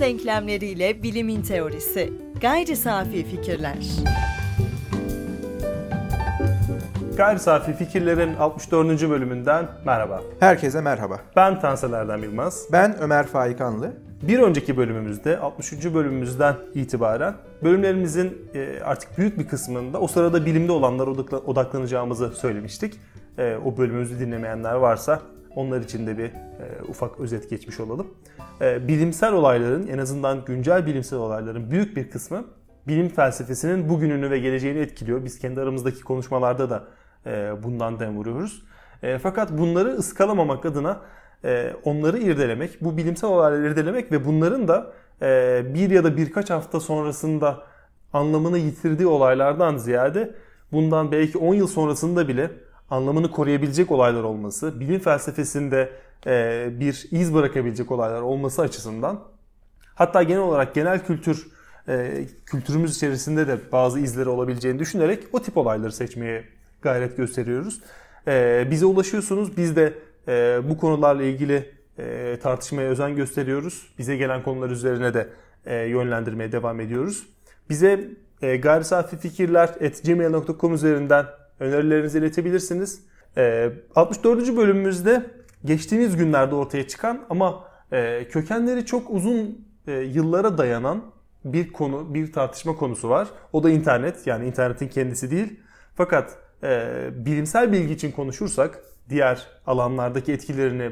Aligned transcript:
Denklemleriyle 0.00 1.02
bilimin 1.02 1.42
teorisi. 1.42 2.12
Gayri 2.40 2.76
safi 2.76 3.24
fikirler. 3.24 3.76
Gayri 7.16 7.38
Safi 7.38 7.72
Fikirlerin 7.72 8.34
64. 8.34 9.10
bölümünden 9.10 9.68
merhaba. 9.86 10.22
Herkese 10.40 10.80
merhaba. 10.80 11.20
Ben 11.36 11.60
Tansel 11.60 11.92
Erdem 11.92 12.22
Yılmaz. 12.22 12.66
Ben 12.72 12.98
Ömer 13.00 13.26
Faikanlı. 13.26 13.92
Bir 14.22 14.38
önceki 14.38 14.76
bölümümüzde 14.76 15.38
63. 15.38 15.84
bölümümüzden 15.94 16.54
itibaren 16.74 17.34
bölümlerimizin 17.62 18.38
e, 18.54 18.80
artık 18.84 19.18
büyük 19.18 19.38
bir 19.38 19.48
kısmında 19.48 20.00
o 20.00 20.06
sırada 20.06 20.46
bilimde 20.46 20.72
olanlara 20.72 21.10
odaklanacağımızı 21.46 22.28
söylemiştik. 22.28 22.94
E, 23.38 23.56
o 23.64 23.76
bölümümüzü 23.76 24.20
dinlemeyenler 24.20 24.74
varsa 24.74 25.22
onlar 25.56 25.80
için 25.80 26.06
de 26.06 26.18
bir 26.18 26.24
e, 26.24 26.32
ufak 26.88 27.20
özet 27.20 27.50
geçmiş 27.50 27.80
olalım. 27.80 28.06
Bilimsel 28.60 29.32
olayların 29.32 29.86
en 29.86 29.98
azından 29.98 30.44
güncel 30.44 30.86
bilimsel 30.86 31.18
olayların 31.18 31.70
büyük 31.70 31.96
bir 31.96 32.10
kısmı 32.10 32.44
bilim 32.88 33.08
felsefesinin 33.08 33.88
bugününü 33.88 34.30
ve 34.30 34.38
geleceğini 34.38 34.78
etkiliyor. 34.78 35.24
Biz 35.24 35.38
kendi 35.38 35.60
aramızdaki 35.60 36.02
konuşmalarda 36.02 36.70
da 36.70 36.84
bundan 37.62 38.00
dem 38.00 38.16
vuruyoruz. 38.16 38.62
Fakat 39.22 39.58
bunları 39.58 39.88
ıskalamamak 39.88 40.66
adına 40.66 41.00
e, 41.44 41.72
onları 41.84 42.18
irdelemek, 42.18 42.80
bu 42.80 42.96
bilimsel 42.96 43.30
olayları 43.30 43.66
irdelemek 43.66 44.12
ve 44.12 44.24
bunların 44.24 44.68
da 44.68 44.92
e, 45.22 45.62
bir 45.74 45.90
ya 45.90 46.04
da 46.04 46.16
birkaç 46.16 46.50
hafta 46.50 46.80
sonrasında 46.80 47.62
anlamını 48.12 48.58
yitirdiği 48.58 49.08
olaylardan 49.08 49.76
ziyade 49.76 50.34
bundan 50.72 51.12
belki 51.12 51.38
10 51.38 51.54
yıl 51.54 51.66
sonrasında 51.66 52.28
bile 52.28 52.50
anlamını 52.90 53.30
koruyabilecek 53.30 53.90
olaylar 53.90 54.22
olması, 54.22 54.80
bilim 54.80 55.00
felsefesinde 55.00 55.92
e, 56.26 56.68
bir 56.80 57.08
iz 57.10 57.34
bırakabilecek 57.34 57.90
olaylar 57.90 58.22
olması 58.22 58.62
açısından 58.62 59.20
hatta 59.94 60.22
genel 60.22 60.42
olarak 60.42 60.74
genel 60.74 61.04
kültür 61.04 61.46
kültürümüz 62.46 62.96
içerisinde 62.96 63.48
de 63.48 63.58
bazı 63.72 64.00
izleri 64.00 64.28
olabileceğini 64.28 64.78
düşünerek 64.78 65.24
o 65.32 65.42
tip 65.42 65.56
olayları 65.56 65.92
seçmeye 65.92 66.44
gayret 66.82 67.16
gösteriyoruz. 67.16 67.80
Bize 68.70 68.86
ulaşıyorsunuz. 68.86 69.56
Biz 69.56 69.76
de 69.76 69.94
e, 70.28 70.60
bu 70.68 70.78
konularla 70.78 71.22
ilgili 71.22 71.70
e, 71.98 72.38
tartışmaya 72.42 72.88
özen 72.88 73.16
gösteriyoruz. 73.16 73.94
Bize 73.98 74.16
gelen 74.16 74.42
konular 74.42 74.70
üzerine 74.70 75.14
de 75.14 75.28
e, 75.66 75.76
yönlendirmeye 75.76 76.52
devam 76.52 76.80
ediyoruz. 76.80 77.26
Bize 77.70 78.08
e, 78.42 78.56
gayrisafifikirler.gmail.com 78.56 80.74
üzerinden 80.74 81.26
önerilerinizi 81.60 82.18
iletebilirsiniz. 82.18 83.02
E, 83.36 83.72
64. 83.94 84.56
bölümümüzde 84.56 85.26
geçtiğimiz 85.64 86.16
günlerde 86.16 86.54
ortaya 86.54 86.88
çıkan 86.88 87.20
ama 87.30 87.64
e, 87.92 88.28
kökenleri 88.28 88.86
çok 88.86 89.10
uzun 89.10 89.68
e, 89.86 89.92
yıllara 89.92 90.58
dayanan 90.58 91.02
bir 91.44 91.72
konu, 91.72 92.14
bir 92.14 92.32
tartışma 92.32 92.76
konusu 92.76 93.08
var. 93.08 93.28
O 93.52 93.62
da 93.62 93.70
internet. 93.70 94.26
Yani 94.26 94.46
internetin 94.46 94.88
kendisi 94.88 95.30
değil. 95.30 95.60
Fakat 95.94 96.38
e, 96.62 96.86
bilimsel 97.12 97.72
bilgi 97.72 97.94
için 97.94 98.12
konuşursak 98.12 98.82
diğer 99.08 99.46
alanlardaki 99.66 100.32
etkilerini 100.32 100.90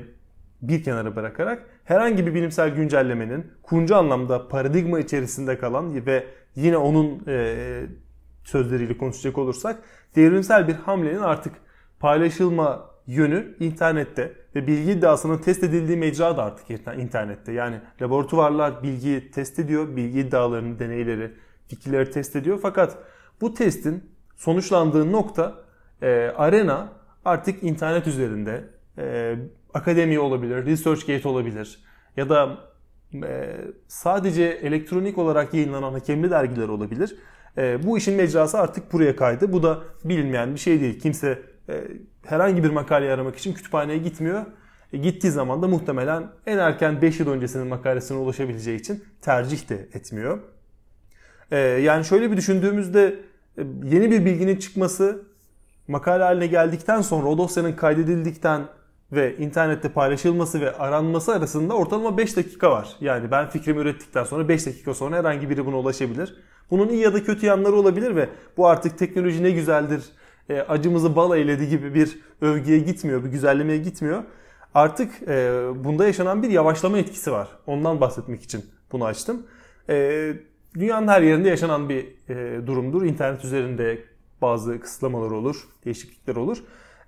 bir 0.62 0.84
kenara 0.84 1.16
bırakarak 1.16 1.66
herhangi 1.84 2.26
bir 2.26 2.34
bilimsel 2.34 2.70
güncellemenin 2.70 3.52
kuncu 3.62 3.96
anlamda 3.96 4.48
paradigma 4.48 5.00
içerisinde 5.00 5.58
kalan 5.58 6.06
ve 6.06 6.26
yine 6.54 6.76
onun 6.76 7.22
e, 7.26 7.86
sözleriyle 8.48 8.98
konuşacak 8.98 9.38
olursak 9.38 9.82
devrimsel 10.16 10.68
bir 10.68 10.74
hamlenin 10.74 11.20
artık 11.20 11.54
paylaşılma 12.00 12.90
yönü 13.06 13.56
internette 13.60 14.32
ve 14.54 14.66
bilgi 14.66 14.92
iddiasının 14.92 15.38
test 15.38 15.62
edildiği 15.64 15.96
mecra 15.96 16.36
da 16.36 16.44
artık 16.44 16.70
internette. 16.98 17.52
Yani 17.52 17.80
laboratuvarlar 18.02 18.82
bilgiyi 18.82 19.30
test 19.30 19.58
ediyor, 19.58 19.96
bilgi 19.96 20.20
iddialarını, 20.20 20.78
deneyleri, 20.78 21.32
fikirleri 21.68 22.10
test 22.10 22.36
ediyor. 22.36 22.58
Fakat 22.62 22.98
bu 23.40 23.54
testin 23.54 24.10
sonuçlandığı 24.36 25.12
nokta 25.12 25.54
e, 26.02 26.32
arena 26.36 26.92
artık 27.24 27.62
internet 27.62 28.06
üzerinde 28.06 28.64
e, 28.98 29.36
akademi 29.74 30.18
olabilir, 30.18 30.66
ResearchGate 30.66 31.28
olabilir 31.28 31.78
ya 32.16 32.28
da 32.28 32.58
e, 33.14 33.56
sadece 33.88 34.44
elektronik 34.44 35.18
olarak 35.18 35.54
yayınlanan 35.54 35.92
hakemli 35.92 36.30
dergiler 36.30 36.68
olabilir. 36.68 37.16
E, 37.56 37.86
bu 37.86 37.98
işin 37.98 38.14
mecrası 38.14 38.58
artık 38.58 38.92
buraya 38.92 39.16
kaydı. 39.16 39.52
Bu 39.52 39.62
da 39.62 39.78
bilinmeyen 40.04 40.54
bir 40.54 40.60
şey 40.60 40.80
değil. 40.80 41.00
Kimse 41.00 41.42
e, 41.68 41.84
herhangi 42.26 42.64
bir 42.64 42.70
makale 42.70 43.12
aramak 43.12 43.36
için 43.36 43.54
kütüphaneye 43.54 43.98
gitmiyor. 43.98 44.46
E, 44.92 44.98
gittiği 44.98 45.30
zaman 45.30 45.62
da 45.62 45.68
muhtemelen 45.68 46.26
en 46.46 46.58
erken 46.58 47.02
5 47.02 47.20
yıl 47.20 47.28
öncesinin 47.30 47.66
makalesine 47.66 48.18
ulaşabileceği 48.18 48.80
için 48.80 49.04
tercih 49.20 49.68
de 49.68 49.88
etmiyor. 49.94 50.38
E, 51.50 51.58
yani 51.58 52.04
şöyle 52.04 52.30
bir 52.30 52.36
düşündüğümüzde 52.36 53.16
yeni 53.84 54.10
bir 54.10 54.24
bilginin 54.24 54.56
çıkması 54.56 55.22
makale 55.88 56.24
haline 56.24 56.46
geldikten 56.46 57.00
sonra 57.00 57.28
o 57.28 57.38
dosyanın 57.38 57.72
kaydedildikten 57.72 58.62
ve 59.12 59.36
internette 59.36 59.88
paylaşılması 59.88 60.60
ve 60.60 60.76
aranması 60.76 61.32
arasında 61.32 61.74
ortalama 61.74 62.18
5 62.18 62.36
dakika 62.36 62.70
var. 62.70 62.88
Yani 63.00 63.30
ben 63.30 63.48
fikrimi 63.48 63.80
ürettikten 63.80 64.24
sonra 64.24 64.48
5 64.48 64.66
dakika 64.66 64.94
sonra 64.94 65.16
herhangi 65.16 65.50
biri 65.50 65.66
buna 65.66 65.76
ulaşabilir. 65.76 66.34
Bunun 66.70 66.88
iyi 66.88 67.00
ya 67.00 67.14
da 67.14 67.24
kötü 67.24 67.46
yanları 67.46 67.76
olabilir 67.76 68.16
ve 68.16 68.28
bu 68.56 68.66
artık 68.66 68.98
teknoloji 68.98 69.42
ne 69.42 69.50
güzeldir, 69.50 70.04
e, 70.48 70.60
acımızı 70.60 71.16
bal 71.16 71.38
eyledi 71.38 71.68
gibi 71.68 71.94
bir 71.94 72.18
övgüye 72.40 72.78
gitmiyor, 72.78 73.24
bir 73.24 73.28
güzellemeye 73.28 73.78
gitmiyor. 73.78 74.22
Artık 74.74 75.28
e, 75.28 75.62
bunda 75.84 76.06
yaşanan 76.06 76.42
bir 76.42 76.50
yavaşlama 76.50 76.98
etkisi 76.98 77.32
var. 77.32 77.48
Ondan 77.66 78.00
bahsetmek 78.00 78.42
için 78.42 78.64
bunu 78.92 79.04
açtım. 79.04 79.46
E, 79.88 80.32
dünyanın 80.74 81.08
her 81.08 81.22
yerinde 81.22 81.48
yaşanan 81.48 81.88
bir 81.88 82.06
e, 82.28 82.66
durumdur. 82.66 83.02
İnternet 83.02 83.44
üzerinde 83.44 83.98
bazı 84.42 84.80
kısıtlamalar 84.80 85.30
olur, 85.30 85.68
değişiklikler 85.84 86.36
olur. 86.36 86.58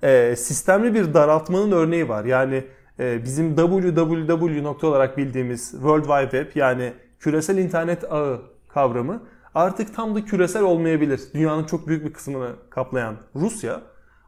E, 0.03 0.37
sistemli 0.37 0.95
bir 0.95 1.15
daraltmanın 1.15 1.73
örneği 1.73 2.09
var. 2.09 2.25
Yani 2.25 2.65
e, 3.01 3.25
bizim 3.25 3.57
www 3.57 4.63
nokta 4.63 4.87
olarak 4.87 5.19
bildiğimiz 5.19 5.71
World 5.71 6.05
Wide 6.05 6.43
Web 6.43 6.61
yani 6.61 6.93
küresel 7.21 7.59
internet 7.59 8.13
ağı 8.13 8.43
kavramı 8.69 9.23
artık 9.55 9.95
tam 9.95 10.15
da 10.15 10.25
küresel 10.25 10.63
olmayabilir. 10.63 11.21
Dünyanın 11.35 11.65
çok 11.65 11.89
büyük 11.89 12.05
bir 12.05 12.13
kısmını 12.13 12.53
kaplayan 12.71 13.17
Rusya 13.35 13.81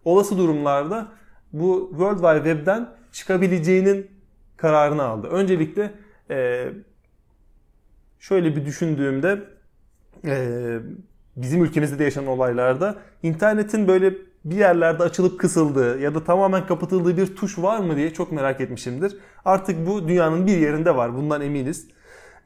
olası 0.05 0.39
durumlarda 0.39 1.09
bu 1.53 1.89
World 1.91 2.17
Wide 2.17 2.55
Web'den 2.55 2.89
çıkabileceğinin 3.13 4.11
kararını 4.57 5.03
aldı. 5.03 5.27
Öncelikle 5.27 5.95
e, 6.31 6.69
şöyle 8.19 8.57
bir 8.57 8.67
düşündüğümde 8.67 9.41
e, 10.25 10.79
bizim 11.37 11.65
ülkemizde 11.65 11.99
de 11.99 12.05
yaşanan 12.05 12.27
olaylarda 12.27 12.97
internetin 13.23 13.89
böyle 13.89 14.15
bir 14.45 14.57
yerlerde 14.57 15.03
açılıp 15.03 15.41
kısıldığı 15.41 15.99
ya 15.99 16.15
da 16.15 16.25
tamamen 16.25 16.67
kapatıldığı 16.67 17.17
bir 17.17 17.37
tuş 17.37 17.59
var 17.59 17.79
mı 17.79 17.97
diye 17.97 18.13
çok 18.13 18.33
merak 18.33 18.61
etmişimdir. 18.61 19.17
Artık 19.45 19.87
bu 19.87 20.09
dünyanın 20.09 20.47
bir 20.47 20.57
yerinde 20.57 20.97
var. 20.97 21.17
Bundan 21.17 21.41
eminiz. 21.41 21.89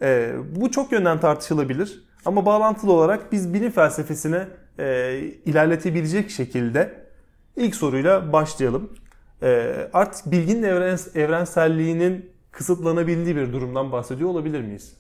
Ee, 0.03 0.33
bu 0.57 0.71
çok 0.71 0.93
yönden 0.93 1.21
tartışılabilir. 1.21 2.05
Ama 2.27 2.47
bağlantılı 2.47 2.93
olarak 2.93 3.33
biz 3.33 3.55
bilim 3.55 3.71
felsefesine 3.71 4.49
e, 4.79 5.17
ilerletebilecek 5.45 6.31
şekilde 6.31 7.07
ilk 7.57 7.77
soruyla 7.77 8.33
başlayalım. 8.33 8.93
E, 9.43 9.75
artık 9.93 10.31
bilginin 10.31 10.63
evrens 10.63 11.17
evrenselliğinin 11.17 12.31
kısıtlanabildiği 12.53 13.37
bir 13.37 13.53
durumdan 13.53 13.93
bahsediyor 13.93 14.31
olabilir 14.31 14.61
miyiz? 14.61 14.97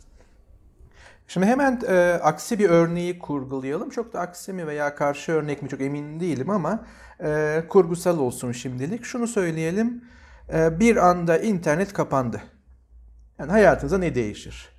Şimdi 1.28 1.46
hemen 1.46 1.80
e, 1.88 2.20
aksi 2.22 2.58
bir 2.58 2.68
örneği 2.70 3.18
kurgulayalım. 3.18 3.90
Çok 3.90 4.12
da 4.12 4.20
aksi 4.20 4.52
mi 4.52 4.66
veya 4.66 4.94
karşı 4.94 5.32
örnek 5.32 5.62
mi 5.62 5.68
çok 5.68 5.80
emin 5.80 6.20
değilim 6.20 6.50
ama 6.50 6.86
e, 7.22 7.62
kurgusal 7.68 8.18
olsun 8.18 8.52
şimdilik. 8.52 9.04
Şunu 9.04 9.26
söyleyelim. 9.26 10.04
E, 10.52 10.80
bir 10.80 10.96
anda 10.96 11.38
internet 11.38 11.92
kapandı. 11.92 12.42
Yani 13.38 13.50
hayatınıza 13.50 13.98
ne 13.98 14.14
değişir? 14.14 14.75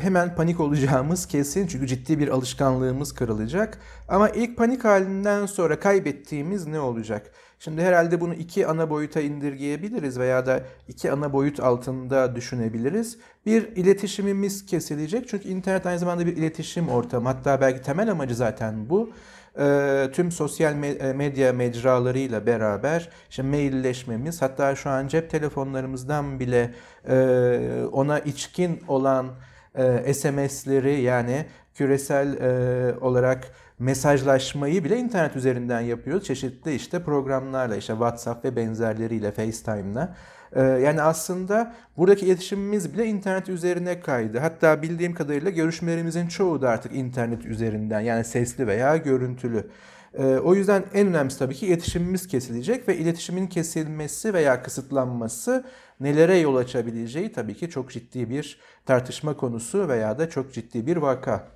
Hemen 0.00 0.34
panik 0.34 0.60
olacağımız 0.60 1.26
kesin 1.26 1.66
çünkü 1.66 1.86
ciddi 1.86 2.18
bir 2.18 2.28
alışkanlığımız 2.28 3.12
kırılacak. 3.12 3.78
Ama 4.08 4.28
ilk 4.28 4.56
panik 4.56 4.84
halinden 4.84 5.46
sonra 5.46 5.80
kaybettiğimiz 5.80 6.66
ne 6.66 6.80
olacak? 6.80 7.30
Şimdi 7.58 7.82
herhalde 7.82 8.20
bunu 8.20 8.34
iki 8.34 8.66
ana 8.66 8.90
boyuta 8.90 9.20
indirgeyebiliriz 9.20 10.18
veya 10.18 10.46
da 10.46 10.62
iki 10.88 11.12
ana 11.12 11.32
boyut 11.32 11.60
altında 11.60 12.36
düşünebiliriz. 12.36 13.18
Bir 13.46 13.76
iletişimimiz 13.76 14.66
kesilecek 14.66 15.28
çünkü 15.28 15.48
internet 15.48 15.86
aynı 15.86 15.98
zamanda 15.98 16.26
bir 16.26 16.36
iletişim 16.36 16.88
ortamı. 16.88 17.28
Hatta 17.28 17.60
belki 17.60 17.82
temel 17.82 18.10
amacı 18.10 18.34
zaten 18.34 18.88
bu 18.88 19.10
e, 19.58 20.08
tüm 20.12 20.32
sosyal 20.32 20.82
e, 20.82 21.12
medya 21.12 21.52
mecralarıyla 21.52 22.46
beraber 22.46 23.08
işte 23.30 23.42
mailleşmemiz 23.42 24.42
hatta 24.42 24.76
şu 24.76 24.90
an 24.90 25.08
cep 25.08 25.30
telefonlarımızdan 25.30 26.40
bile 26.40 26.74
e, 27.08 27.58
ona 27.92 28.18
içkin 28.18 28.80
olan 28.88 29.26
e, 29.74 30.14
SMS'leri 30.14 31.00
yani 31.00 31.46
küresel 31.74 32.36
e, 32.36 32.98
olarak 32.98 33.50
mesajlaşmayı 33.78 34.84
bile 34.84 34.96
internet 34.96 35.36
üzerinden 35.36 35.80
yapıyoruz. 35.80 36.26
Çeşitli 36.26 36.74
işte 36.74 37.02
programlarla 37.02 37.76
işte 37.76 37.92
WhatsApp 37.92 38.44
ve 38.44 38.56
benzerleriyle 38.56 39.32
FaceTime'la. 39.32 40.16
Ee, 40.54 40.62
yani 40.62 41.02
aslında 41.02 41.74
buradaki 41.96 42.26
iletişimimiz 42.26 42.94
bile 42.94 43.06
internet 43.06 43.48
üzerine 43.48 44.00
kaydı. 44.00 44.38
Hatta 44.38 44.82
bildiğim 44.82 45.14
kadarıyla 45.14 45.50
görüşmelerimizin 45.50 46.28
çoğu 46.28 46.62
da 46.62 46.70
artık 46.70 46.94
internet 46.94 47.44
üzerinden 47.44 48.00
yani 48.00 48.24
sesli 48.24 48.66
veya 48.66 48.96
görüntülü. 48.96 49.70
Ee, 50.14 50.24
o 50.24 50.54
yüzden 50.54 50.84
en 50.94 51.06
önemlisi 51.06 51.38
tabii 51.38 51.54
ki 51.54 51.66
iletişimimiz 51.66 52.28
kesilecek 52.28 52.88
ve 52.88 52.96
iletişimin 52.96 53.46
kesilmesi 53.46 54.34
veya 54.34 54.62
kısıtlanması 54.62 55.64
nelere 56.00 56.38
yol 56.38 56.56
açabileceği 56.56 57.32
tabii 57.32 57.54
ki 57.54 57.70
çok 57.70 57.90
ciddi 57.90 58.30
bir 58.30 58.58
tartışma 58.86 59.36
konusu 59.36 59.88
veya 59.88 60.18
da 60.18 60.30
çok 60.30 60.52
ciddi 60.52 60.86
bir 60.86 60.96
vaka. 60.96 61.54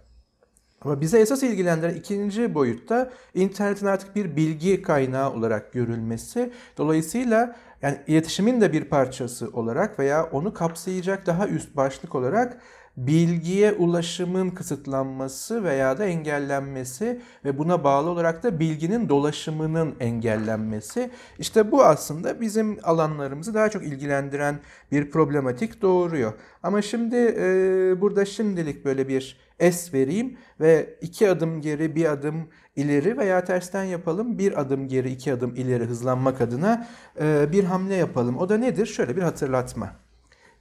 Ama 0.80 1.00
bize 1.00 1.18
esas 1.18 1.42
ilgilendiren 1.42 1.94
ikinci 1.94 2.54
boyutta 2.54 3.10
internetin 3.34 3.86
artık 3.86 4.16
bir 4.16 4.36
bilgi 4.36 4.82
kaynağı 4.82 5.32
olarak 5.32 5.72
görülmesi. 5.72 6.52
Dolayısıyla 6.76 7.56
yani 7.82 7.98
iletişimin 8.06 8.60
de 8.60 8.72
bir 8.72 8.84
parçası 8.84 9.48
olarak 9.52 9.98
veya 9.98 10.24
onu 10.24 10.54
kapsayacak 10.54 11.26
daha 11.26 11.48
üst 11.48 11.76
başlık 11.76 12.14
olarak 12.14 12.60
bilgiye 13.06 13.72
ulaşımın 13.72 14.50
kısıtlanması 14.50 15.64
veya 15.64 15.98
da 15.98 16.04
engellenmesi 16.04 17.20
ve 17.44 17.58
buna 17.58 17.84
bağlı 17.84 18.10
olarak 18.10 18.42
da 18.42 18.60
bilginin 18.60 19.08
dolaşımının 19.08 19.94
engellenmesi. 20.00 21.10
İşte 21.38 21.72
bu 21.72 21.84
aslında 21.84 22.40
bizim 22.40 22.78
alanlarımızı 22.82 23.54
daha 23.54 23.68
çok 23.68 23.82
ilgilendiren 23.84 24.60
bir 24.92 25.10
problematik 25.10 25.82
doğuruyor. 25.82 26.32
Ama 26.62 26.82
şimdi 26.82 27.16
e, 27.16 28.00
burada 28.00 28.24
şimdilik 28.24 28.84
böyle 28.84 29.08
bir 29.08 29.36
es 29.58 29.94
vereyim 29.94 30.36
ve 30.60 30.98
iki 31.00 31.30
adım 31.30 31.60
geri 31.60 31.96
bir 31.96 32.12
adım 32.12 32.48
ileri 32.76 33.18
veya 33.18 33.44
tersten 33.44 33.84
yapalım. 33.84 34.38
Bir 34.38 34.60
adım 34.60 34.88
geri 34.88 35.10
iki 35.10 35.32
adım 35.32 35.54
ileri 35.54 35.84
hızlanmak 35.84 36.40
adına 36.40 36.88
e, 37.20 37.52
bir 37.52 37.64
hamle 37.64 37.94
yapalım. 37.94 38.38
O 38.38 38.48
da 38.48 38.58
nedir? 38.58 38.86
Şöyle 38.86 39.16
bir 39.16 39.22
hatırlatma. 39.22 39.96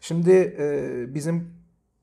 Şimdi 0.02 0.56
e, 0.60 1.06
bizim 1.16 1.57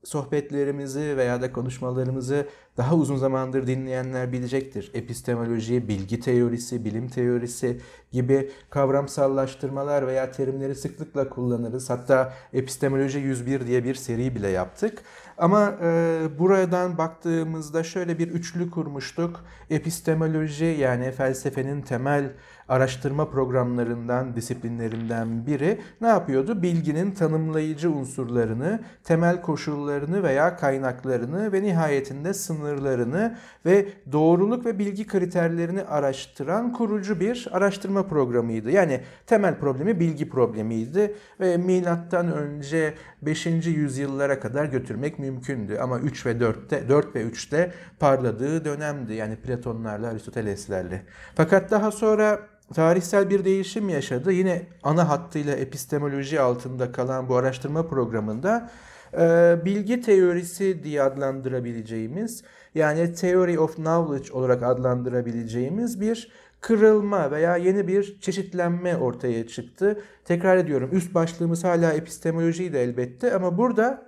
sohbetlerimizi 0.05 1.17
veya 1.17 1.41
da 1.41 1.53
konuşmalarımızı 1.53 2.47
daha 2.77 2.95
uzun 2.95 3.17
zamandır 3.17 3.67
dinleyenler 3.67 4.31
bilecektir. 4.31 4.91
Epistemoloji, 4.93 5.87
bilgi 5.87 6.19
teorisi, 6.19 6.85
bilim 6.85 7.07
teorisi 7.07 7.81
gibi 8.11 8.51
kavramsallaştırmalar 8.69 10.07
veya 10.07 10.31
terimleri 10.31 10.75
sıklıkla 10.75 11.29
kullanırız. 11.29 11.89
Hatta 11.89 12.33
Epistemoloji 12.53 13.19
101 13.19 13.67
diye 13.67 13.83
bir 13.83 13.95
seri 13.95 14.35
bile 14.35 14.47
yaptık. 14.47 15.03
Ama 15.37 15.75
e, 15.83 16.19
buradan 16.39 16.97
baktığımızda 16.97 17.83
şöyle 17.83 18.19
bir 18.19 18.27
üçlü 18.27 18.69
kurmuştuk. 18.69 19.45
Epistemoloji 19.69 20.65
yani 20.65 21.11
felsefenin 21.11 21.81
temel 21.81 22.31
araştırma 22.69 23.29
programlarından, 23.29 24.35
disiplinlerinden 24.35 25.47
biri 25.47 25.81
ne 26.01 26.07
yapıyordu? 26.07 26.61
Bilginin 26.61 27.11
tanımlayıcı 27.11 27.91
unsurlarını, 27.91 28.79
temel 29.03 29.41
koşullarını 29.41 30.23
veya 30.23 30.57
kaynaklarını 30.57 31.53
ve 31.53 31.63
nihayetinde 31.63 32.33
sınırlarını 32.33 33.37
ve 33.65 33.87
doğruluk 34.11 34.65
ve 34.65 34.79
bilgi 34.79 35.07
kriterlerini 35.07 35.83
araştıran 35.83 36.73
kurucu 36.73 37.19
bir 37.19 37.47
araştırma 37.51 38.03
programıydı. 38.07 38.71
Yani 38.71 39.01
temel 39.25 39.59
problemi 39.59 39.99
bilgi 39.99 40.29
problemiydi 40.29 41.15
ve 41.39 41.57
milattan 41.57 42.33
önce 42.33 42.93
5. 43.25 43.45
yüzyıllara 43.45 44.39
kadar 44.39 44.65
götürmek 44.65 45.19
mümkündü. 45.19 45.77
Ama 45.81 45.99
3 45.99 46.25
ve 46.25 46.31
4'te 46.31 46.89
4 46.89 47.15
ve 47.15 47.23
3'te 47.23 47.71
parladığı 47.99 48.65
dönemdi. 48.65 49.13
Yani 49.13 49.35
Platonlarla, 49.35 50.07
Aristoteleslerle. 50.07 51.01
Fakat 51.35 51.71
daha 51.71 51.91
sonra 51.91 52.39
tarihsel 52.73 53.29
bir 53.29 53.45
değişim 53.45 53.89
yaşadı. 53.89 54.31
Yine 54.31 54.61
ana 54.83 55.09
hattıyla 55.09 55.55
epistemoloji 55.55 56.39
altında 56.39 56.91
kalan 56.91 57.29
bu 57.29 57.35
araştırma 57.35 57.87
programında 57.87 58.69
e, 59.13 59.55
bilgi 59.65 60.01
teorisi 60.01 60.83
diye 60.83 61.01
adlandırabileceğimiz 61.01 62.43
yani 62.75 63.13
theory 63.13 63.59
of 63.59 63.75
knowledge 63.75 64.33
olarak 64.33 64.63
adlandırabileceğimiz 64.63 66.01
bir 66.01 66.31
kırılma 66.65 67.31
veya 67.31 67.57
yeni 67.57 67.87
bir 67.87 68.19
çeşitlenme 68.21 68.97
ortaya 68.97 69.47
çıktı. 69.47 70.01
Tekrar 70.25 70.57
ediyorum 70.57 70.89
üst 70.93 71.13
başlığımız 71.13 71.63
hala 71.63 71.93
epistemolojiydi 71.93 72.77
elbette 72.77 73.33
ama 73.33 73.57
burada 73.57 74.05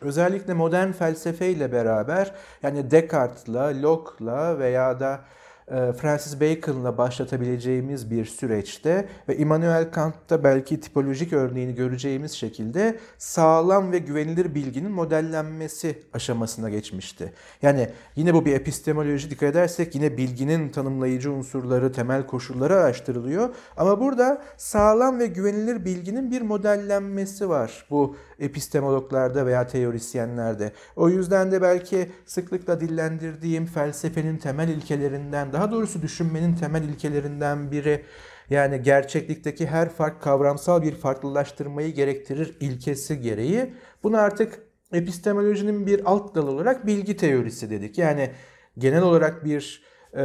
özellikle 0.00 0.54
modern 0.54 0.92
felsefeyle 0.92 1.72
beraber 1.72 2.34
yani 2.62 2.90
Descartes'la, 2.90 3.82
Locke'la 3.82 4.58
veya 4.58 5.00
da 5.00 5.20
Francis 5.68 6.40
Bacon'la 6.40 6.98
başlatabileceğimiz 6.98 8.10
bir 8.10 8.24
süreçte 8.24 9.08
ve 9.28 9.36
Immanuel 9.36 9.90
Kant'ta 9.90 10.44
belki 10.44 10.80
tipolojik 10.80 11.32
örneğini 11.32 11.74
göreceğimiz 11.74 12.32
şekilde 12.32 12.98
sağlam 13.18 13.92
ve 13.92 13.98
güvenilir 13.98 14.54
bilginin 14.54 14.90
modellenmesi 14.90 16.02
aşamasına 16.12 16.70
geçmişti. 16.70 17.32
Yani 17.62 17.88
yine 18.16 18.34
bu 18.34 18.44
bir 18.44 18.52
epistemoloji 18.52 19.30
dikkat 19.30 19.50
edersek 19.50 19.94
yine 19.94 20.16
bilginin 20.16 20.68
tanımlayıcı 20.68 21.32
unsurları, 21.32 21.92
temel 21.92 22.26
koşulları 22.26 22.76
araştırılıyor. 22.76 23.54
Ama 23.76 24.00
burada 24.00 24.42
sağlam 24.56 25.18
ve 25.18 25.26
güvenilir 25.26 25.84
bilginin 25.84 26.30
bir 26.30 26.42
modellenmesi 26.42 27.48
var 27.48 27.86
bu 27.90 28.16
epistemologlarda 28.42 29.46
veya 29.46 29.66
teorisyenlerde. 29.66 30.72
O 30.96 31.08
yüzden 31.08 31.52
de 31.52 31.62
belki 31.62 32.10
sıklıkla 32.26 32.80
dillendirdiğim 32.80 33.66
felsefenin 33.66 34.36
temel 34.36 34.68
ilkelerinden, 34.68 35.52
daha 35.52 35.70
doğrusu 35.70 36.02
düşünmenin 36.02 36.54
temel 36.54 36.82
ilkelerinden 36.82 37.70
biri 37.70 38.04
yani 38.50 38.82
gerçeklikteki 38.82 39.66
her 39.66 39.88
fark 39.88 40.22
kavramsal 40.22 40.82
bir 40.82 40.94
farklılaştırmayı 40.94 41.94
gerektirir 41.94 42.56
ilkesi 42.60 43.20
gereği. 43.20 43.74
Bunu 44.02 44.18
artık 44.18 44.62
epistemolojinin 44.92 45.86
bir 45.86 46.00
alt 46.04 46.34
dalı 46.34 46.50
olarak 46.50 46.86
bilgi 46.86 47.16
teorisi 47.16 47.70
dedik. 47.70 47.98
Yani 47.98 48.30
genel 48.78 49.02
olarak 49.02 49.44
bir 49.44 49.82
e, 50.16 50.24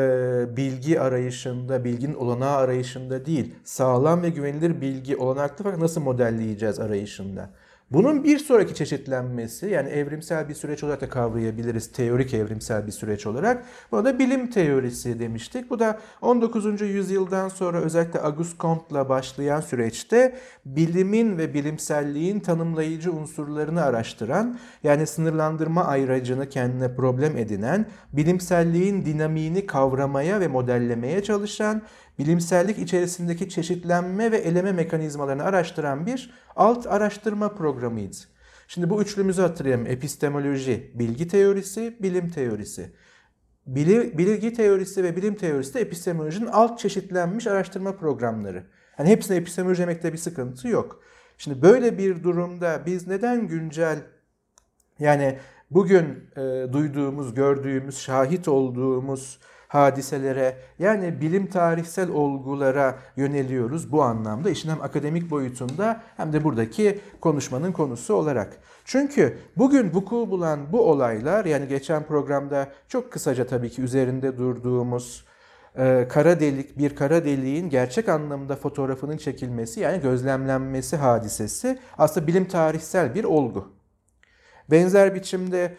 bilgi 0.57 1.01
arayışında, 1.01 1.83
bilginin 1.83 2.15
olanağı 2.15 2.57
arayışında 2.57 3.25
değil, 3.25 3.55
sağlam 3.63 4.23
ve 4.23 4.29
güvenilir 4.29 4.81
bilgi 4.81 5.17
olanaklı 5.17 5.63
fakat 5.63 5.79
nasıl 5.79 6.01
modelleyeceğiz 6.01 6.79
arayışında. 6.79 7.49
Bunun 7.91 8.23
bir 8.23 8.39
sonraki 8.39 8.75
çeşitlenmesi 8.75 9.65
yani 9.65 9.89
evrimsel 9.89 10.49
bir 10.49 10.53
süreç 10.53 10.83
olarak 10.83 11.01
da 11.01 11.09
kavrayabiliriz. 11.09 11.91
Teorik 11.91 12.33
evrimsel 12.33 12.87
bir 12.87 12.91
süreç 12.91 13.27
olarak. 13.27 13.65
Buna 13.91 14.05
da 14.05 14.19
bilim 14.19 14.49
teorisi 14.49 15.19
demiştik. 15.19 15.69
Bu 15.69 15.79
da 15.79 15.99
19. 16.21 16.81
yüzyıldan 16.81 17.49
sonra 17.49 17.81
özellikle 17.81 18.19
Auguste 18.19 18.57
Comte'la 18.59 19.09
başlayan 19.09 19.61
süreçte 19.61 20.37
bilimin 20.65 21.37
ve 21.37 21.53
bilimselliğin 21.53 22.39
tanımlayıcı 22.39 23.13
unsurlarını 23.13 23.83
araştıran 23.83 24.59
yani 24.83 25.07
sınırlandırma 25.07 25.85
ayracını 25.85 26.49
kendine 26.49 26.95
problem 26.95 27.37
edinen, 27.37 27.85
bilimselliğin 28.13 29.05
dinamiğini 29.05 29.65
kavramaya 29.65 30.39
ve 30.39 30.47
modellemeye 30.47 31.23
çalışan 31.23 31.81
bilimsellik 32.19 32.79
içerisindeki 32.79 33.49
çeşitlenme 33.49 34.31
ve 34.31 34.37
eleme 34.37 34.71
mekanizmalarını 34.71 35.43
araştıran 35.43 36.05
bir 36.05 36.33
alt 36.55 36.87
araştırma 36.87 37.55
programıydı. 37.55 38.17
Şimdi 38.67 38.89
bu 38.89 39.01
üçlümüzü 39.01 39.41
hatırlayalım. 39.41 39.87
Epistemoloji, 39.87 40.91
bilgi 40.95 41.27
teorisi, 41.27 41.97
bilim 41.99 42.29
teorisi. 42.29 42.93
Bilgi 43.65 44.53
teorisi 44.53 45.03
ve 45.03 45.15
bilim 45.15 45.35
teorisi 45.35 45.73
de 45.73 45.81
epistemolojinin 45.81 46.47
alt 46.47 46.79
çeşitlenmiş 46.79 47.47
araştırma 47.47 47.97
programları. 47.97 48.63
Yani 48.99 49.09
hepsine 49.09 49.37
epistemoloji 49.37 49.81
demekte 49.81 50.13
bir 50.13 50.17
sıkıntı 50.17 50.67
yok. 50.67 51.01
Şimdi 51.37 51.61
böyle 51.61 51.97
bir 51.97 52.23
durumda 52.23 52.83
biz 52.85 53.07
neden 53.07 53.47
güncel 53.47 53.97
yani 54.99 55.39
bugün 55.71 56.29
e, 56.37 56.73
duyduğumuz, 56.73 57.33
gördüğümüz, 57.33 57.97
şahit 57.97 58.47
olduğumuz 58.47 59.39
hadiselere 59.67 60.57
yani 60.79 61.21
bilim 61.21 61.47
tarihsel 61.47 62.09
olgulara 62.09 62.95
yöneliyoruz 63.17 63.91
bu 63.91 64.03
anlamda 64.03 64.49
işin 64.49 64.69
hem 64.69 64.81
akademik 64.81 65.29
boyutunda 65.29 66.01
hem 66.17 66.33
de 66.33 66.43
buradaki 66.43 66.99
konuşmanın 67.21 67.71
konusu 67.71 68.13
olarak. 68.13 68.57
Çünkü 68.85 69.37
bugün 69.57 69.93
vuku 69.93 70.29
bulan 70.29 70.59
bu 70.71 70.81
olaylar 70.81 71.45
yani 71.45 71.67
geçen 71.67 72.03
programda 72.03 72.67
çok 72.87 73.11
kısaca 73.11 73.47
tabii 73.47 73.69
ki 73.69 73.81
üzerinde 73.81 74.37
durduğumuz 74.37 75.25
e, 75.77 76.07
kara 76.09 76.39
delik 76.39 76.77
bir 76.77 76.95
kara 76.95 77.25
deliğin 77.25 77.69
gerçek 77.69 78.09
anlamda 78.09 78.55
fotoğrafının 78.55 79.17
çekilmesi 79.17 79.79
yani 79.79 80.01
gözlemlenmesi 80.01 80.97
hadisesi 80.97 81.79
aslında 81.97 82.27
bilim 82.27 82.45
tarihsel 82.45 83.15
bir 83.15 83.23
olgu. 83.23 83.77
Benzer 84.71 85.15
biçimde 85.15 85.77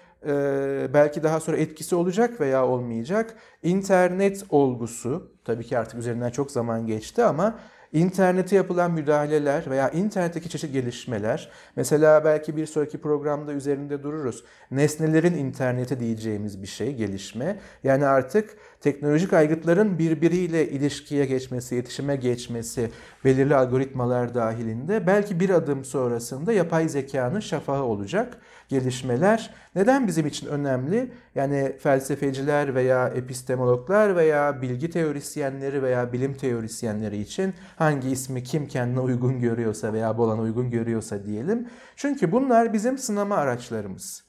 belki 0.95 1.23
daha 1.23 1.41
sonra 1.41 1.57
etkisi 1.57 1.95
olacak 1.95 2.41
veya 2.41 2.67
olmayacak. 2.67 3.35
İnternet 3.63 4.45
olgusu, 4.51 5.33
tabii 5.45 5.65
ki 5.65 5.79
artık 5.79 5.99
üzerinden 5.99 6.31
çok 6.31 6.51
zaman 6.51 6.87
geçti 6.87 7.25
ama 7.25 7.59
İnternete 7.93 8.57
yapılan 8.57 8.91
müdahaleler 8.91 9.71
veya 9.71 9.91
internetteki 9.91 10.49
çeşitli 10.49 10.73
gelişmeler, 10.73 11.51
mesela 11.77 12.25
belki 12.25 12.57
bir 12.57 12.67
sonraki 12.67 13.01
programda 13.01 13.53
üzerinde 13.53 14.03
dururuz. 14.03 14.45
Nesnelerin 14.71 15.35
interneti 15.35 16.01
diyeceğimiz 16.01 16.63
bir 16.63 16.67
şey, 16.67 16.95
gelişme. 16.95 17.59
Yani 17.85 18.07
artık 18.07 18.57
teknolojik 18.80 19.32
aygıtların 19.32 19.99
birbiriyle 19.99 20.68
ilişkiye 20.68 21.26
geçmesi, 21.26 21.75
iletişime 21.75 22.16
geçmesi, 22.16 22.90
belirli 23.25 23.54
algoritmalar 23.54 24.35
dahilinde 24.35 25.06
belki 25.06 25.40
bir 25.40 25.50
adım 25.50 25.85
sonrasında 25.85 26.52
yapay 26.52 26.88
zekanın 26.88 27.40
şafağı 27.40 27.82
olacak 27.82 28.38
gelişmeler. 28.68 29.50
Neden 29.75 30.06
bizim 30.06 30.26
için 30.26 30.47
önemli? 30.47 31.12
Yani 31.35 31.76
felsefeciler 31.78 32.75
veya 32.75 33.08
epistemologlar 33.08 34.16
veya 34.16 34.62
bilgi 34.62 34.90
teorisyenleri 34.90 35.82
veya 35.82 36.12
bilim 36.12 36.35
teorisyenleri 36.35 37.18
için 37.18 37.54
hangi 37.76 38.11
ismi 38.11 38.42
kim 38.42 38.68
kendine 38.68 39.00
uygun 39.00 39.40
görüyorsa 39.40 39.92
veya 39.92 40.18
bolana 40.18 40.40
uygun 40.40 40.70
görüyorsa 40.70 41.25
diyelim. 41.25 41.68
Çünkü 41.97 42.32
bunlar 42.32 42.73
bizim 42.73 42.99
sınama 42.99 43.37
araçlarımız. 43.37 44.27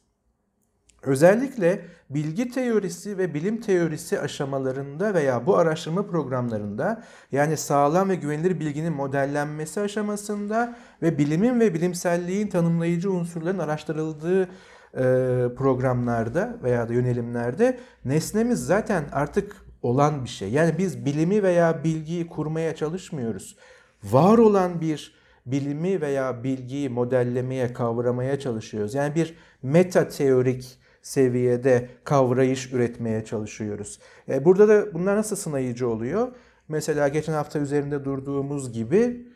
Özellikle 1.03 1.85
bilgi 2.09 2.51
teorisi 2.51 3.17
ve 3.17 3.33
bilim 3.33 3.61
teorisi 3.61 4.19
aşamalarında 4.19 5.13
veya 5.13 5.45
bu 5.45 5.57
araştırma 5.57 6.07
programlarında 6.07 7.03
yani 7.31 7.57
sağlam 7.57 8.09
ve 8.09 8.15
güvenilir 8.15 8.59
bilginin 8.59 8.93
modellenmesi 8.93 9.81
aşamasında 9.81 10.75
ve 11.01 11.17
bilimin 11.17 11.59
ve 11.59 11.73
bilimselliğin 11.73 12.47
tanımlayıcı 12.47 13.11
unsurların 13.11 13.59
araştırıldığı 13.59 14.43
e, 14.43 14.47
programlarda 15.57 16.57
veya 16.63 16.89
da 16.89 16.93
yönelimlerde 16.93 17.79
nesnemiz 18.05 18.65
zaten 18.65 19.03
artık 19.11 19.55
olan 19.81 20.23
bir 20.23 20.29
şey. 20.29 20.49
Yani 20.49 20.77
biz 20.77 21.05
bilimi 21.05 21.43
veya 21.43 21.83
bilgiyi 21.83 22.27
kurmaya 22.27 22.75
çalışmıyoruz. 22.75 23.57
Var 24.03 24.37
olan 24.37 24.81
bir 24.81 25.19
bilimi 25.45 26.01
veya 26.01 26.43
bilgiyi 26.43 26.89
modellemeye, 26.89 27.73
kavramaya 27.73 28.39
çalışıyoruz. 28.39 28.93
Yani 28.93 29.15
bir 29.15 29.35
meta 29.63 30.07
teorik 30.07 30.78
seviyede 31.01 31.89
kavrayış 32.03 32.73
üretmeye 32.73 33.25
çalışıyoruz. 33.25 33.99
E, 34.29 34.45
burada 34.45 34.67
da 34.67 34.93
bunlar 34.93 35.15
nasıl 35.15 35.35
sınayıcı 35.35 35.89
oluyor? 35.89 36.27
Mesela 36.67 37.07
geçen 37.07 37.33
hafta 37.33 37.59
üzerinde 37.59 38.05
durduğumuz 38.05 38.73
gibi 38.73 39.27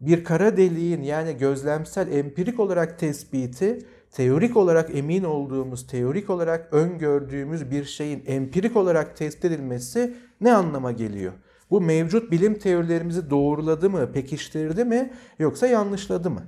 bir 0.00 0.24
kara 0.24 0.56
deliğin 0.56 1.02
yani 1.02 1.36
gözlemsel 1.38 2.12
empirik 2.12 2.60
olarak 2.60 2.98
tespiti 2.98 3.86
teorik 4.12 4.56
olarak 4.56 4.96
emin 4.96 5.24
olduğumuz, 5.24 5.86
teorik 5.86 6.30
olarak 6.30 6.72
öngördüğümüz 6.72 7.70
bir 7.70 7.84
şeyin 7.84 8.22
empirik 8.26 8.76
olarak 8.76 9.16
tespit 9.16 9.44
edilmesi 9.44 10.16
ne 10.40 10.52
anlama 10.52 10.92
geliyor? 10.92 11.32
Bu 11.70 11.80
mevcut 11.80 12.30
bilim 12.30 12.58
teorilerimizi 12.58 13.30
doğruladı 13.30 13.90
mı, 13.90 14.12
pekiştirdi 14.12 14.84
mi 14.84 15.12
yoksa 15.38 15.66
yanlışladı 15.66 16.30
mı? 16.30 16.42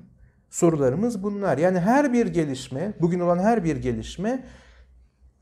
Sorularımız 0.50 1.23
bunlar. 1.23 1.59
Yani 1.59 1.81
her 1.81 2.12
bir 2.12 2.26
gelişme, 2.26 2.93
bugün 3.00 3.21
olan 3.21 3.38
her 3.38 3.64
bir 3.64 3.76
gelişme 3.76 4.45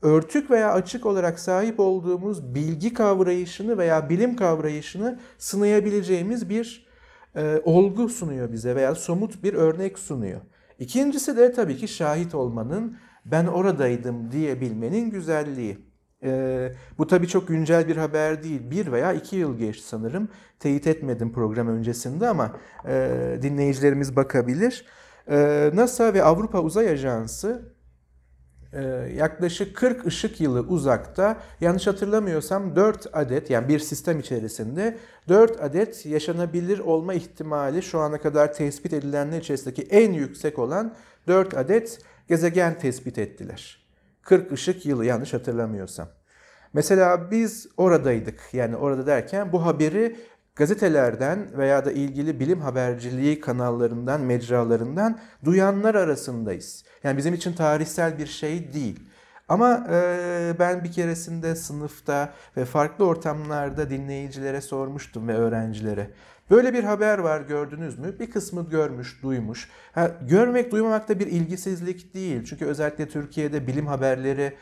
örtük 0.01 0.51
veya 0.51 0.73
açık 0.73 1.05
olarak 1.05 1.39
sahip 1.39 1.79
olduğumuz 1.79 2.55
bilgi 2.55 2.93
kavrayışını 2.93 3.77
veya 3.77 4.09
bilim 4.09 4.35
kavrayışını 4.35 5.19
sınayabileceğimiz 5.37 6.49
bir 6.49 6.87
e, 7.35 7.61
olgu 7.65 8.09
sunuyor 8.09 8.51
bize 8.51 8.75
veya 8.75 8.95
somut 8.95 9.43
bir 9.43 9.53
örnek 9.53 9.99
sunuyor. 9.99 10.41
İkincisi 10.79 11.37
de 11.37 11.51
tabii 11.51 11.77
ki 11.77 11.87
şahit 11.87 12.35
olmanın, 12.35 12.97
ben 13.25 13.45
oradaydım 13.47 14.31
diyebilmenin 14.31 15.09
güzelliği. 15.09 15.86
Ee, 16.23 16.73
bu 16.97 17.07
tabii 17.07 17.27
çok 17.27 17.47
güncel 17.47 17.87
bir 17.87 17.97
haber 17.97 18.43
değil. 18.43 18.71
Bir 18.71 18.91
veya 18.91 19.13
iki 19.13 19.35
yıl 19.35 19.57
geçti 19.57 19.87
sanırım. 19.87 20.29
Teyit 20.59 20.87
etmedim 20.87 21.33
program 21.33 21.67
öncesinde 21.67 22.27
ama 22.27 22.57
e, 22.87 23.39
dinleyicilerimiz 23.41 24.15
bakabilir. 24.15 24.85
E, 25.29 25.71
NASA 25.73 26.13
ve 26.13 26.23
Avrupa 26.23 26.59
Uzay 26.59 26.89
Ajansı 26.89 27.77
e, 28.73 28.81
yaklaşık 29.15 29.75
40 29.75 30.05
ışık 30.05 30.41
yılı 30.41 30.59
uzakta 30.59 31.37
yanlış 31.61 31.87
hatırlamıyorsam 31.87 32.75
4 32.75 33.07
adet 33.13 33.49
yani 33.49 33.67
bir 33.67 33.79
sistem 33.79 34.19
içerisinde 34.19 34.97
4 35.29 35.63
adet 35.63 36.05
yaşanabilir 36.05 36.79
olma 36.79 37.13
ihtimali 37.13 37.81
şu 37.81 37.99
ana 37.99 38.21
kadar 38.21 38.53
tespit 38.53 38.93
edilenler 38.93 39.39
içerisindeki 39.39 39.81
en 39.81 40.13
yüksek 40.13 40.59
olan 40.59 40.95
4 41.27 41.57
adet 41.57 41.99
gezegen 42.27 42.79
tespit 42.79 43.17
ettiler. 43.17 43.86
40 44.27 44.51
ışık 44.51 44.85
yılı 44.85 45.05
yanlış 45.05 45.33
hatırlamıyorsam. 45.33 46.07
Mesela 46.73 47.31
biz 47.31 47.67
oradaydık. 47.77 48.39
Yani 48.53 48.75
orada 48.75 49.07
derken 49.07 49.51
bu 49.51 49.65
haberi 49.65 50.15
gazetelerden 50.55 51.57
veya 51.57 51.85
da 51.85 51.91
ilgili 51.91 52.39
bilim 52.39 52.61
haberciliği 52.61 53.39
kanallarından, 53.39 54.21
mecralarından 54.21 55.19
duyanlar 55.45 55.95
arasındayız. 55.95 56.83
Yani 57.03 57.17
bizim 57.17 57.33
için 57.33 57.53
tarihsel 57.53 58.17
bir 58.17 58.27
şey 58.27 58.73
değil. 58.73 58.99
Ama 59.49 59.87
e, 59.91 60.53
ben 60.59 60.83
bir 60.83 60.91
keresinde 60.91 61.55
sınıfta 61.55 62.33
ve 62.57 62.65
farklı 62.65 63.05
ortamlarda 63.05 63.89
dinleyicilere 63.89 64.61
sormuştum 64.61 65.27
ve 65.27 65.33
öğrencilere. 65.33 66.11
Böyle 66.51 66.73
bir 66.73 66.83
haber 66.83 67.17
var 67.17 67.41
gördünüz 67.41 67.99
mü? 67.99 68.19
Bir 68.19 68.31
kısmı 68.31 68.69
görmüş, 68.69 69.23
duymuş. 69.23 69.69
Ha, 69.91 70.11
görmek, 70.21 70.71
duymamak 70.71 71.09
da 71.09 71.19
bir 71.19 71.27
ilgisizlik 71.27 72.13
değil. 72.13 72.45
Çünkü 72.45 72.65
özellikle 72.65 73.09
Türkiye'de 73.09 73.67
bilim 73.67 73.87
haberleri 73.87 74.53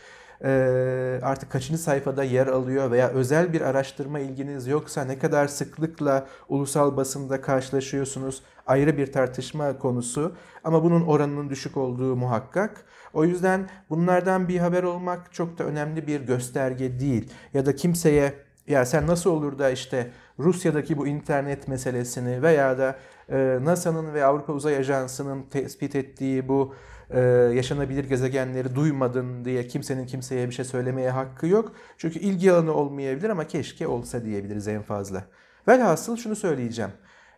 ee, 0.44 1.20
artık 1.24 1.52
kaçıncı 1.52 1.82
sayfada 1.82 2.24
yer 2.24 2.48
alıyor 2.48 2.92
veya 2.92 3.10
özel 3.10 3.54
bir 3.54 3.62
araştırma 3.62 4.20
ilginiz 4.20 4.68
yoksa 4.68 5.06
ne 5.06 5.20
kadar 5.20 5.48
sıklıkla 5.48 6.28
ulusal 6.50 6.98
basında 6.98 7.42
karşılaşıyorsunuz 7.42 8.44
ayrı 8.68 8.98
bir 8.98 9.12
tartışma 9.12 9.78
konusu 9.80 10.36
ama 10.64 10.84
bunun 10.84 11.02
oranının 11.02 11.50
düşük 11.50 11.78
olduğu 11.78 12.16
muhakkak. 12.16 12.86
O 13.14 13.26
yüzden 13.26 13.70
bunlardan 13.90 14.48
bir 14.48 14.60
haber 14.60 14.84
olmak 14.84 15.34
çok 15.34 15.58
da 15.58 15.64
önemli 15.64 16.08
bir 16.08 16.22
gösterge 16.22 17.00
değil 17.00 17.32
ya 17.54 17.66
da 17.66 17.76
kimseye 17.76 18.45
ya 18.68 18.86
sen 18.86 19.08
nasıl 19.08 19.30
olur 19.30 19.60
da 19.60 19.70
işte 19.70 20.12
Rusya'daki 20.40 20.98
bu 20.98 21.08
internet 21.08 21.68
meselesini 21.68 22.42
veya 22.42 22.78
da 22.78 22.96
e, 23.30 23.60
NASA'nın 23.62 24.14
ve 24.14 24.26
Avrupa 24.26 24.54
Uzay 24.54 24.78
Ajansı'nın 24.78 25.44
tespit 25.44 25.96
ettiği 25.96 26.48
bu 26.48 26.76
e, 27.10 27.20
yaşanabilir 27.56 28.04
gezegenleri 28.04 28.76
duymadın 28.76 29.46
diye 29.46 29.68
kimsenin 29.68 30.06
kimseye 30.06 30.50
bir 30.50 30.54
şey 30.54 30.66
söylemeye 30.66 31.10
hakkı 31.10 31.48
yok. 31.48 31.72
Çünkü 31.98 32.20
ilgi 32.20 32.52
alanı 32.52 32.74
olmayabilir 32.74 33.30
ama 33.30 33.48
keşke 33.48 33.88
olsa 33.88 34.26
diyebiliriz 34.26 34.68
en 34.68 34.82
fazla. 34.82 35.24
Velhasıl 35.68 36.18
şunu 36.18 36.36
söyleyeceğim. 36.36 36.92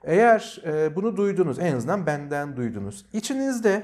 Eğer 0.03 0.61
e, 0.65 0.95
bunu 0.95 1.17
duydunuz, 1.17 1.59
en 1.59 1.75
azından 1.75 2.05
benden 2.05 2.57
duydunuz. 2.57 3.05
İçinizde 3.13 3.83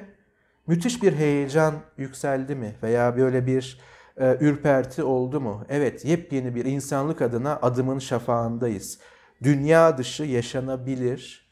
müthiş 0.68 1.04
bir 1.04 1.14
heyecan 1.14 1.74
yükseldi 1.98 2.56
mi? 2.56 2.76
Veya 2.84 3.18
böyle 3.18 3.46
bir 3.46 3.80
e, 4.18 4.38
ürperti 4.40 5.04
oldu 5.04 5.42
mu? 5.42 5.66
Evet, 5.70 6.06
yepyeni 6.06 6.56
bir 6.56 6.66
insanlık 6.66 7.22
adına 7.22 7.60
adımın 7.62 8.00
şafağındayız. 8.00 9.00
Dünya 9.44 9.98
dışı 9.98 10.24
yaşanabilir, 10.24 11.44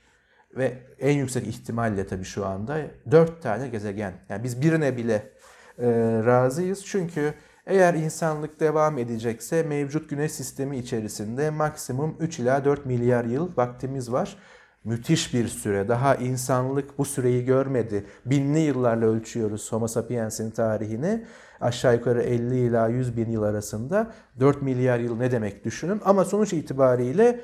ve 0.56 0.78
en 1.00 1.18
yüksek 1.18 1.48
ihtimalle 1.48 2.08
tabii 2.08 2.24
şu 2.24 2.46
anda 2.46 2.78
dört 3.12 3.42
tane 3.42 3.68
gezegen. 3.68 4.14
Yani 4.30 4.44
biz 4.44 4.62
birine 4.62 4.98
bile 4.98 5.32
e, 5.80 5.88
razıyız. 6.26 6.86
Çünkü 6.86 7.34
eğer 7.66 7.94
insanlık 7.94 8.60
devam 8.60 8.98
edecekse 8.98 9.64
mevcut 9.64 10.10
güneş 10.10 10.32
sistemi 10.32 10.78
içerisinde 10.78 11.50
maksimum 11.50 12.16
3 12.20 12.40
ila 12.40 12.66
4 12.66 12.86
milyar 12.86 13.26
yıl 13.26 13.58
vaktimiz 13.58 14.12
var. 14.12 14.38
Müthiş 14.84 15.34
bir 15.34 15.48
süre. 15.48 15.88
Daha 15.88 16.16
insanlık 16.16 16.98
bu 16.98 17.06
süreyi 17.06 17.46
görmedi. 17.46 18.06
Binli 18.26 18.60
yıllarla 18.60 19.06
ölçüyoruz 19.06 19.72
Homo 19.72 19.88
sapiens'in 19.88 20.52
tarihini. 20.52 21.26
Aşağı 21.62 21.96
yukarı 21.96 22.22
50 22.22 22.60
ila 22.60 22.88
100 22.88 23.18
bin 23.18 23.32
yıl 23.32 23.44
arasında 23.44 24.12
4 24.40 24.62
milyar 24.62 25.00
yıl 25.00 25.18
ne 25.18 25.32
demek 25.32 25.66
düşünün. 25.66 26.02
Ama 26.06 26.26
sonuç 26.26 26.54
itibariyle 26.54 27.42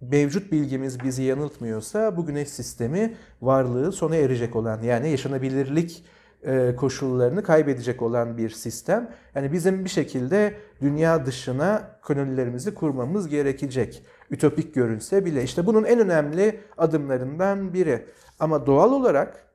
mevcut 0.00 0.52
bilgimiz 0.52 1.04
bizi 1.04 1.22
yanıltmıyorsa 1.22 2.16
bu 2.16 2.26
güneş 2.26 2.48
sistemi 2.48 3.14
varlığı 3.42 3.92
sona 3.92 4.16
erecek 4.16 4.56
olan 4.56 4.82
yani 4.82 5.10
yaşanabilirlik 5.10 6.04
e, 6.42 6.76
koşullarını 6.76 7.42
kaybedecek 7.42 8.02
olan 8.02 8.38
bir 8.38 8.50
sistem. 8.50 9.10
Yani 9.34 9.52
bizim 9.52 9.84
bir 9.84 9.90
şekilde 9.90 10.54
dünya 10.80 11.26
dışına 11.26 11.98
kolonilerimizi 12.02 12.74
kurmamız 12.74 13.28
gerekecek. 13.28 14.02
Ütopik 14.30 14.74
görünse 14.74 15.24
bile 15.24 15.42
işte 15.42 15.66
bunun 15.66 15.84
en 15.84 15.98
önemli 15.98 16.60
adımlarından 16.78 17.74
biri. 17.74 18.06
Ama 18.40 18.66
doğal 18.66 18.92
olarak 18.92 19.45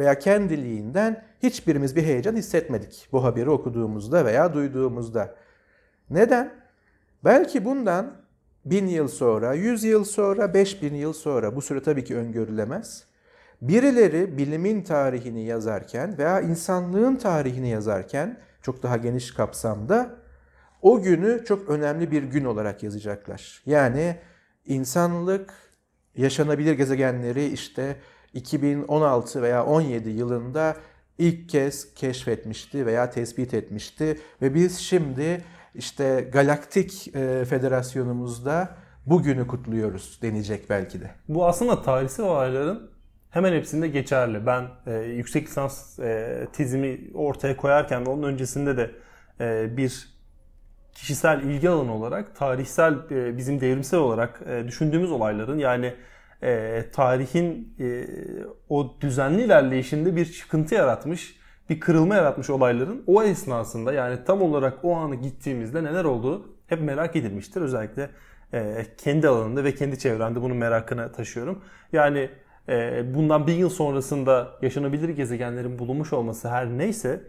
veya 0.00 0.18
kendiliğinden 0.18 1.24
hiçbirimiz 1.42 1.96
bir 1.96 2.02
heyecan 2.02 2.36
hissetmedik 2.36 3.08
bu 3.12 3.24
haberi 3.24 3.50
okuduğumuzda 3.50 4.24
veya 4.24 4.54
duyduğumuzda. 4.54 5.34
Neden? 6.10 6.52
Belki 7.24 7.64
bundan 7.64 8.16
bin 8.64 8.86
yıl 8.86 9.08
sonra, 9.08 9.54
yüz 9.54 9.84
yıl 9.84 10.04
sonra, 10.04 10.54
beş 10.54 10.82
bin 10.82 10.94
yıl 10.94 11.12
sonra 11.12 11.56
bu 11.56 11.62
süre 11.62 11.82
tabii 11.82 12.04
ki 12.04 12.16
öngörülemez. 12.16 13.04
Birileri 13.62 14.38
bilimin 14.38 14.82
tarihini 14.82 15.44
yazarken 15.44 16.18
veya 16.18 16.40
insanlığın 16.40 17.16
tarihini 17.16 17.68
yazarken 17.68 18.38
çok 18.62 18.82
daha 18.82 18.96
geniş 18.96 19.34
kapsamda 19.34 20.16
o 20.82 21.02
günü 21.02 21.44
çok 21.44 21.68
önemli 21.68 22.10
bir 22.10 22.22
gün 22.22 22.44
olarak 22.44 22.82
yazacaklar. 22.82 23.62
Yani 23.66 24.16
insanlık 24.66 25.54
yaşanabilir 26.16 26.72
gezegenleri 26.72 27.46
işte 27.46 27.96
2016 28.34 29.42
veya 29.42 29.64
17 29.64 30.10
yılında 30.10 30.76
ilk 31.18 31.48
kez 31.48 31.94
keşfetmişti 31.94 32.86
veya 32.86 33.10
tespit 33.10 33.54
etmişti 33.54 34.20
ve 34.42 34.54
biz 34.54 34.78
şimdi 34.78 35.44
işte 35.74 36.28
galaktik 36.32 37.16
e, 37.16 37.44
federasyonumuzda 37.44 38.76
bugünü 39.06 39.46
kutluyoruz 39.46 40.18
denecek 40.22 40.70
belki 40.70 41.00
de. 41.00 41.10
Bu 41.28 41.46
aslında 41.46 41.82
tarihsel 41.82 42.26
olayların 42.26 42.90
hemen 43.30 43.52
hepsinde 43.52 43.88
geçerli. 43.88 44.46
Ben 44.46 44.68
e, 44.86 44.94
yüksek 44.94 45.46
lisans 45.46 45.98
e, 45.98 46.46
tezimi 46.52 47.00
ortaya 47.14 47.56
koyarken 47.56 48.06
ve 48.06 48.10
onun 48.10 48.22
öncesinde 48.22 48.76
de 48.76 48.90
e, 49.40 49.76
bir 49.76 50.08
kişisel 50.94 51.42
ilgi 51.42 51.70
alanı 51.70 51.94
olarak 51.94 52.36
tarihsel 52.36 52.94
e, 53.10 53.36
bizim 53.36 53.60
devrimsel 53.60 54.00
olarak 54.00 54.42
e, 54.46 54.66
düşündüğümüz 54.66 55.10
olayların 55.10 55.58
yani 55.58 55.94
e, 56.42 56.84
tarihin 56.92 57.74
e, 57.80 58.06
o 58.68 58.94
düzenli 59.00 59.42
ilerleyişinde 59.42 60.16
bir 60.16 60.32
çıkıntı 60.32 60.74
yaratmış, 60.74 61.40
bir 61.70 61.80
kırılma 61.80 62.14
yaratmış 62.14 62.50
olayların 62.50 63.02
o 63.06 63.22
esnasında 63.22 63.92
yani 63.92 64.24
tam 64.26 64.42
olarak 64.42 64.84
o 64.84 64.96
anı 64.96 65.14
gittiğimizde 65.14 65.84
neler 65.84 66.04
olduğu 66.04 66.56
hep 66.66 66.80
merak 66.80 67.16
edilmiştir. 67.16 67.60
Özellikle 67.60 68.10
e, 68.52 68.86
kendi 68.98 69.28
alanında 69.28 69.64
ve 69.64 69.74
kendi 69.74 69.98
çevremde 69.98 70.42
bunun 70.42 70.56
merakını 70.56 71.12
taşıyorum. 71.12 71.62
Yani 71.92 72.30
e, 72.68 73.02
bundan 73.14 73.46
bir 73.46 73.54
yıl 73.54 73.68
sonrasında 73.68 74.48
yaşanabilir 74.62 75.08
gezegenlerin 75.08 75.78
bulunmuş 75.78 76.12
olması 76.12 76.48
her 76.48 76.66
neyse 76.66 77.20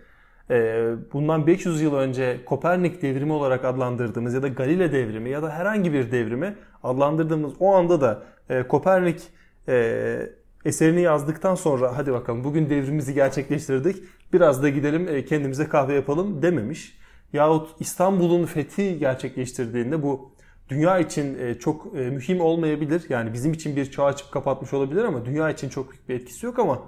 e, 0.49 0.85
bundan 1.13 1.47
500 1.47 1.81
yıl 1.81 1.95
önce 1.95 2.45
Kopernik 2.45 3.01
devrimi 3.01 3.33
olarak 3.33 3.65
adlandırdığımız 3.65 4.33
ya 4.33 4.43
da 4.43 4.47
Galile 4.47 4.91
devrimi 4.91 5.29
ya 5.29 5.43
da 5.43 5.49
herhangi 5.49 5.93
bir 5.93 6.11
devrimi 6.11 6.55
adlandırdığımız 6.83 7.53
o 7.59 7.73
anda 7.73 8.01
da 8.01 8.23
e, 8.51 8.67
Kopernik 8.67 9.21
e, 9.67 10.29
eserini 10.65 11.01
yazdıktan 11.01 11.55
sonra 11.55 11.97
hadi 11.97 12.11
bakalım 12.11 12.43
bugün 12.43 12.69
devrimimizi 12.69 13.13
gerçekleştirdik 13.13 14.03
biraz 14.33 14.63
da 14.63 14.69
gidelim 14.69 15.07
e, 15.07 15.25
kendimize 15.25 15.69
kahve 15.69 15.93
yapalım 15.93 16.41
dememiş. 16.41 16.97
Yahut 17.33 17.69
İstanbul'un 17.79 18.45
fethi 18.45 18.99
gerçekleştirdiğinde 18.99 20.03
bu 20.03 20.31
dünya 20.69 20.99
için 20.99 21.39
e, 21.39 21.59
çok 21.59 21.87
e, 21.95 21.99
mühim 21.99 22.41
olmayabilir. 22.41 23.05
Yani 23.09 23.33
bizim 23.33 23.53
için 23.53 23.75
bir 23.75 23.91
çağ 23.91 24.05
açıp 24.05 24.31
kapatmış 24.31 24.73
olabilir 24.73 25.03
ama 25.03 25.25
dünya 25.25 25.49
için 25.49 25.69
çok 25.69 25.91
büyük 25.91 26.09
bir 26.09 26.15
etkisi 26.15 26.45
yok 26.45 26.59
ama 26.59 26.81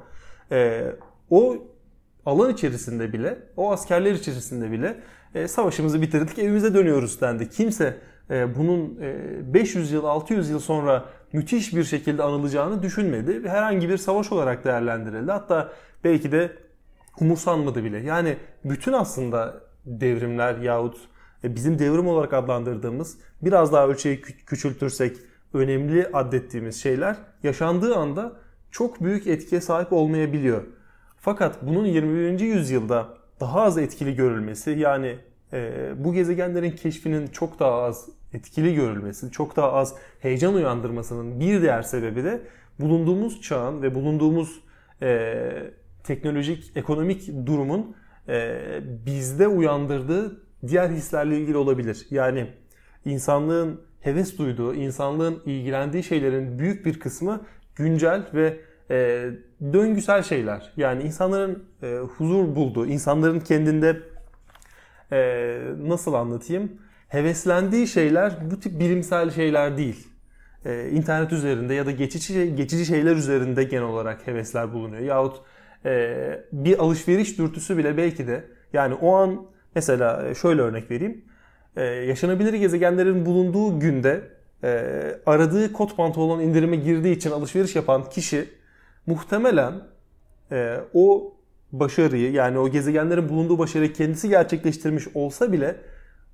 e, 0.51 0.83
o 1.29 1.57
alan 2.25 2.53
içerisinde 2.53 3.13
bile, 3.13 3.39
o 3.57 3.71
askerler 3.71 4.11
içerisinde 4.11 4.71
bile 4.71 4.99
savaşımızı 5.47 6.01
bitirdik, 6.01 6.39
evimize 6.39 6.73
dönüyoruz 6.73 7.21
dendi. 7.21 7.49
Kimse 7.49 7.97
bunun 8.29 8.99
500 9.53 9.91
yıl, 9.91 10.03
600 10.03 10.49
yıl 10.49 10.59
sonra 10.59 11.05
müthiş 11.33 11.75
bir 11.75 11.83
şekilde 11.83 12.23
anılacağını 12.23 12.83
düşünmedi. 12.83 13.49
Herhangi 13.49 13.89
bir 13.89 13.97
savaş 13.97 14.31
olarak 14.31 14.65
değerlendirildi. 14.65 15.31
Hatta 15.31 15.73
belki 16.03 16.31
de 16.31 16.57
umursanmadı 17.19 17.83
bile. 17.83 17.99
Yani 17.99 18.37
bütün 18.65 18.93
aslında 18.93 19.61
devrimler 19.85 20.57
yahut 20.57 20.97
bizim 21.43 21.79
devrim 21.79 22.07
olarak 22.07 22.33
adlandırdığımız 22.33 23.17
biraz 23.41 23.73
daha 23.73 23.87
ölçeği 23.87 24.21
küçültürsek 24.21 25.17
önemli 25.53 26.07
adettiğimiz 26.13 26.81
şeyler 26.81 27.15
yaşandığı 27.43 27.95
anda 27.95 28.33
çok 28.71 29.03
büyük 29.03 29.27
etkiye 29.27 29.61
sahip 29.61 29.93
olmayabiliyor. 29.93 30.63
Fakat 31.19 31.57
bunun 31.61 31.85
21. 31.85 32.39
yüzyılda 32.39 33.07
daha 33.39 33.61
az 33.61 33.77
etkili 33.77 34.15
görülmesi 34.15 34.71
yani 34.71 35.17
e, 35.53 35.91
bu 35.97 36.13
gezegenlerin 36.13 36.71
keşfinin 36.71 37.27
çok 37.27 37.59
daha 37.59 37.83
az 37.83 38.09
etkili 38.33 38.75
görülmesi, 38.75 39.31
çok 39.31 39.55
daha 39.55 39.73
az 39.73 39.95
heyecan 40.19 40.53
uyandırmasının 40.53 41.39
bir 41.39 41.61
diğer 41.61 41.81
sebebi 41.81 42.23
de 42.23 42.41
bulunduğumuz 42.79 43.41
çağın 43.41 43.81
ve 43.81 43.95
bulunduğumuz 43.95 44.59
e, 45.01 45.73
teknolojik, 46.03 46.71
ekonomik 46.77 47.45
durumun 47.45 47.95
e, 48.29 48.59
bizde 49.05 49.47
uyandırdığı 49.47 50.43
diğer 50.67 50.89
hislerle 50.89 51.37
ilgili 51.37 51.57
olabilir. 51.57 52.07
Yani 52.11 52.47
insanlığın 53.05 53.81
heves 54.01 54.37
duyduğu, 54.37 54.75
insanlığın 54.75 55.41
ilgilendiği 55.45 56.03
şeylerin 56.03 56.59
büyük 56.59 56.85
bir 56.85 56.99
kısmı 56.99 57.41
güncel 57.75 58.23
ve 58.33 58.59
e, 58.89 59.29
döngüsel 59.73 60.23
şeyler. 60.23 60.73
Yani 60.77 61.03
insanların 61.03 61.63
e, 61.83 61.97
huzur 62.17 62.55
bulduğu, 62.55 62.85
insanların 62.85 63.39
kendinde 63.39 64.01
e, 65.11 65.59
nasıl 65.77 66.13
anlatayım? 66.13 66.71
Heveslendiği 67.13 67.87
şeyler 67.87 68.51
bu 68.51 68.59
tip 68.59 68.79
bilimsel 68.79 69.31
şeyler 69.31 69.77
değil. 69.77 70.07
E, 70.65 70.89
internet 70.89 71.31
üzerinde 71.31 71.73
ya 71.73 71.85
da 71.85 71.91
geçici 71.91 72.55
geçici 72.55 72.85
şeyler 72.85 73.15
üzerinde 73.15 73.63
genel 73.63 73.83
olarak 73.83 74.27
hevesler 74.27 74.73
bulunuyor. 74.73 75.01
Yahut 75.01 75.41
e, 75.85 76.45
bir 76.51 76.79
alışveriş 76.79 77.37
dürtüsü 77.37 77.77
bile 77.77 77.97
belki 77.97 78.27
de 78.27 78.43
yani 78.73 78.93
o 78.93 79.15
an 79.15 79.53
Mesela 79.75 80.27
e, 80.27 80.35
şöyle 80.35 80.61
örnek 80.61 80.91
vereyim. 80.91 81.25
Ee, 81.75 81.83
yaşanabilir 81.83 82.53
gezegenlerin 82.53 83.25
bulunduğu 83.25 83.79
günde 83.79 84.21
e, 84.63 84.81
aradığı 85.25 85.73
kot 85.73 85.97
pantolon 85.97 86.39
indirime 86.39 86.75
girdiği 86.75 87.15
için 87.15 87.31
alışveriş 87.31 87.75
yapan 87.75 88.09
kişi 88.09 88.49
muhtemelen 89.05 89.73
e, 90.51 90.77
o 90.93 91.33
başarıyı 91.71 92.31
yani 92.31 92.59
o 92.59 92.69
gezegenlerin 92.69 93.29
bulunduğu 93.29 93.59
başarıyı 93.59 93.93
kendisi 93.93 94.29
gerçekleştirmiş 94.29 95.07
olsa 95.13 95.51
bile 95.51 95.75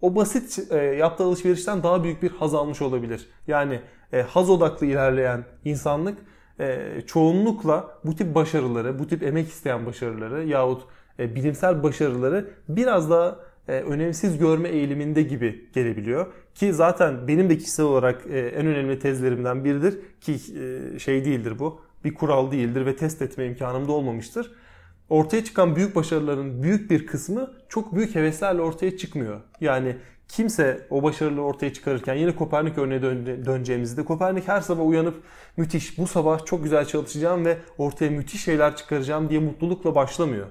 o 0.01 0.15
basit 0.15 0.71
yaptığı 0.97 1.23
alışverişten 1.23 1.83
daha 1.83 2.03
büyük 2.03 2.23
bir 2.23 2.31
haz 2.31 2.53
almış 2.53 2.81
olabilir. 2.81 3.29
Yani 3.47 3.79
haz 4.27 4.49
odaklı 4.49 4.85
ilerleyen 4.85 5.45
insanlık 5.65 6.17
çoğunlukla 7.07 7.99
bu 8.05 8.15
tip 8.15 8.35
başarıları, 8.35 8.99
bu 8.99 9.07
tip 9.07 9.23
emek 9.23 9.47
isteyen 9.47 9.85
başarıları 9.85 10.43
yahut 10.43 10.81
e, 11.19 11.35
bilimsel 11.35 11.83
başarıları 11.83 12.49
biraz 12.69 13.09
daha 13.09 13.39
e, 13.67 13.71
önemsiz 13.71 14.37
görme 14.37 14.69
eğiliminde 14.69 15.23
gibi 15.23 15.69
gelebiliyor. 15.73 16.27
Ki 16.55 16.73
zaten 16.73 17.27
benim 17.27 17.49
de 17.49 17.57
kişisel 17.57 17.85
olarak 17.85 18.21
e, 18.29 18.39
en 18.39 18.65
önemli 18.65 18.99
tezlerimden 18.99 19.65
biridir 19.65 19.99
ki 20.21 20.39
şey 20.99 21.25
değildir 21.25 21.59
bu. 21.59 21.81
Bir 22.03 22.13
kural 22.13 22.51
değildir 22.51 22.85
ve 22.85 22.95
test 22.95 23.21
etme 23.21 23.45
imkanım 23.45 23.87
da 23.87 23.91
olmamıştır. 23.91 24.51
Ortaya 25.09 25.43
çıkan 25.43 25.75
büyük 25.75 25.95
başarıların 25.95 26.63
büyük 26.63 26.91
bir 26.91 27.07
kısmı 27.07 27.53
çok 27.69 27.95
büyük 27.95 28.15
heveslerle 28.15 28.61
ortaya 28.61 28.97
çıkmıyor. 28.97 29.41
Yani 29.61 29.95
kimse 30.27 30.87
o 30.89 31.03
başarıları 31.03 31.41
ortaya 31.41 31.73
çıkarırken 31.73 32.15
yine 32.15 32.35
Kopernik 32.35 32.77
örneğe 32.77 33.01
döneceğimizde 33.45 34.05
Kopernik 34.05 34.47
her 34.47 34.61
sabah 34.61 34.87
uyanıp 34.87 35.23
müthiş 35.57 35.97
bu 35.97 36.07
sabah 36.07 36.45
çok 36.45 36.63
güzel 36.63 36.85
çalışacağım 36.85 37.45
ve 37.45 37.57
ortaya 37.77 38.09
müthiş 38.09 38.43
şeyler 38.43 38.75
çıkaracağım 38.75 39.29
diye 39.29 39.39
mutlulukla 39.39 39.95
başlamıyor. 39.95 40.47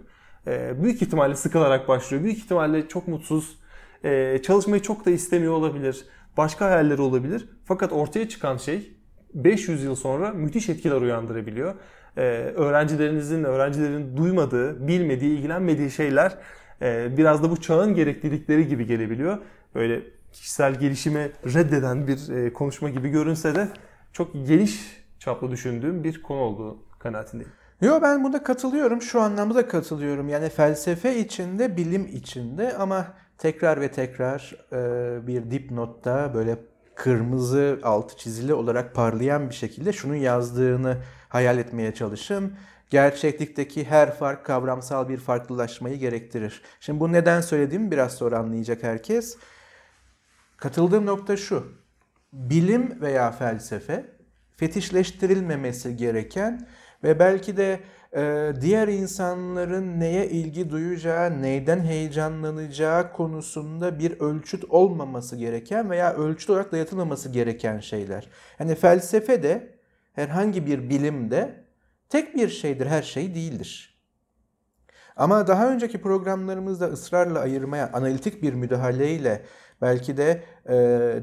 Ee, 0.47 0.83
büyük 0.83 1.03
ihtimalle 1.03 1.35
sıkılarak 1.35 1.89
başlıyor. 1.89 2.25
Büyük 2.25 2.39
ihtimalle 2.39 2.89
çok 2.89 3.09
mutsuz, 3.09 3.59
e, 4.05 4.41
çalışmayı 4.43 4.83
çok 4.83 5.07
da 5.07 5.11
istemiyor 5.11 5.53
olabilir. 5.53 6.05
Başka 6.37 6.67
hayalleri 6.67 7.01
olabilir. 7.01 7.49
Fakat 7.65 7.93
ortaya 7.93 8.29
çıkan 8.29 8.57
şey 8.57 8.93
500 9.35 9.85
yıl 9.85 9.95
sonra 9.95 10.31
müthiş 10.31 10.69
etkiler 10.69 11.01
uyandırabiliyor. 11.01 11.75
Ee, 12.17 12.23
öğrencilerinizin, 12.57 13.45
öğrencilerin 13.45 14.17
duymadığı, 14.17 14.89
bilmediği, 14.89 15.39
ilgilenmediği 15.39 15.91
şeyler 15.91 16.39
e, 16.83 17.17
biraz 17.17 17.43
da 17.43 17.51
bu 17.51 17.61
çağın 17.61 17.95
gereklilikleri 17.95 18.69
gibi 18.69 18.87
gelebiliyor. 18.87 19.39
Böyle 19.75 20.03
kişisel 20.33 20.75
gelişimi 20.75 21.31
reddeden 21.55 22.07
bir 22.07 22.29
e, 22.29 22.53
konuşma 22.53 22.89
gibi 22.91 23.09
görünse 23.09 23.55
de 23.55 23.69
çok 24.13 24.35
geniş 24.47 25.05
çaplı 25.19 25.51
düşündüğüm 25.51 26.05
bir 26.05 26.23
konu 26.23 26.41
olduğu 26.41 26.79
kanaatindeyim. 26.99 27.53
Yo 27.81 27.99
ben 28.03 28.25
buna 28.25 28.43
katılıyorum. 28.43 29.03
Şu 29.03 29.21
anlamda 29.21 29.69
katılıyorum. 29.69 30.29
Yani 30.29 30.49
felsefe 30.49 31.19
içinde, 31.19 31.77
bilim 31.77 32.07
içinde 32.07 32.77
ama 32.77 33.07
tekrar 33.39 33.81
ve 33.81 33.91
tekrar 33.91 34.57
e, 34.73 35.27
bir 35.27 35.51
dipnotta 35.51 36.35
böyle 36.35 36.57
kırmızı 36.95 37.81
altı 37.83 38.17
çizili 38.17 38.55
olarak 38.55 38.95
parlayan 38.95 39.51
bir 39.51 39.55
şekilde 39.55 39.93
şunun 39.93 40.15
yazdığını 40.15 40.97
hayal 41.29 41.59
etmeye 41.59 41.95
çalışın. 41.95 42.57
Gerçeklikteki 42.91 43.85
her 43.85 44.15
fark 44.15 44.47
kavramsal 44.47 45.09
bir 45.09 45.17
farklılaşmayı 45.19 45.97
gerektirir. 45.97 46.63
Şimdi 46.81 47.01
bu 47.01 47.13
neden 47.13 47.41
söylediğimi 47.41 47.91
biraz 47.91 48.15
sonra 48.15 48.39
anlayacak 48.39 48.83
herkes. 48.83 49.37
Katıldığım 50.57 51.07
nokta 51.07 51.37
şu. 51.37 51.73
Bilim 52.33 53.01
veya 53.01 53.31
felsefe 53.31 54.19
fetişleştirilmemesi 54.57 55.97
gereken 55.97 56.69
ve 57.05 57.19
belki 57.19 57.57
de 57.57 57.81
e, 58.17 58.53
diğer 58.61 58.89
insanların 58.89 60.01
neye 60.01 60.29
ilgi 60.29 60.71
duyacağı, 60.71 61.43
neyden 61.43 61.81
heyecanlanacağı 61.81 63.13
konusunda 63.13 63.99
bir 63.99 64.21
ölçüt 64.21 64.65
olmaması 64.69 65.37
gereken 65.37 65.91
veya 65.91 66.15
ölçüt 66.15 66.51
olarak 66.51 66.73
dayatılmaması 66.73 67.29
gereken 67.29 67.81
şeyler. 67.81 68.29
Yani 68.59 68.75
felsefe 68.75 69.43
de 69.43 69.78
herhangi 70.19 70.67
bir 70.67 70.91
bilim 70.91 71.31
de 71.31 71.65
tek 72.09 72.37
bir 72.37 72.49
şeydir, 72.49 72.87
her 72.87 73.03
şey 73.03 73.35
değildir. 73.35 73.99
Ama 75.17 75.47
daha 75.47 75.73
önceki 75.73 76.01
programlarımızda 76.01 76.87
ısrarla 76.87 77.41
ayırmaya, 77.41 77.91
analitik 77.93 78.43
bir 78.43 78.55
müdahaleyle 78.55 79.43
belki 79.83 80.17
de 80.17 80.43
e, 80.69 80.77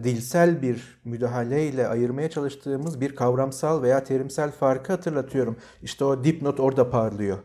dilsel 0.04 0.62
bir 0.62 1.02
müdahaleyle 1.06 1.88
ayırmaya 1.88 2.30
çalıştığımız 2.30 3.02
bir 3.02 3.16
kavramsal 3.16 3.82
veya 3.82 4.04
terimsel 4.04 4.52
farkı 4.52 4.94
hatırlatıyorum. 4.94 5.58
İşte 5.82 6.06
o 6.06 6.24
dipnot 6.24 6.60
orada 6.60 6.90
parlıyor. 6.90 7.40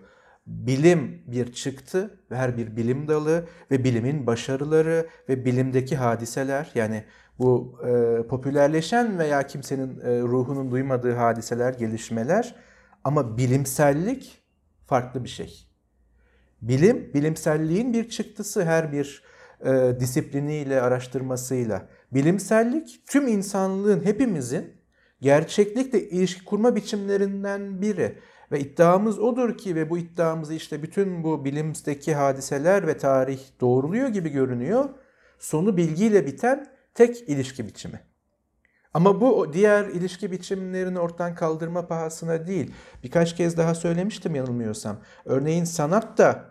Bilim 0.47 1.23
bir 1.27 1.53
çıktı 1.53 2.21
ve 2.31 2.37
her 2.37 2.57
bir 2.57 2.77
bilim 2.77 3.09
dalı 3.09 3.45
ve 3.71 3.85
bilimin 3.85 4.27
başarıları 4.27 5.07
ve 5.29 5.45
bilimdeki 5.45 5.97
hadiseler 5.97 6.71
yani 6.75 7.05
bu 7.41 7.79
e, 7.87 8.23
popülerleşen 8.27 9.19
veya 9.19 9.43
kimsenin 9.47 10.01
e, 10.01 10.21
ruhunun 10.21 10.71
duymadığı 10.71 11.15
hadiseler, 11.15 11.73
gelişmeler 11.73 12.55
ama 13.05 13.37
bilimsellik 13.37 14.43
farklı 14.87 15.25
bir 15.25 15.29
şey. 15.29 15.67
Bilim, 16.63 17.15
bilimselliğin 17.15 17.93
bir 17.93 18.09
çıktısı 18.09 18.65
her 18.65 18.93
bir 18.93 19.23
e, 19.65 20.01
disipliniyle, 20.01 20.81
araştırmasıyla. 20.81 21.89
Bilimsellik 22.13 23.07
tüm 23.07 23.29
insanlığın, 23.29 24.05
hepimizin 24.05 24.73
gerçeklikle 25.21 26.09
ilişki 26.09 26.45
kurma 26.45 26.77
biçimlerinden 26.77 27.83
biri. 27.83 28.19
Ve 28.53 28.61
iddiamız 28.61 29.19
odur 29.19 29.59
ki 29.59 29.75
ve 29.75 29.91
bu 29.91 29.99
iddiamızı 29.99 30.55
işte 30.55 30.83
bütün 30.83 31.25
bu 31.25 31.45
bilimdeki 31.45 32.15
hadiseler 32.15 32.87
ve 32.87 32.97
tarih 32.97 33.41
doğruluyor 33.61 34.09
gibi 34.09 34.29
görünüyor. 34.29 34.89
Sonu 35.39 35.77
bilgiyle 35.77 36.27
biten 36.27 36.67
tek 36.95 37.29
ilişki 37.29 37.67
biçimi. 37.67 38.01
Ama 38.95 39.21
bu 39.21 39.53
diğer 39.53 39.85
ilişki 39.85 40.33
biçimlerini 40.33 40.99
ortadan 40.99 41.35
kaldırma 41.35 41.87
pahasına 41.87 42.47
değil. 42.47 42.75
Birkaç 43.05 43.37
kez 43.37 43.57
daha 43.57 43.75
söylemiştim 43.75 44.35
yanılmıyorsam. 44.35 44.97
Örneğin 45.25 45.65
sanat 45.65 46.19
da 46.19 46.45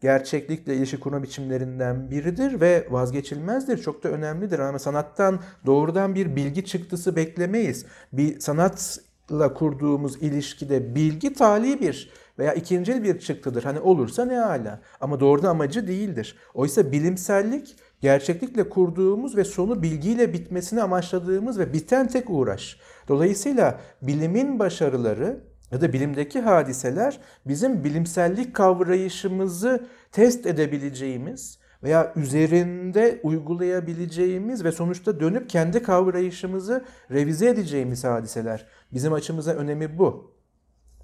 gerçeklikle 0.00 0.74
ilişki 0.74 1.00
kurma 1.00 1.22
biçimlerinden 1.22 2.10
biridir 2.10 2.60
ve 2.60 2.86
vazgeçilmezdir. 2.90 3.82
Çok 3.82 4.04
da 4.04 4.08
önemlidir. 4.08 4.58
Ama 4.58 4.78
sanattan 4.78 5.40
doğrudan 5.66 6.14
bir 6.14 6.36
bilgi 6.36 6.64
çıktısı 6.64 7.16
beklemeyiz. 7.16 7.86
Bir 8.12 8.40
sanatla 8.40 9.54
kurduğumuz 9.54 10.22
ilişkide 10.22 10.94
bilgi 10.94 11.32
tali 11.32 11.80
bir 11.80 12.10
veya 12.38 12.54
ikincil 12.54 13.02
bir 13.02 13.18
çıktıdır. 13.18 13.62
Hani 13.62 13.80
olursa 13.80 14.24
ne 14.24 14.36
hala. 14.36 14.80
Ama 15.00 15.20
doğrudan 15.20 15.50
amacı 15.50 15.88
değildir. 15.88 16.36
Oysa 16.54 16.92
bilimsellik 16.92 17.76
gerçeklikle 18.02 18.68
kurduğumuz 18.68 19.36
ve 19.36 19.44
sonu 19.44 19.82
bilgiyle 19.82 20.32
bitmesini 20.32 20.82
amaçladığımız 20.82 21.58
ve 21.58 21.72
biten 21.72 22.08
tek 22.08 22.30
uğraş. 22.30 22.80
Dolayısıyla 23.08 23.80
bilimin 24.02 24.58
başarıları 24.58 25.40
ya 25.70 25.80
da 25.80 25.92
bilimdeki 25.92 26.40
hadiseler 26.40 27.20
bizim 27.46 27.84
bilimsellik 27.84 28.54
kavrayışımızı 28.54 29.86
test 30.12 30.46
edebileceğimiz 30.46 31.58
veya 31.82 32.12
üzerinde 32.16 33.20
uygulayabileceğimiz 33.22 34.64
ve 34.64 34.72
sonuçta 34.72 35.20
dönüp 35.20 35.50
kendi 35.50 35.82
kavrayışımızı 35.82 36.84
revize 37.10 37.48
edeceğimiz 37.48 38.04
hadiseler. 38.04 38.66
Bizim 38.92 39.12
açımıza 39.12 39.52
önemi 39.52 39.98
bu. 39.98 40.36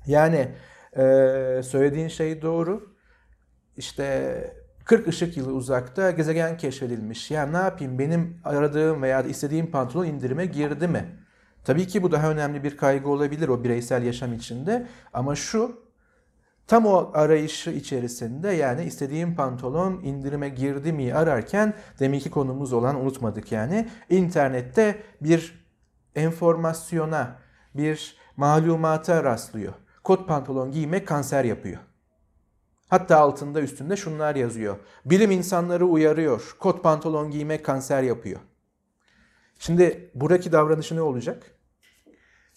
Yani 0.07 0.49
söylediğin 1.63 2.09
şey 2.09 2.43
doğru. 2.43 2.95
İşte 3.77 4.68
40 4.89 5.09
ışık 5.09 5.37
yılı 5.37 5.53
uzakta 5.53 6.11
gezegen 6.11 6.57
keşfedilmiş. 6.57 7.31
Ya 7.31 7.47
ne 7.47 7.57
yapayım 7.57 7.99
benim 7.99 8.41
aradığım 8.45 9.03
veya 9.03 9.23
istediğim 9.23 9.71
pantolon 9.71 10.05
indirime 10.05 10.47
girdi 10.47 10.89
mi? 10.89 11.17
Tabii 11.65 11.87
ki 11.87 12.03
bu 12.03 12.13
daha 12.13 12.31
önemli 12.31 12.65
bir 12.65 12.77
kaygı 12.77 13.09
olabilir 13.09 13.49
o 13.49 13.65
bireysel 13.65 14.03
yaşam 14.03 14.35
içinde. 14.35 14.87
Ama 15.13 15.35
şu 15.35 15.83
tam 16.67 16.87
o 16.87 17.11
arayışı 17.15 17.71
içerisinde 17.71 18.49
yani 18.49 18.85
istediğim 18.85 19.35
pantolon 19.35 20.01
indirime 20.03 20.49
girdi 20.49 20.93
mi 20.93 21.15
ararken 21.15 21.75
deminki 22.01 22.31
konumuz 22.31 22.73
olan 22.73 23.01
unutmadık 23.01 23.53
yani 23.53 23.89
internette 24.11 25.03
bir 25.21 25.67
enformasyona, 26.15 27.37
bir 27.75 28.17
malumata 28.37 29.25
rastlıyor. 29.25 29.73
Kot 30.05 30.29
pantolon 30.29 30.71
giymek 30.71 31.09
kanser 31.09 31.45
yapıyor. 31.45 31.88
Hatta 32.89 33.17
altında 33.19 33.61
üstünde 33.61 33.97
şunlar 33.97 34.37
yazıyor. 34.37 34.77
Bilim 35.05 35.31
insanları 35.31 35.87
uyarıyor. 35.87 36.57
Kot 36.59 36.83
pantolon 36.83 37.31
giymek 37.31 37.65
kanser 37.65 38.03
yapıyor. 38.03 38.41
Şimdi 39.59 40.11
buradaki 40.15 40.53
davranışı 40.53 40.97
ne 40.97 41.01
olacak? 41.01 41.43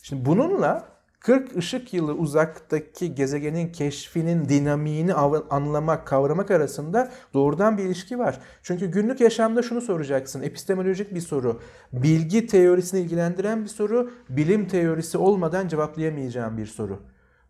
Şimdi 0.02 0.26
bununla 0.26 0.92
40 1.20 1.58
ışık 1.58 1.94
yılı 1.94 2.14
uzaktaki 2.14 3.16
gezegenin 3.16 3.72
keşfinin 3.72 4.50
dinamiğini 4.50 5.14
anlamak, 5.50 6.08
kavramak 6.08 6.52
arasında 6.52 7.12
doğrudan 7.34 7.78
bir 7.78 7.84
ilişki 7.84 8.20
var. 8.20 8.40
Çünkü 8.64 8.86
günlük 8.86 9.22
yaşamda 9.22 9.62
şunu 9.62 9.82
soracaksın. 9.82 10.42
Epistemolojik 10.42 11.14
bir 11.14 11.22
soru. 11.22 11.62
Bilgi 11.94 12.48
teorisini 12.48 13.00
ilgilendiren 13.00 13.64
bir 13.64 13.70
soru. 13.70 14.12
Bilim 14.30 14.68
teorisi 14.68 15.18
olmadan 15.18 15.68
cevaplayamayacağım 15.68 16.58
bir 16.58 16.66
soru. 16.66 17.00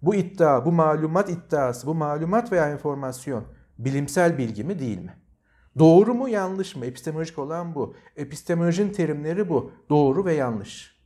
Bu 0.01 0.15
iddia, 0.15 0.65
bu 0.65 0.71
malumat 0.71 1.29
iddiası, 1.29 1.87
bu 1.87 1.95
malumat 1.95 2.51
veya 2.51 2.73
informasyon 2.73 3.43
bilimsel 3.77 4.37
bilgi 4.37 4.63
mi 4.63 4.79
değil 4.79 4.97
mi? 4.97 5.15
Doğru 5.79 6.13
mu 6.13 6.29
yanlış 6.29 6.75
mı? 6.75 6.85
Epistemolojik 6.85 7.39
olan 7.39 7.75
bu. 7.75 7.95
Epistemolojinin 8.15 8.93
terimleri 8.93 9.49
bu. 9.49 9.71
Doğru 9.89 10.25
ve 10.25 10.33
yanlış. 10.33 11.01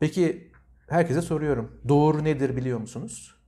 Peki 0.00 0.52
herkese 0.88 1.22
soruyorum. 1.22 1.80
Doğru 1.88 2.24
nedir 2.24 2.56
biliyor 2.56 2.78
musunuz? 2.80 3.40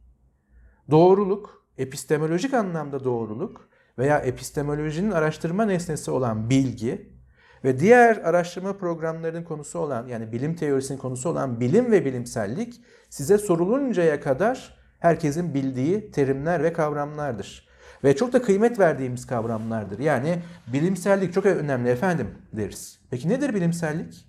Doğruluk, 0.91 1.67
epistemolojik 1.79 2.55
anlamda 2.55 3.05
doğruluk 3.05 3.69
veya 3.99 4.19
epistemolojinin 4.19 5.11
araştırma 5.11 5.65
nesnesi 5.65 6.11
olan 6.11 6.51
bilgi 6.51 7.20
ve 7.65 7.81
diğer 7.81 8.17
araştırma 8.17 8.73
programlarının 8.73 9.43
konusu 9.43 9.79
olan 9.79 10.07
yani 10.07 10.33
bilim 10.33 10.55
teorisinin 10.55 10.99
konusu 10.99 11.29
olan 11.29 11.61
bilim 11.61 11.93
ve 11.93 12.05
bilimsellik 12.05 12.81
size 13.11 13.39
soruluncaya 13.39 14.21
kadar 14.21 14.75
herkesin 14.99 15.55
bildiği 15.55 16.11
terimler 16.11 16.63
ve 16.63 16.73
kavramlardır. 16.73 17.71
Ve 18.05 18.17
çok 18.17 18.33
da 18.33 18.43
kıymet 18.43 18.79
verdiğimiz 18.79 19.27
kavramlardır. 19.27 19.99
Yani 19.99 20.43
bilimsellik 20.73 21.33
çok 21.33 21.47
önemli 21.47 21.89
efendim 21.89 22.29
deriz. 22.53 22.99
Peki 23.11 23.29
nedir 23.29 23.55
bilimsellik? 23.55 24.27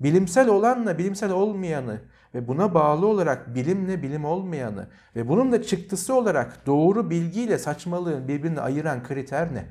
Bilimsel 0.00 0.48
olanla 0.48 0.98
bilimsel 0.98 1.30
olmayanı 1.30 2.00
ve 2.34 2.48
buna 2.48 2.74
bağlı 2.74 3.06
olarak 3.06 3.54
bilimle 3.54 4.02
bilim 4.02 4.24
olmayanı 4.24 4.88
ve 5.16 5.28
bunun 5.28 5.52
da 5.52 5.62
çıktısı 5.62 6.14
olarak 6.14 6.66
doğru 6.66 7.10
bilgiyle 7.10 7.58
saçmalığın 7.58 8.28
birbirini 8.28 8.60
ayıran 8.60 9.02
kriter 9.02 9.54
ne? 9.54 9.64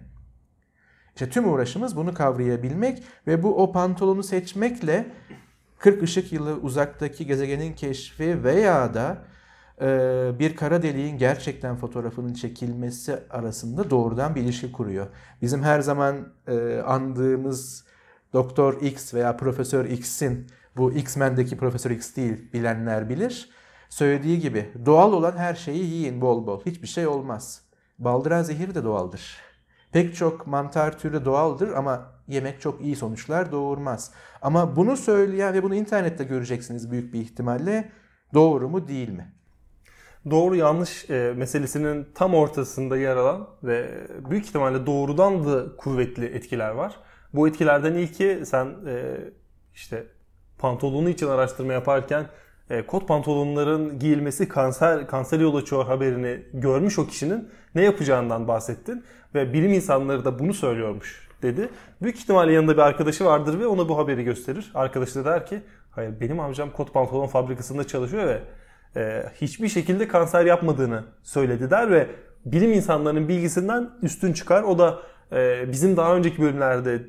İşte 1.16 1.30
tüm 1.30 1.54
uğraşımız 1.54 1.96
bunu 1.96 2.14
kavrayabilmek 2.14 3.04
ve 3.28 3.44
bu 3.44 3.64
o 3.64 3.72
pantolonu 3.72 4.24
seçmekle 4.24 5.06
40 5.80 6.04
ışık 6.04 6.34
yılı 6.34 6.54
uzaktaki 6.54 7.28
gezegenin 7.28 7.74
keşfi 7.74 8.44
veya 8.44 8.94
da 8.94 9.18
e, 9.82 10.40
bir 10.40 10.56
kara 10.56 10.82
deliğin 10.82 11.18
gerçekten 11.18 11.76
fotoğrafının 11.76 12.34
çekilmesi 12.34 13.20
arasında 13.30 13.90
doğrudan 13.90 14.36
bir 14.36 14.42
ilişki 14.42 14.72
kuruyor. 14.72 15.08
Bizim 15.42 15.64
her 15.64 15.80
zaman 15.80 16.34
e, 16.48 16.78
andığımız 16.86 17.86
Doktor 18.34 18.82
X 18.82 19.14
veya 19.14 19.38
Profesör 19.38 19.86
X'in 19.86 20.48
bu 20.78 20.92
X-Men'deki 20.92 21.58
Profesör 21.58 21.92
X 21.92 22.16
değil 22.16 22.54
bilenler 22.54 23.10
bilir. 23.10 23.50
Söylediği 23.90 24.40
gibi 24.40 24.70
doğal 24.86 25.14
olan 25.14 25.38
her 25.38 25.56
şeyi 25.56 25.86
yiyin 25.86 26.22
bol 26.22 26.48
bol. 26.48 26.62
Hiçbir 26.66 26.88
şey 26.88 27.08
olmaz. 27.08 27.62
Baldıran 28.00 28.44
zehir 28.44 28.76
de 28.76 28.84
doğaldır. 28.84 29.53
Pek 29.94 30.16
çok 30.16 30.48
mantar 30.48 31.00
türü 31.00 31.26
doğaldır 31.26 31.70
ama 31.74 32.14
yemek 32.28 32.62
çok 32.62 32.82
iyi 32.82 32.96
sonuçlar 32.96 33.52
doğurmaz. 33.52 34.12
Ama 34.42 34.76
bunu 34.76 34.98
söyleyen 34.98 35.54
ve 35.54 35.64
bunu 35.64 35.76
internette 35.76 36.24
göreceksiniz 36.24 36.92
büyük 36.92 37.14
bir 37.14 37.20
ihtimalle 37.20 37.92
doğru 38.34 38.70
mu 38.70 38.88
değil 38.88 39.10
mi? 39.10 39.34
Doğru 40.30 40.56
yanlış 40.56 41.10
e, 41.10 41.34
meselesinin 41.38 42.08
tam 42.16 42.34
ortasında 42.34 42.98
yer 42.98 43.16
alan 43.16 43.48
ve 43.64 44.08
büyük 44.30 44.46
ihtimalle 44.46 44.86
doğrudan 44.86 45.46
da 45.46 45.76
kuvvetli 45.78 46.26
etkiler 46.26 46.72
var. 46.72 46.96
Bu 47.34 47.48
etkilerden 47.48 47.94
ilki 47.94 48.42
sen 48.46 48.76
e, 48.88 49.18
işte 49.74 50.08
pantolonu 50.58 51.10
için 51.10 51.28
araştırma 51.28 51.74
yaparken 51.74 52.26
e, 52.70 52.86
kot 52.86 53.08
pantolonların 53.08 54.00
giyilmesi 54.00 54.48
kanser 54.50 55.08
kanser 55.08 55.40
yol 55.40 55.56
açıyor 55.56 55.86
haberini 55.86 56.44
görmüş 56.54 57.00
o 57.00 57.08
kişinin 57.08 57.50
ne 57.76 57.82
yapacağından 57.82 58.48
bahsettin 58.48 59.04
ve 59.36 59.54
bilim 59.54 59.74
insanları 59.74 60.26
da 60.26 60.40
bunu 60.40 60.54
söylüyormuş 60.54 61.30
dedi. 61.42 61.70
Büyük 62.02 62.18
ihtimalle 62.18 62.54
yanında 62.54 62.74
bir 62.74 62.82
arkadaşı 62.82 63.26
vardır 63.26 63.60
ve 63.60 63.68
ona 63.68 63.90
bu 63.90 63.98
haberi 63.98 64.24
gösterir. 64.24 64.72
Arkadaşı 64.74 65.16
da 65.16 65.26
der 65.26 65.46
ki 65.46 65.62
hayır 65.92 66.20
benim 66.22 66.40
amcam 66.40 66.72
kot 66.72 66.94
pantolon 66.94 67.28
fabrikasında 67.28 67.88
çalışıyor 67.88 68.28
ve 68.28 68.42
e, 68.96 69.26
hiçbir 69.42 69.70
şekilde 69.70 70.08
kanser 70.08 70.46
yapmadığını 70.46 71.04
söyledi 71.24 71.72
der 71.72 71.92
ve 71.92 72.08
bilim 72.46 72.74
insanlarının 72.74 73.28
bilgisinden 73.28 73.90
üstün 74.02 74.34
çıkar. 74.34 74.64
O 74.64 74.80
da 74.80 75.00
e, 75.32 75.72
bizim 75.72 75.98
daha 75.98 76.16
önceki 76.16 76.42
bölümlerde 76.42 77.02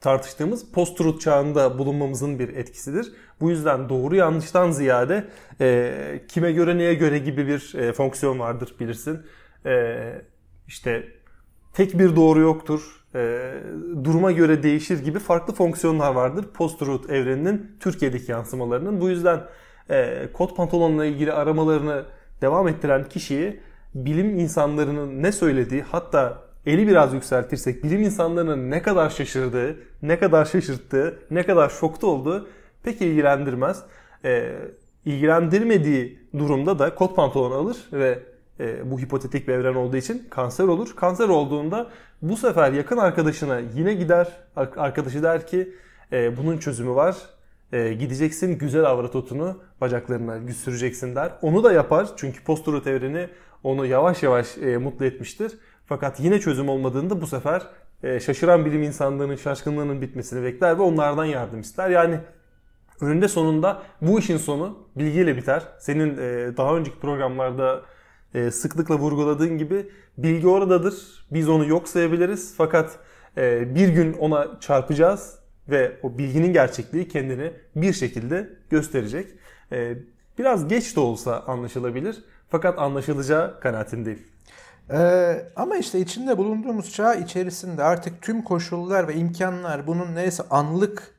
tartıştığımız 0.00 0.72
post-truth 0.72 1.20
çağında 1.20 1.78
bulunmamızın 1.78 2.38
bir 2.38 2.48
etkisidir. 2.48 3.12
Bu 3.40 3.50
yüzden 3.50 3.88
doğru 3.88 4.16
yanlıştan 4.16 4.70
ziyade 4.70 5.24
e, 5.60 6.20
kime 6.28 6.52
göre 6.52 6.78
neye 6.78 6.94
göre 6.94 7.18
gibi 7.18 7.46
bir 7.46 7.74
e, 7.74 7.92
fonksiyon 7.92 8.38
vardır 8.38 8.74
bilirsin. 8.80 9.20
E, 9.66 10.12
işte 10.66 11.08
tek 11.74 11.98
bir 11.98 12.16
doğru 12.16 12.40
yoktur, 12.40 13.04
e, 13.14 13.52
duruma 14.04 14.32
göre 14.32 14.62
değişir 14.62 15.04
gibi 15.04 15.18
farklı 15.18 15.54
fonksiyonlar 15.54 16.14
vardır 16.14 16.44
post-truth 16.54 17.10
evreninin 17.10 17.76
Türkiye'deki 17.80 18.32
yansımalarının. 18.32 19.00
Bu 19.00 19.08
yüzden 19.08 19.40
e, 19.90 20.28
kot 20.32 20.56
pantolonla 20.56 21.04
ilgili 21.04 21.32
aramalarını 21.32 22.04
devam 22.40 22.68
ettiren 22.68 23.04
kişiyi 23.04 23.60
bilim 23.94 24.38
insanlarının 24.38 25.22
ne 25.22 25.32
söylediği 25.32 25.82
hatta 25.82 26.42
eli 26.66 26.88
biraz 26.88 27.14
yükseltirsek 27.14 27.84
bilim 27.84 28.02
insanlarının 28.02 28.70
ne 28.70 28.82
kadar 28.82 29.10
şaşırdığı, 29.10 29.76
ne 30.02 30.18
kadar 30.18 30.44
şaşırttığı, 30.44 31.18
ne 31.30 31.42
kadar 31.42 31.68
şokta 31.68 32.06
olduğu 32.06 32.48
pek 32.82 33.02
ilgilendirmez. 33.02 33.82
E, 34.24 34.52
ilgilendirmediği 35.04 36.18
durumda 36.38 36.78
da 36.78 36.94
kot 36.94 37.16
pantolon 37.16 37.50
alır 37.50 37.76
ve 37.92 38.18
e, 38.60 38.90
bu 38.90 39.00
hipotetik 39.00 39.48
bir 39.48 39.52
evren 39.52 39.74
olduğu 39.74 39.96
için 39.96 40.26
kanser 40.30 40.64
olur. 40.64 40.96
Kanser 40.96 41.28
olduğunda 41.28 41.90
bu 42.22 42.36
sefer 42.36 42.72
yakın 42.72 42.96
arkadaşına 42.96 43.58
yine 43.58 43.94
gider. 43.94 44.28
Arkadaşı 44.56 45.22
der 45.22 45.46
ki 45.46 45.74
e, 46.12 46.36
bunun 46.36 46.58
çözümü 46.58 46.94
var. 46.94 47.16
E, 47.72 47.92
gideceksin 47.92 48.58
güzel 48.58 48.84
avrat 48.84 49.16
otunu 49.16 49.58
bacaklarına 49.80 50.52
süreceksin 50.52 51.14
der. 51.14 51.32
Onu 51.42 51.64
da 51.64 51.72
yapar 51.72 52.08
çünkü 52.16 52.44
post 52.44 52.68
evreni 52.68 53.28
onu 53.62 53.86
yavaş 53.86 54.22
yavaş 54.22 54.58
e, 54.58 54.76
mutlu 54.76 55.04
etmiştir. 55.04 55.52
Fakat 55.86 56.20
yine 56.20 56.40
çözüm 56.40 56.68
olmadığında 56.68 57.20
bu 57.20 57.26
sefer 57.26 57.62
e, 58.02 58.20
şaşıran 58.20 58.64
bilim 58.64 58.82
insanlarının 58.82 59.36
şaşkınlığının 59.36 60.00
bitmesini 60.00 60.44
bekler 60.44 60.78
ve 60.78 60.82
onlardan 60.82 61.24
yardım 61.24 61.60
ister. 61.60 61.90
Yani 61.90 62.20
önünde 63.00 63.28
sonunda 63.28 63.82
bu 64.00 64.18
işin 64.18 64.36
sonu 64.36 64.78
bilgiyle 64.96 65.36
biter. 65.36 65.62
Senin 65.78 66.18
e, 66.18 66.56
daha 66.56 66.76
önceki 66.76 66.98
programlarda 66.98 67.82
e, 68.34 68.50
sıklıkla 68.50 68.98
vurguladığın 68.98 69.58
gibi 69.58 69.88
bilgi 70.18 70.48
oradadır. 70.48 71.26
Biz 71.30 71.48
onu 71.48 71.66
yok 71.66 71.88
sayabiliriz. 71.88 72.54
Fakat 72.56 72.98
e, 73.36 73.74
bir 73.74 73.88
gün 73.88 74.12
ona 74.12 74.60
çarpacağız 74.60 75.38
ve 75.68 75.96
o 76.02 76.18
bilginin 76.18 76.52
gerçekliği 76.52 77.08
kendini 77.08 77.52
bir 77.76 77.92
şekilde 77.92 78.48
gösterecek. 78.70 79.28
E, 79.72 79.94
biraz 80.38 80.68
geç 80.68 80.96
de 80.96 81.00
olsa 81.00 81.40
anlaşılabilir. 81.40 82.24
Fakat 82.48 82.78
anlaşılacağı 82.78 83.60
kanaatindeyim. 83.60 84.36
Ee, 84.90 85.42
ama 85.56 85.76
işte 85.76 86.00
içinde 86.00 86.38
bulunduğumuz 86.38 86.92
çağ 86.92 87.14
içerisinde 87.14 87.82
artık 87.82 88.22
tüm 88.22 88.42
koşullar 88.42 89.08
ve 89.08 89.14
imkanlar 89.14 89.86
bunun 89.86 90.14
neyse 90.14 90.42
anlık 90.50 91.14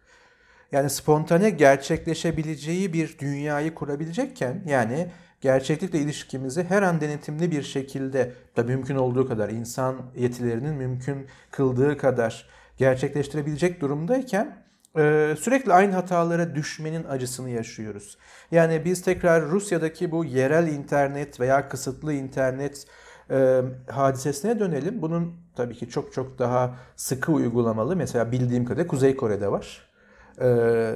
yani 0.71 0.89
spontane 0.89 1.49
gerçekleşebileceği 1.49 2.93
bir 2.93 3.19
dünyayı 3.19 3.73
kurabilecekken 3.75 4.63
yani 4.65 5.07
gerçeklikle 5.41 5.99
ilişkimizi 5.99 6.63
her 6.63 6.81
an 6.81 7.01
denetimli 7.01 7.51
bir 7.51 7.63
şekilde 7.63 8.33
da 8.57 8.63
mümkün 8.63 8.95
olduğu 8.95 9.27
kadar 9.27 9.49
insan 9.49 9.95
yetilerinin 10.15 10.73
mümkün 10.75 11.27
kıldığı 11.51 11.97
kadar 11.97 12.49
gerçekleştirebilecek 12.77 13.81
durumdayken 13.81 14.57
e, 14.97 15.35
sürekli 15.39 15.73
aynı 15.73 15.93
hatalara 15.93 16.55
düşmenin 16.55 17.03
acısını 17.03 17.49
yaşıyoruz. 17.49 18.17
Yani 18.51 18.85
biz 18.85 19.01
tekrar 19.01 19.45
Rusya'daki 19.45 20.11
bu 20.11 20.25
yerel 20.25 20.67
internet 20.67 21.39
veya 21.39 21.69
kısıtlı 21.69 22.13
internet 22.13 22.85
e, 23.31 23.61
hadisesine 23.87 24.59
dönelim. 24.59 25.01
Bunun 25.01 25.35
tabii 25.55 25.75
ki 25.75 25.89
çok 25.89 26.13
çok 26.13 26.39
daha 26.39 26.75
sıkı 26.95 27.31
uygulamalı. 27.31 27.95
Mesela 27.95 28.31
bildiğim 28.31 28.65
kadarıyla 28.65 28.87
Kuzey 28.87 29.15
Kore'de 29.15 29.51
var 29.51 29.86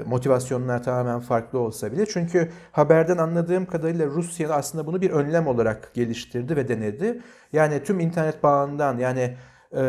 motivasyonlar 0.05 0.83
tamamen 0.83 1.19
farklı 1.19 1.59
olsa 1.59 1.91
bile. 1.91 2.05
Çünkü 2.05 2.49
haberden 2.71 3.17
anladığım 3.17 3.65
kadarıyla 3.65 4.05
Rusya 4.05 4.49
aslında 4.49 4.87
bunu 4.87 5.01
bir 5.01 5.09
önlem 5.11 5.47
olarak 5.47 5.93
geliştirdi 5.93 6.55
ve 6.55 6.67
denedi. 6.67 7.21
Yani 7.53 7.83
tüm 7.83 7.99
internet 7.99 8.43
bağından 8.43 8.97
yani 8.97 9.37
e, 9.73 9.83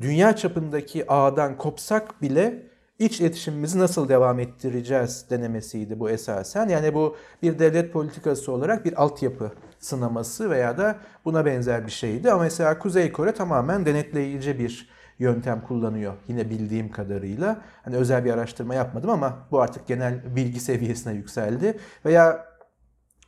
dünya 0.00 0.36
çapındaki 0.36 1.12
ağdan 1.12 1.58
kopsak 1.58 2.22
bile 2.22 2.66
iç 2.98 3.20
iletişimimizi 3.20 3.78
nasıl 3.78 4.08
devam 4.08 4.40
ettireceğiz 4.40 5.26
denemesiydi 5.30 6.00
bu 6.00 6.10
esasen. 6.10 6.68
Yani 6.68 6.94
bu 6.94 7.16
bir 7.42 7.58
devlet 7.58 7.92
politikası 7.92 8.52
olarak 8.52 8.84
bir 8.84 9.02
altyapı 9.02 9.52
sınaması 9.78 10.50
veya 10.50 10.78
da 10.78 10.96
buna 11.24 11.46
benzer 11.46 11.86
bir 11.86 11.92
şeydi. 11.92 12.32
Ama 12.32 12.42
mesela 12.42 12.78
Kuzey 12.78 13.12
Kore 13.12 13.32
tamamen 13.32 13.86
denetleyici 13.86 14.58
bir 14.58 14.95
yöntem 15.18 15.60
kullanıyor. 15.60 16.14
Yine 16.28 16.50
bildiğim 16.50 16.90
kadarıyla. 16.90 17.62
Hani 17.82 17.96
özel 17.96 18.24
bir 18.24 18.32
araştırma 18.32 18.74
yapmadım 18.74 19.10
ama 19.10 19.46
bu 19.50 19.60
artık 19.60 19.86
genel 19.86 20.36
bilgi 20.36 20.60
seviyesine 20.60 21.12
yükseldi. 21.12 21.78
Veya 22.04 22.46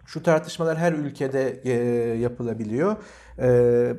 şu 0.07 0.23
tartışmalar 0.23 0.79
her 0.79 0.93
ülkede 0.93 1.61
e, 1.65 1.73
yapılabiliyor. 2.19 2.97
E, 3.39 3.97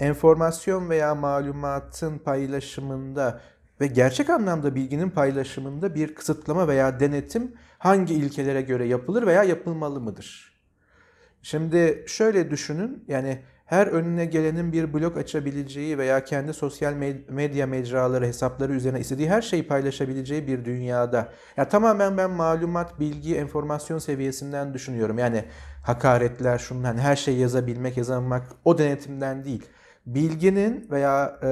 enformasyon 0.00 0.90
veya 0.90 1.14
malumatın 1.14 2.18
paylaşımında 2.18 3.40
ve 3.80 3.86
gerçek 3.86 4.30
anlamda 4.30 4.74
bilginin 4.74 5.10
paylaşımında 5.10 5.94
bir 5.94 6.14
kısıtlama 6.14 6.68
veya 6.68 7.00
denetim 7.00 7.54
hangi 7.78 8.14
ilkelere 8.14 8.62
göre 8.62 8.86
yapılır 8.86 9.26
veya 9.26 9.44
yapılmalı 9.44 10.00
mıdır? 10.00 10.52
Şimdi 11.42 12.04
şöyle 12.06 12.50
düşünün 12.50 13.04
yani 13.08 13.42
her 13.72 13.86
önüne 13.86 14.24
gelenin 14.24 14.72
bir 14.72 14.94
blog 14.94 15.16
açabileceği 15.16 15.98
veya 15.98 16.24
kendi 16.24 16.54
sosyal 16.54 16.94
medya 17.28 17.66
mecraları, 17.66 18.26
hesapları 18.26 18.72
üzerine 18.72 19.00
istediği 19.00 19.30
her 19.30 19.42
şeyi 19.42 19.66
paylaşabileceği 19.66 20.46
bir 20.46 20.64
dünyada. 20.64 21.32
Ya 21.56 21.68
tamamen 21.68 22.16
ben 22.16 22.30
malumat, 22.30 23.00
bilgi, 23.00 23.36
enformasyon 23.36 23.98
seviyesinden 23.98 24.74
düşünüyorum. 24.74 25.18
Yani 25.18 25.44
hakaretler, 25.82 26.58
şundan 26.58 26.84
hani 26.84 27.00
her 27.00 27.16
şeyi 27.16 27.38
yazabilmek, 27.38 27.96
yazamak 27.96 28.42
o 28.64 28.78
denetimden 28.78 29.44
değil. 29.44 29.66
Bilginin 30.06 30.88
veya 30.90 31.38
e, 31.42 31.48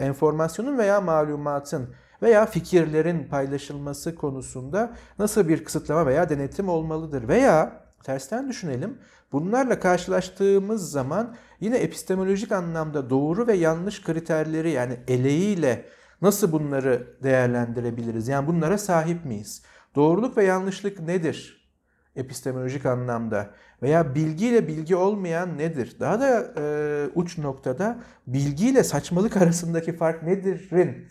enformasyonun 0.00 0.78
veya 0.78 1.00
malumatın 1.00 1.94
veya 2.22 2.46
fikirlerin 2.46 3.24
paylaşılması 3.24 4.14
konusunda 4.14 4.92
nasıl 5.18 5.48
bir 5.48 5.64
kısıtlama 5.64 6.06
veya 6.06 6.28
denetim 6.28 6.68
olmalıdır? 6.68 7.28
Veya 7.28 7.72
tersten 8.04 8.48
düşünelim. 8.48 8.98
Bunlarla 9.32 9.80
karşılaştığımız 9.80 10.90
zaman 10.90 11.36
yine 11.60 11.76
epistemolojik 11.76 12.52
anlamda 12.52 13.10
doğru 13.10 13.46
ve 13.46 13.52
yanlış 13.52 14.02
kriterleri 14.02 14.70
yani 14.70 14.96
eleğiyle 15.08 15.84
nasıl 16.22 16.52
bunları 16.52 17.16
değerlendirebiliriz? 17.22 18.28
Yani 18.28 18.46
bunlara 18.46 18.78
sahip 18.78 19.24
miyiz? 19.24 19.62
Doğruluk 19.94 20.36
ve 20.36 20.44
yanlışlık 20.44 21.00
nedir? 21.00 21.68
Epistemolojik 22.16 22.86
anlamda 22.86 23.50
veya 23.82 24.14
bilgiyle 24.14 24.68
bilgi 24.68 24.96
olmayan 24.96 25.58
nedir? 25.58 25.96
Daha 26.00 26.20
da 26.20 26.54
e, 26.58 27.06
uç 27.14 27.38
noktada 27.38 28.00
bilgiyle 28.26 28.84
saçmalık 28.84 29.36
arasındaki 29.42 29.96
fark 29.96 30.22
nedir'in 30.22 31.08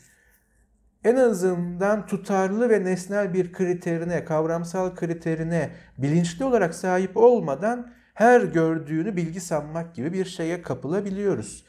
en 1.04 1.16
azından 1.16 2.06
tutarlı 2.06 2.70
ve 2.70 2.84
nesnel 2.84 3.34
bir 3.34 3.54
kriterine, 3.54 4.26
kavramsal 4.26 4.96
kriterine 4.96 5.70
bilinçli 5.98 6.46
olarak 6.46 6.76
sahip 6.76 7.18
olmadan 7.18 7.92
her 8.22 8.42
gördüğünü 8.42 9.16
bilgi 9.16 9.42
sanmak 9.42 9.96
gibi 9.96 10.14
bir 10.14 10.26
şeye 10.26 10.62
kapılabiliyoruz. 10.62 11.66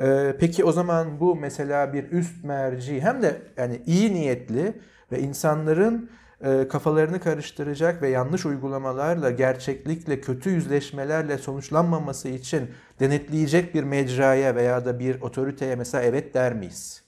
Ee, 0.00 0.36
peki 0.40 0.64
o 0.64 0.72
zaman 0.72 1.20
bu 1.20 1.36
mesela 1.36 1.92
bir 1.92 2.10
üst 2.10 2.44
merci 2.44 3.00
hem 3.00 3.22
de 3.22 3.42
yani 3.56 3.82
iyi 3.86 4.14
niyetli 4.14 4.80
ve 5.12 5.20
insanların 5.20 6.10
e, 6.40 6.68
kafalarını 6.68 7.20
karıştıracak 7.20 8.02
ve 8.02 8.08
yanlış 8.08 8.46
uygulamalarla, 8.46 9.30
gerçeklikle, 9.30 10.20
kötü 10.20 10.50
yüzleşmelerle 10.50 11.38
sonuçlanmaması 11.38 12.28
için 12.28 12.70
denetleyecek 13.00 13.74
bir 13.74 13.84
mecraya 13.84 14.54
veya 14.54 14.84
da 14.84 14.98
bir 14.98 15.20
otoriteye 15.20 15.76
mesela 15.76 16.04
evet 16.04 16.34
der 16.34 16.54
miyiz? 16.54 17.04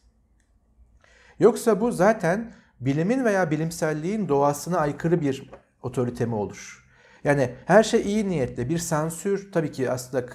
Yoksa 1.39 1.81
bu 1.81 1.93
zaten 1.93 2.53
bilimin 2.81 3.25
veya 3.25 3.51
bilimselliğin 3.51 4.29
doğasına 4.29 4.79
aykırı 4.79 5.21
bir 5.21 5.51
otorite 5.83 6.27
mi 6.27 6.35
olur? 6.35 6.86
Yani 7.27 7.51
her 7.65 7.83
şey 7.83 8.01
iyi 8.01 8.29
niyetli. 8.29 8.69
Bir 8.69 8.79
sansür 8.79 9.53
tabii 9.53 9.73
ki 9.73 9.91
aslında 9.91 10.27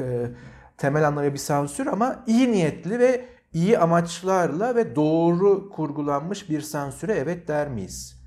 temel 0.77 1.08
anlamda 1.08 1.34
bir 1.34 1.38
sansür 1.38 1.88
ama 1.88 2.23
iyi 2.27 2.51
niyetli 2.51 2.99
ve 2.99 3.25
iyi 3.54 3.80
amaçlarla 3.80 4.75
ve 4.75 4.95
doğru 4.95 5.69
kurgulanmış 5.69 6.49
bir 6.49 6.62
sansüre 6.62 7.13
evet 7.13 7.47
der 7.47 7.69
miyiz? 7.69 8.21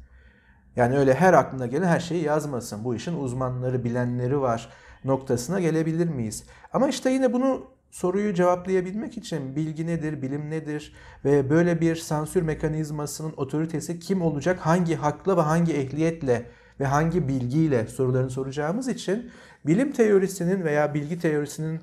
Yani 0.77 0.99
öyle 0.99 1.15
her 1.15 1.33
aklına 1.33 1.67
gelen 1.67 1.87
her 1.87 2.01
şeyi 2.01 2.25
yazmasın. 2.25 2.85
Bu 2.85 2.95
işin 2.95 3.17
uzmanları, 3.17 3.85
bilenleri 3.85 4.41
var 4.41 4.69
noktasına 5.05 5.61
gelebilir 5.61 6.09
miyiz? 6.09 6.45
Ama 6.73 6.89
işte 6.89 7.11
yine 7.11 7.33
bunu 7.33 7.67
soruyu 7.91 8.35
cevaplayabilmek 8.35 9.19
için 9.19 9.57
bilgi 9.57 9.87
nedir, 9.87 10.23
bilim 10.23 10.51
nedir 10.51 10.95
ve 11.25 11.51
böyle 11.51 11.81
bir 11.81 11.97
sansür 11.97 12.43
mekanizmasının 12.43 13.35
otoritesi 13.37 13.99
kim 13.99 14.23
olacak, 14.23 14.59
hangi 14.61 14.95
hakla 14.95 15.37
ve 15.37 15.41
hangi 15.41 15.73
ehliyetle 15.73 16.47
ve 16.81 16.85
hangi 16.85 17.29
bilgiyle 17.29 17.87
sorularını 17.87 18.31
soracağımız 18.31 18.89
için 18.89 19.31
bilim 19.67 19.93
teorisinin 19.93 20.65
veya 20.65 20.95
bilgi 20.95 21.19
teorisinin 21.19 21.81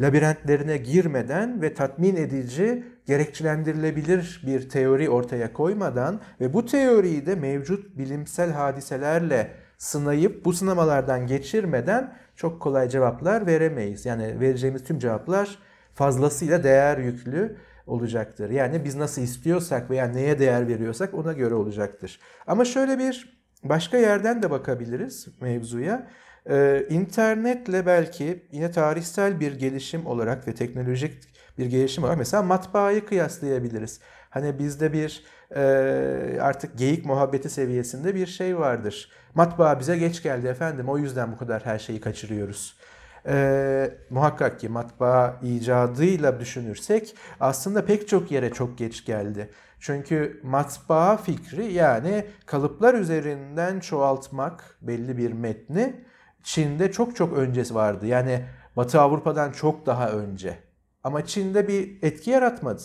labirentlerine 0.00 0.76
girmeden 0.76 1.62
ve 1.62 1.74
tatmin 1.74 2.16
edici, 2.16 2.84
gerekçelendirilebilir 3.06 4.42
bir 4.46 4.68
teori 4.68 5.10
ortaya 5.10 5.52
koymadan 5.52 6.20
ve 6.40 6.52
bu 6.52 6.66
teoriyi 6.66 7.26
de 7.26 7.34
mevcut 7.34 7.98
bilimsel 7.98 8.52
hadiselerle 8.52 9.50
sınayıp 9.78 10.44
bu 10.44 10.52
sınamalardan 10.52 11.26
geçirmeden 11.26 12.14
çok 12.36 12.60
kolay 12.60 12.88
cevaplar 12.88 13.46
veremeyiz. 13.46 14.06
Yani 14.06 14.40
vereceğimiz 14.40 14.84
tüm 14.84 14.98
cevaplar 14.98 15.58
fazlasıyla 15.94 16.64
değer 16.64 16.98
yüklü 16.98 17.56
olacaktır. 17.86 18.50
Yani 18.50 18.84
biz 18.84 18.94
nasıl 18.94 19.22
istiyorsak 19.22 19.90
veya 19.90 20.06
neye 20.06 20.38
değer 20.38 20.68
veriyorsak 20.68 21.14
ona 21.14 21.32
göre 21.32 21.54
olacaktır. 21.54 22.20
Ama 22.46 22.64
şöyle 22.64 22.98
bir 22.98 23.41
başka 23.64 23.98
yerden 23.98 24.42
de 24.42 24.50
bakabiliriz 24.50 25.28
mevzuya. 25.40 26.06
Ee, 26.50 26.86
internetle 26.90 27.86
belki 27.86 28.46
yine 28.52 28.70
tarihsel 28.70 29.40
bir 29.40 29.52
gelişim 29.52 30.06
olarak 30.06 30.48
ve 30.48 30.54
teknolojik 30.54 31.22
bir 31.58 31.66
gelişim 31.66 32.04
olarak 32.04 32.18
mesela 32.18 32.42
matbaayı 32.42 33.06
kıyaslayabiliriz. 33.06 34.00
Hani 34.30 34.58
bizde 34.58 34.92
bir 34.92 35.24
e, 35.56 35.62
artık 36.40 36.78
geyik 36.78 37.04
muhabbeti 37.04 37.50
seviyesinde 37.50 38.14
bir 38.14 38.26
şey 38.26 38.58
vardır. 38.58 39.10
Matbaa 39.34 39.80
bize 39.80 39.98
geç 39.98 40.22
geldi 40.22 40.46
efendim 40.46 40.88
o 40.88 40.98
yüzden 40.98 41.32
bu 41.32 41.36
kadar 41.36 41.66
her 41.66 41.78
şeyi 41.78 42.00
kaçırıyoruz. 42.00 42.76
E, 43.26 43.94
muhakkak 44.10 44.60
ki 44.60 44.68
matbaa 44.68 45.40
icadıyla 45.42 46.40
düşünürsek 46.40 47.14
aslında 47.40 47.84
pek 47.84 48.08
çok 48.08 48.30
yere 48.30 48.50
çok 48.50 48.78
geç 48.78 49.04
geldi. 49.04 49.50
Çünkü 49.82 50.40
matbaa 50.42 51.16
fikri 51.16 51.72
yani 51.72 52.24
kalıplar 52.46 52.94
üzerinden 52.94 53.80
çoğaltmak 53.80 54.78
belli 54.82 55.16
bir 55.16 55.32
metni 55.32 56.04
Çin'de 56.42 56.92
çok 56.92 57.16
çok 57.16 57.32
öncesi 57.32 57.74
vardı. 57.74 58.06
Yani 58.06 58.44
Batı 58.76 59.00
Avrupa'dan 59.00 59.52
çok 59.52 59.86
daha 59.86 60.10
önce. 60.10 60.58
Ama 61.04 61.26
Çin'de 61.26 61.68
bir 61.68 62.02
etki 62.02 62.30
yaratmadı. 62.30 62.82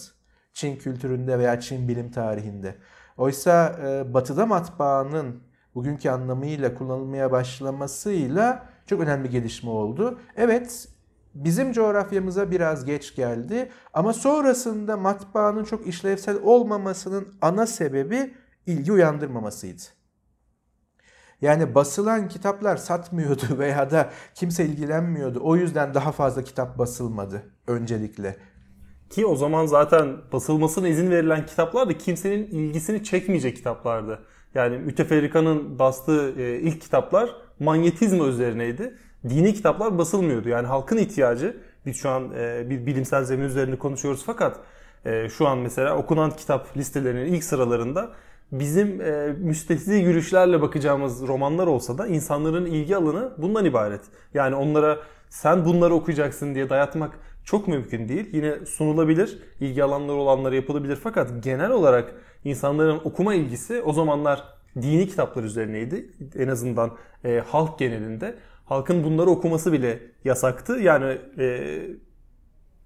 Çin 0.53 0.75
kültüründe 0.75 1.39
veya 1.39 1.59
Çin 1.59 1.87
bilim 1.87 2.11
tarihinde. 2.11 2.75
Oysa 3.17 3.79
e, 3.83 4.13
Batı'da 4.13 4.45
matbaanın 4.45 5.43
bugünkü 5.75 6.09
anlamıyla 6.09 6.73
kullanılmaya 6.73 7.31
başlamasıyla 7.31 8.69
çok 8.85 9.01
önemli 9.01 9.29
gelişme 9.29 9.69
oldu. 9.69 10.19
Evet 10.35 10.87
bizim 11.45 11.71
coğrafyamıza 11.71 12.51
biraz 12.51 12.85
geç 12.85 13.15
geldi 13.15 13.71
ama 13.93 14.13
sonrasında 14.13 14.97
matbaanın 14.97 15.63
çok 15.63 15.87
işlevsel 15.87 16.37
olmamasının 16.43 17.27
ana 17.41 17.67
sebebi 17.67 18.33
ilgi 18.65 18.91
uyandırmamasıydı. 18.91 19.81
Yani 21.41 21.75
basılan 21.75 22.27
kitaplar 22.27 22.77
satmıyordu 22.77 23.43
veya 23.59 23.91
da 23.91 24.09
kimse 24.35 24.65
ilgilenmiyordu. 24.65 25.39
O 25.43 25.55
yüzden 25.55 25.93
daha 25.93 26.11
fazla 26.11 26.43
kitap 26.43 26.77
basılmadı 26.77 27.43
öncelikle. 27.67 28.37
Ki 29.09 29.25
o 29.25 29.35
zaman 29.35 29.65
zaten 29.65 30.17
basılmasına 30.31 30.87
izin 30.87 31.11
verilen 31.11 31.45
kitaplar 31.45 31.89
da 31.89 31.97
kimsenin 31.97 32.45
ilgisini 32.45 33.03
çekmeyecek 33.03 33.55
kitaplardı. 33.55 34.19
Yani 34.55 34.77
müteferrikanın 34.77 35.79
bastığı 35.79 36.41
e, 36.41 36.59
ilk 36.59 36.81
kitaplar 36.81 37.29
manyetizma 37.59 38.25
üzerineydi. 38.25 38.97
Dini 39.29 39.53
kitaplar 39.53 39.97
basılmıyordu. 39.97 40.49
Yani 40.49 40.67
halkın 40.67 40.97
ihtiyacı, 40.97 41.57
biz 41.85 41.97
şu 41.97 42.09
an 42.09 42.31
e, 42.37 42.69
bir 42.69 42.85
bilimsel 42.85 43.23
zemin 43.23 43.45
üzerinde 43.45 43.75
konuşuyoruz 43.75 44.23
fakat 44.25 44.59
e, 45.05 45.29
şu 45.29 45.47
an 45.47 45.57
mesela 45.57 45.97
okunan 45.97 46.31
kitap 46.31 46.77
listelerinin 46.77 47.33
ilk 47.33 47.43
sıralarında 47.43 48.11
bizim 48.51 49.01
e, 49.01 49.35
müstehzi 49.39 50.03
gülüşlerle 50.03 50.61
bakacağımız 50.61 51.27
romanlar 51.27 51.67
olsa 51.67 51.97
da 51.97 52.07
insanların 52.07 52.65
ilgi 52.65 52.97
alanı 52.97 53.31
bundan 53.37 53.65
ibaret. 53.65 54.01
Yani 54.33 54.55
onlara 54.55 54.97
sen 55.29 55.65
bunları 55.65 55.93
okuyacaksın 55.93 56.55
diye 56.55 56.69
dayatmak 56.69 57.19
çok 57.43 57.67
mümkün 57.67 58.09
değil. 58.09 58.29
Yine 58.31 58.65
sunulabilir, 58.65 59.39
ilgi 59.59 59.83
alanları 59.83 60.17
olanları 60.17 60.55
yapılabilir 60.55 60.95
fakat 60.95 61.43
genel 61.43 61.71
olarak 61.71 62.13
insanların 62.43 63.01
okuma 63.03 63.33
ilgisi 63.33 63.81
o 63.81 63.93
zamanlar 63.93 64.43
dini 64.81 65.07
kitaplar 65.07 65.43
üzerineydi. 65.43 66.09
En 66.35 66.47
azından 66.47 66.91
e, 67.25 67.43
halk 67.47 67.79
genelinde. 67.79 68.35
Halkın 68.67 69.03
bunları 69.03 69.29
okuması 69.29 69.73
bile 69.73 69.99
yasaktı. 70.23 70.73
Yani 70.73 71.17
e, 71.37 71.77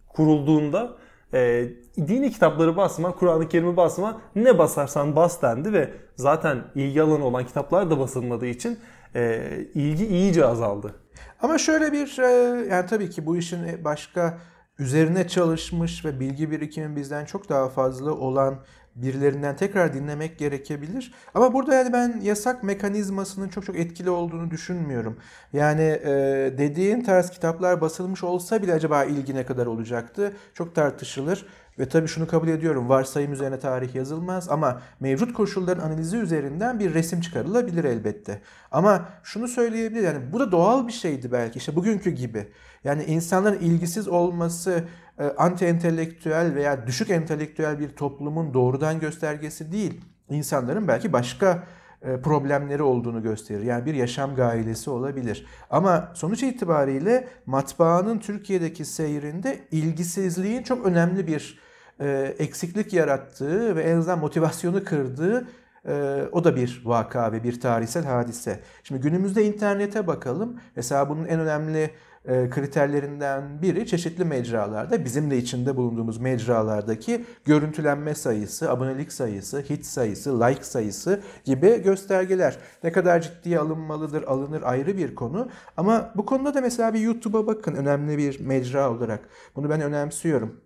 kurulduğunda 0.08 0.98
e, 1.34 1.70
dini 1.98 2.32
kitapları 2.32 2.78
basma, 2.78 3.16
Kur'an-ı 3.16 3.50
Kerim'i 3.50 3.78
basma, 3.78 4.22
ne 4.36 4.58
basarsan 4.58 5.16
bas 5.16 5.42
dendi 5.42 5.74
ve 5.74 5.94
zaten 6.16 6.64
ilgi 6.76 7.02
alanı 7.02 7.26
olan 7.26 7.46
kitaplar 7.46 7.90
da 7.90 8.00
basılmadığı 8.00 8.46
için 8.46 8.80
e, 9.16 9.42
ilgi 9.74 10.08
iyice 10.08 10.46
azaldı. 10.46 10.96
Ama 11.42 11.58
şöyle 11.58 11.92
bir, 11.92 12.20
e, 12.20 12.26
yani 12.70 12.86
tabii 12.86 13.10
ki 13.10 13.26
bu 13.26 13.38
işin 13.38 13.84
başka 13.84 14.38
üzerine 14.80 15.28
çalışmış 15.28 16.06
ve 16.06 16.20
bilgi 16.20 16.52
birikimi 16.52 16.96
bizden 16.96 17.26
çok 17.26 17.50
daha 17.50 17.70
fazla 17.70 18.12
olan 18.12 18.60
birilerinden 18.96 19.56
tekrar 19.56 19.94
dinlemek 19.94 20.40
gerekebilir. 20.40 21.14
Ama 21.34 21.54
burada 21.54 21.76
yani 21.76 21.94
ben 21.94 22.22
yasak 22.24 22.64
mekanizmasının 22.64 23.50
çok 23.50 23.66
çok 23.66 23.76
etkili 23.76 24.10
olduğunu 24.10 24.52
düşünmüyorum. 24.52 25.18
Yani 25.54 26.00
e, 26.04 26.10
dediğin 26.58 27.04
tarz 27.04 27.30
kitaplar 27.30 27.82
basılmış 27.82 28.24
olsa 28.24 28.62
bile 28.62 28.74
acaba 28.74 29.04
ilgi 29.04 29.36
ne 29.36 29.46
kadar 29.46 29.66
olacaktı? 29.66 30.34
Çok 30.54 30.76
tartışılır. 30.76 31.46
Ve 31.80 31.90
tabii 31.90 32.08
şunu 32.08 32.28
kabul 32.28 32.48
ediyorum. 32.48 32.90
Varsayım 32.90 33.34
üzerine 33.34 33.60
tarih 33.60 33.96
yazılmaz 33.96 34.50
ama 34.50 34.82
mevcut 35.00 35.34
koşulların 35.34 35.84
analizi 35.84 36.18
üzerinden 36.18 36.80
bir 36.80 36.94
resim 36.94 37.22
çıkarılabilir 37.22 37.84
elbette. 37.84 38.42
Ama 38.72 39.10
şunu 39.24 39.48
söyleyebilir 39.48 40.04
yani 40.04 40.34
bu 40.34 40.40
da 40.40 40.52
doğal 40.52 40.88
bir 40.88 40.92
şeydi 40.92 41.32
belki 41.32 41.60
işte 41.60 41.76
bugünkü 41.76 42.10
gibi. 42.10 42.48
Yani 42.84 43.04
insanların 43.04 43.60
ilgisiz 43.60 44.08
olması 44.08 44.84
anti 45.24 45.66
entelektüel 45.66 46.56
veya 46.56 46.88
düşük 46.88 47.10
entelektüel 47.10 47.80
bir 47.80 47.90
toplumun 47.90 48.54
doğrudan 48.54 49.00
göstergesi 49.00 49.72
değil. 49.72 50.02
İnsanların 50.30 50.88
belki 50.88 51.14
başka 51.14 51.64
e, 52.02 52.22
problemleri 52.22 52.84
olduğunu 52.84 53.24
gösterir. 53.24 53.64
Yani 53.64 53.86
bir 53.86 53.94
yaşam 53.94 54.36
gailesi 54.36 54.90
olabilir. 54.90 55.46
Ama 55.70 56.12
sonuç 56.14 56.44
itibariyle 56.44 57.28
matbaanın 57.46 58.20
Türkiye'deki 58.20 58.86
seyrinde 58.86 59.60
ilgisizliğin 59.72 60.64
çok 60.64 60.86
önemli 60.86 61.28
bir 61.28 61.60
e, 62.00 62.36
eksiklik 62.40 62.94
yarattığı 62.94 63.76
ve 63.76 63.84
en 63.84 63.98
azından 63.98 64.20
motivasyonu 64.20 64.84
kırdığı 64.84 65.48
o 66.32 66.44
da 66.44 66.56
bir 66.56 66.82
vaka 66.86 67.32
ve 67.32 67.44
bir 67.44 67.60
tarihsel 67.60 68.06
hadise. 68.06 68.60
Şimdi 68.84 69.02
günümüzde 69.02 69.46
internete 69.46 70.08
bakalım. 70.08 70.60
Mesela 70.76 71.10
bunun 71.10 71.26
en 71.26 71.40
önemli 71.40 71.84
e, 71.84 71.92
kriterlerinden 72.26 73.62
biri 73.62 73.88
çeşitli 73.88 74.26
mecralarda 74.26 75.06
bizim 75.06 75.32
de 75.32 75.38
içinde 75.38 75.78
bulunduğumuz 75.78 76.18
mecralardaki 76.18 77.26
görüntülenme 77.46 78.16
sayısı, 78.16 78.72
abonelik 78.72 79.14
sayısı, 79.14 79.60
hit 79.60 79.86
sayısı, 79.86 80.42
like 80.42 80.64
sayısı 80.64 81.22
gibi 81.46 81.84
göstergeler. 81.84 82.58
Ne 82.84 82.92
kadar 82.92 83.22
ciddiye 83.22 83.60
alınmalıdır, 83.60 84.24
alınır 84.24 84.62
ayrı 84.62 84.98
bir 84.98 85.16
konu. 85.16 85.50
Ama 85.78 86.12
bu 86.16 86.26
konuda 86.26 86.54
da 86.54 86.62
mesela 86.62 86.94
bir 86.94 87.00
YouTube'a 87.00 87.48
bakın 87.48 87.76
önemli 87.76 88.18
bir 88.18 88.40
mecra 88.40 88.92
olarak. 88.92 89.30
Bunu 89.56 89.70
ben 89.70 89.82
önemsiyorum. 89.82 90.62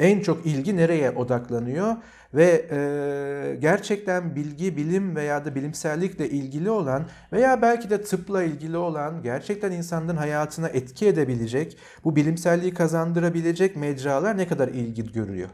En 0.00 0.20
çok 0.20 0.46
ilgi 0.46 0.76
nereye 0.76 1.10
odaklanıyor? 1.10 1.96
ve 2.34 2.66
e, 2.70 3.56
gerçekten 3.56 4.36
bilgi, 4.36 4.76
bilim 4.76 5.16
veya 5.16 5.44
da 5.44 5.54
bilimsellikle 5.54 6.30
ilgili 6.30 6.70
olan 6.70 7.06
veya 7.32 7.62
belki 7.62 7.90
de 7.90 8.02
tıpla 8.02 8.42
ilgili 8.42 8.76
olan 8.76 9.22
gerçekten 9.22 9.72
insanların 9.72 10.16
hayatına 10.16 10.68
etki 10.68 11.06
edebilecek, 11.06 11.78
bu 12.04 12.16
bilimselliği 12.16 12.74
kazandırabilecek 12.74 13.76
mecralar 13.76 14.38
ne 14.38 14.48
kadar 14.48 14.68
ilgi 14.68 15.12
görüyor. 15.12 15.48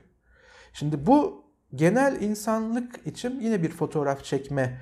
Şimdi 0.72 1.06
bu 1.06 1.44
genel 1.74 2.20
insanlık 2.20 3.06
için 3.06 3.40
yine 3.40 3.62
bir 3.62 3.70
fotoğraf 3.70 4.24
çekme 4.24 4.80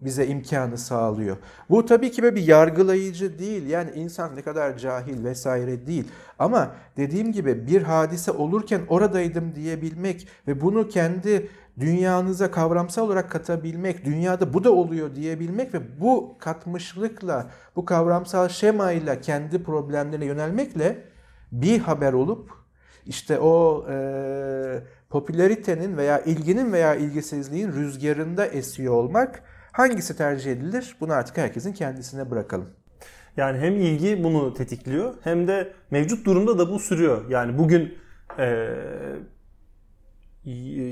bize 0.00 0.26
imkanı 0.26 0.78
sağlıyor. 0.78 1.36
Bu 1.70 1.86
tabii 1.86 2.10
ki 2.10 2.22
böyle 2.22 2.36
bir 2.36 2.46
yargılayıcı 2.46 3.38
değil. 3.38 3.66
Yani 3.66 3.90
insan 3.94 4.36
ne 4.36 4.42
kadar 4.42 4.78
cahil 4.78 5.24
vesaire 5.24 5.86
değil. 5.86 6.04
Ama 6.38 6.70
dediğim 6.96 7.32
gibi 7.32 7.66
bir 7.66 7.82
hadise 7.82 8.32
olurken 8.32 8.80
oradaydım 8.88 9.54
diyebilmek 9.54 10.28
ve 10.48 10.60
bunu 10.60 10.88
kendi 10.88 11.48
dünyanıza 11.80 12.50
kavramsal 12.50 13.06
olarak 13.06 13.30
katabilmek, 13.30 14.04
dünyada 14.04 14.54
bu 14.54 14.64
da 14.64 14.72
oluyor 14.72 15.14
diyebilmek 15.14 15.74
ve 15.74 16.00
bu 16.00 16.36
katmışlıkla, 16.38 17.50
bu 17.76 17.84
kavramsal 17.84 18.48
şemayla 18.48 19.20
kendi 19.20 19.62
problemlerine 19.62 20.24
yönelmekle 20.24 21.04
bir 21.52 21.78
haber 21.78 22.12
olup 22.12 22.50
işte 23.06 23.38
o 23.38 23.86
e, 23.90 23.94
popülaritenin 25.12 25.96
veya 25.96 26.20
ilginin 26.20 26.72
veya 26.72 26.94
ilgisizliğin 26.94 27.72
rüzgarında 27.72 28.46
esiyor 28.46 28.94
olmak 28.94 29.42
hangisi 29.72 30.16
tercih 30.16 30.52
edilir? 30.52 30.96
Bunu 31.00 31.12
artık 31.12 31.36
herkesin 31.36 31.72
kendisine 31.72 32.30
bırakalım. 32.30 32.68
Yani 33.36 33.58
hem 33.58 33.74
ilgi 33.74 34.24
bunu 34.24 34.54
tetikliyor 34.54 35.14
hem 35.24 35.48
de 35.48 35.72
mevcut 35.90 36.26
durumda 36.26 36.58
da 36.58 36.70
bu 36.70 36.78
sürüyor. 36.78 37.30
Yani 37.30 37.58
bugün 37.58 37.98
e, 38.38 38.74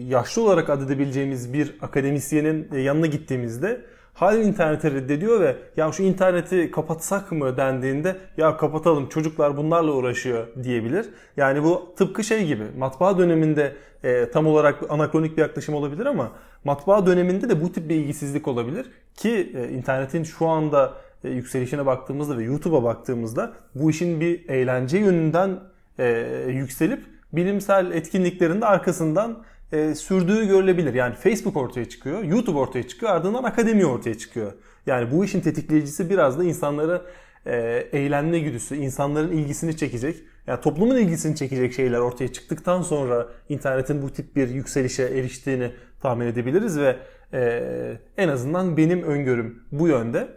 yaşlı 0.08 0.42
olarak 0.42 0.70
adedebileceğimiz 0.70 1.52
bir 1.52 1.76
akademisyenin 1.80 2.74
yanına 2.74 3.06
gittiğimizde 3.06 3.80
halen 4.14 4.42
interneti 4.42 4.94
reddediyor 4.94 5.40
ve 5.40 5.56
ya 5.76 5.92
şu 5.92 6.02
interneti 6.02 6.70
kapatsak 6.70 7.32
mı 7.32 7.56
dendiğinde 7.56 8.16
ya 8.36 8.56
kapatalım 8.56 9.08
çocuklar 9.08 9.56
bunlarla 9.56 9.92
uğraşıyor 9.92 10.46
diyebilir. 10.62 11.06
Yani 11.36 11.62
bu 11.62 11.94
tıpkı 11.98 12.24
şey 12.24 12.46
gibi 12.46 12.64
matbaa 12.78 13.18
döneminde 13.18 13.76
e, 14.04 14.30
tam 14.30 14.46
olarak 14.46 14.78
anakronik 14.88 15.36
bir 15.36 15.42
yaklaşım 15.42 15.74
olabilir 15.74 16.06
ama 16.06 16.32
matbaa 16.64 17.06
döneminde 17.06 17.48
de 17.48 17.62
bu 17.62 17.72
tip 17.72 17.88
bir 17.88 17.94
ilgisizlik 17.94 18.48
olabilir 18.48 18.86
ki 19.16 19.52
e, 19.56 19.68
internetin 19.68 20.22
şu 20.24 20.46
anda 20.46 20.92
e, 21.24 21.30
yükselişine 21.30 21.86
baktığımızda 21.86 22.38
ve 22.38 22.44
YouTube'a 22.44 22.84
baktığımızda 22.84 23.52
bu 23.74 23.90
işin 23.90 24.20
bir 24.20 24.48
eğlence 24.48 24.98
yönünden 24.98 25.60
e, 25.98 26.26
yükselip 26.48 27.00
bilimsel 27.32 27.90
etkinliklerin 27.90 28.60
de 28.60 28.66
arkasından 28.66 29.42
e, 29.72 29.94
sürdüğü 29.94 30.46
görülebilir. 30.46 30.94
Yani 30.94 31.14
Facebook 31.14 31.56
ortaya 31.56 31.88
çıkıyor, 31.88 32.22
YouTube 32.22 32.58
ortaya 32.58 32.88
çıkıyor, 32.88 33.12
ardından 33.12 33.44
akademi 33.44 33.86
ortaya 33.86 34.18
çıkıyor. 34.18 34.52
Yani 34.86 35.10
bu 35.10 35.24
işin 35.24 35.40
tetikleyicisi 35.40 36.10
biraz 36.10 36.38
da 36.38 36.44
insanlara 36.44 37.02
e, 37.46 37.56
eğlenme 37.92 38.38
güdüsü, 38.38 38.76
insanların 38.76 39.32
ilgisini 39.32 39.76
çekecek, 39.76 40.22
yani 40.46 40.60
toplumun 40.60 40.96
ilgisini 40.96 41.36
çekecek 41.36 41.72
şeyler 41.72 41.98
ortaya 41.98 42.32
çıktıktan 42.32 42.82
sonra 42.82 43.28
internetin 43.48 44.02
bu 44.02 44.10
tip 44.12 44.36
bir 44.36 44.48
yükselişe 44.48 45.02
eriştiğini 45.02 45.72
tahmin 46.02 46.26
edebiliriz 46.26 46.78
ve 46.78 46.96
e, 47.32 47.96
en 48.16 48.28
azından 48.28 48.76
benim 48.76 49.02
öngörüm 49.02 49.62
bu 49.72 49.88
yönde. 49.88 50.28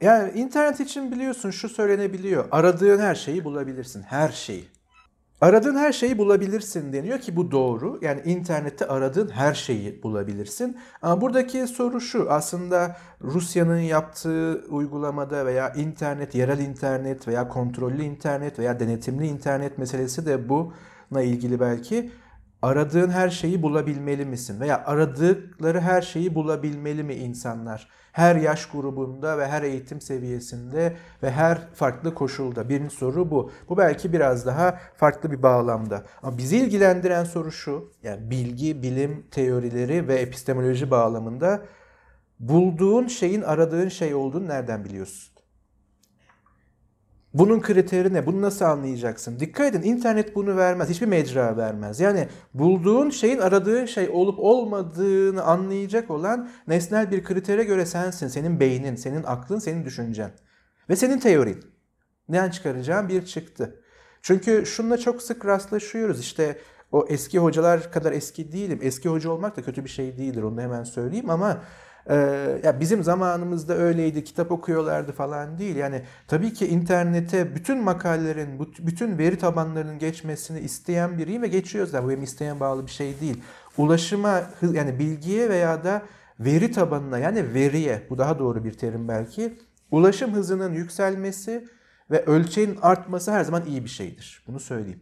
Yani 0.00 0.32
internet 0.32 0.80
için 0.80 1.12
biliyorsun 1.12 1.50
şu 1.50 1.68
söylenebiliyor. 1.68 2.44
Aradığın 2.50 2.98
her 2.98 3.14
şeyi 3.14 3.44
bulabilirsin. 3.44 4.02
Her 4.02 4.28
şeyi. 4.28 4.64
Aradığın 5.40 5.76
her 5.76 5.92
şeyi 5.92 6.18
bulabilirsin 6.18 6.92
deniyor 6.92 7.18
ki 7.18 7.36
bu 7.36 7.50
doğru. 7.50 7.98
Yani 8.02 8.20
internette 8.24 8.86
aradığın 8.86 9.28
her 9.28 9.54
şeyi 9.54 10.02
bulabilirsin. 10.02 10.76
Ama 11.02 11.20
buradaki 11.20 11.66
soru 11.66 12.00
şu. 12.00 12.30
Aslında 12.30 12.96
Rusya'nın 13.22 13.78
yaptığı 13.78 14.64
uygulamada 14.70 15.46
veya 15.46 15.72
internet, 15.72 16.34
yerel 16.34 16.58
internet 16.58 17.28
veya 17.28 17.48
kontrollü 17.48 18.02
internet 18.02 18.58
veya 18.58 18.80
denetimli 18.80 19.26
internet 19.26 19.78
meselesi 19.78 20.26
de 20.26 20.48
buna 20.48 21.22
ilgili 21.22 21.60
belki 21.60 22.10
aradığın 22.62 23.10
her 23.10 23.30
şeyi 23.30 23.62
bulabilmeli 23.62 24.24
misin? 24.24 24.60
Veya 24.60 24.84
aradıkları 24.86 25.80
her 25.80 26.02
şeyi 26.02 26.34
bulabilmeli 26.34 27.02
mi 27.02 27.14
insanlar? 27.14 27.88
Her 28.12 28.36
yaş 28.36 28.66
grubunda 28.66 29.38
ve 29.38 29.48
her 29.48 29.62
eğitim 29.62 30.00
seviyesinde 30.00 30.96
ve 31.22 31.30
her 31.30 31.68
farklı 31.74 32.14
koşulda. 32.14 32.68
Birinci 32.68 32.96
soru 32.96 33.30
bu. 33.30 33.50
Bu 33.68 33.76
belki 33.76 34.12
biraz 34.12 34.46
daha 34.46 34.78
farklı 34.96 35.30
bir 35.30 35.42
bağlamda. 35.42 36.04
Ama 36.22 36.38
bizi 36.38 36.56
ilgilendiren 36.56 37.24
soru 37.24 37.52
şu. 37.52 37.92
Yani 38.02 38.30
bilgi, 38.30 38.82
bilim, 38.82 39.26
teorileri 39.30 40.08
ve 40.08 40.14
epistemoloji 40.14 40.90
bağlamında 40.90 41.62
bulduğun 42.40 43.06
şeyin 43.06 43.42
aradığın 43.42 43.88
şey 43.88 44.14
olduğunu 44.14 44.48
nereden 44.48 44.84
biliyorsun? 44.84 45.37
Bunun 47.34 47.60
kriteri 47.60 48.14
ne? 48.14 48.26
Bunu 48.26 48.42
nasıl 48.42 48.64
anlayacaksın? 48.64 49.40
Dikkat 49.40 49.74
edin 49.74 49.82
internet 49.82 50.34
bunu 50.34 50.56
vermez. 50.56 50.88
Hiçbir 50.88 51.06
mecra 51.06 51.56
vermez. 51.56 52.00
Yani 52.00 52.28
bulduğun 52.54 53.10
şeyin 53.10 53.38
aradığın 53.38 53.86
şey 53.86 54.08
olup 54.08 54.38
olmadığını 54.38 55.42
anlayacak 55.42 56.10
olan 56.10 56.48
nesnel 56.68 57.10
bir 57.10 57.24
kritere 57.24 57.64
göre 57.64 57.86
sensin. 57.86 58.28
Senin 58.28 58.60
beynin, 58.60 58.96
senin 58.96 59.22
aklın, 59.22 59.58
senin 59.58 59.84
düşüncen. 59.84 60.30
Ve 60.88 60.96
senin 60.96 61.18
teorin. 61.18 61.60
Neden 62.28 62.50
çıkaracağın 62.50 63.08
bir 63.08 63.24
çıktı. 63.24 63.80
Çünkü 64.22 64.66
şununla 64.66 64.98
çok 64.98 65.22
sık 65.22 65.46
rastlaşıyoruz. 65.46 66.20
İşte 66.20 66.58
o 66.92 67.06
eski 67.08 67.38
hocalar 67.38 67.92
kadar 67.92 68.12
eski 68.12 68.52
değilim. 68.52 68.78
Eski 68.82 69.08
hoca 69.08 69.30
olmak 69.30 69.56
da 69.56 69.62
kötü 69.62 69.84
bir 69.84 69.90
şey 69.90 70.18
değildir. 70.18 70.42
Onu 70.42 70.60
hemen 70.60 70.84
söyleyeyim 70.84 71.30
ama 71.30 71.60
ee, 72.08 72.60
ya 72.64 72.80
bizim 72.80 73.04
zamanımızda 73.04 73.74
öyleydi, 73.74 74.24
kitap 74.24 74.52
okuyorlardı 74.52 75.12
falan 75.12 75.58
değil. 75.58 75.76
Yani 75.76 76.02
tabii 76.26 76.52
ki 76.52 76.66
internete 76.66 77.54
bütün 77.54 77.82
makalelerin, 77.82 78.60
bütün 78.78 79.18
veri 79.18 79.38
tabanlarının 79.38 79.98
geçmesini 79.98 80.60
isteyen 80.60 81.18
biriyim 81.18 81.42
ve 81.42 81.48
geçiyoruz 81.48 81.92
da 81.92 82.04
bu 82.04 82.08
benim 82.08 82.22
isteyen 82.22 82.60
bağlı 82.60 82.86
bir 82.86 82.90
şey 82.90 83.20
değil. 83.20 83.42
Ulaşıma 83.76 84.42
yani 84.72 84.98
bilgiye 84.98 85.48
veya 85.48 85.84
da 85.84 86.02
veri 86.40 86.72
tabanına 86.72 87.18
yani 87.18 87.54
veriye 87.54 88.06
bu 88.10 88.18
daha 88.18 88.38
doğru 88.38 88.64
bir 88.64 88.72
terim 88.72 89.08
belki 89.08 89.58
ulaşım 89.90 90.34
hızının 90.34 90.72
yükselmesi 90.72 91.68
ve 92.10 92.24
ölçeğin 92.24 92.78
artması 92.82 93.32
her 93.32 93.44
zaman 93.44 93.66
iyi 93.66 93.84
bir 93.84 93.88
şeydir. 93.88 94.44
Bunu 94.46 94.60
söyleyeyim. 94.60 95.00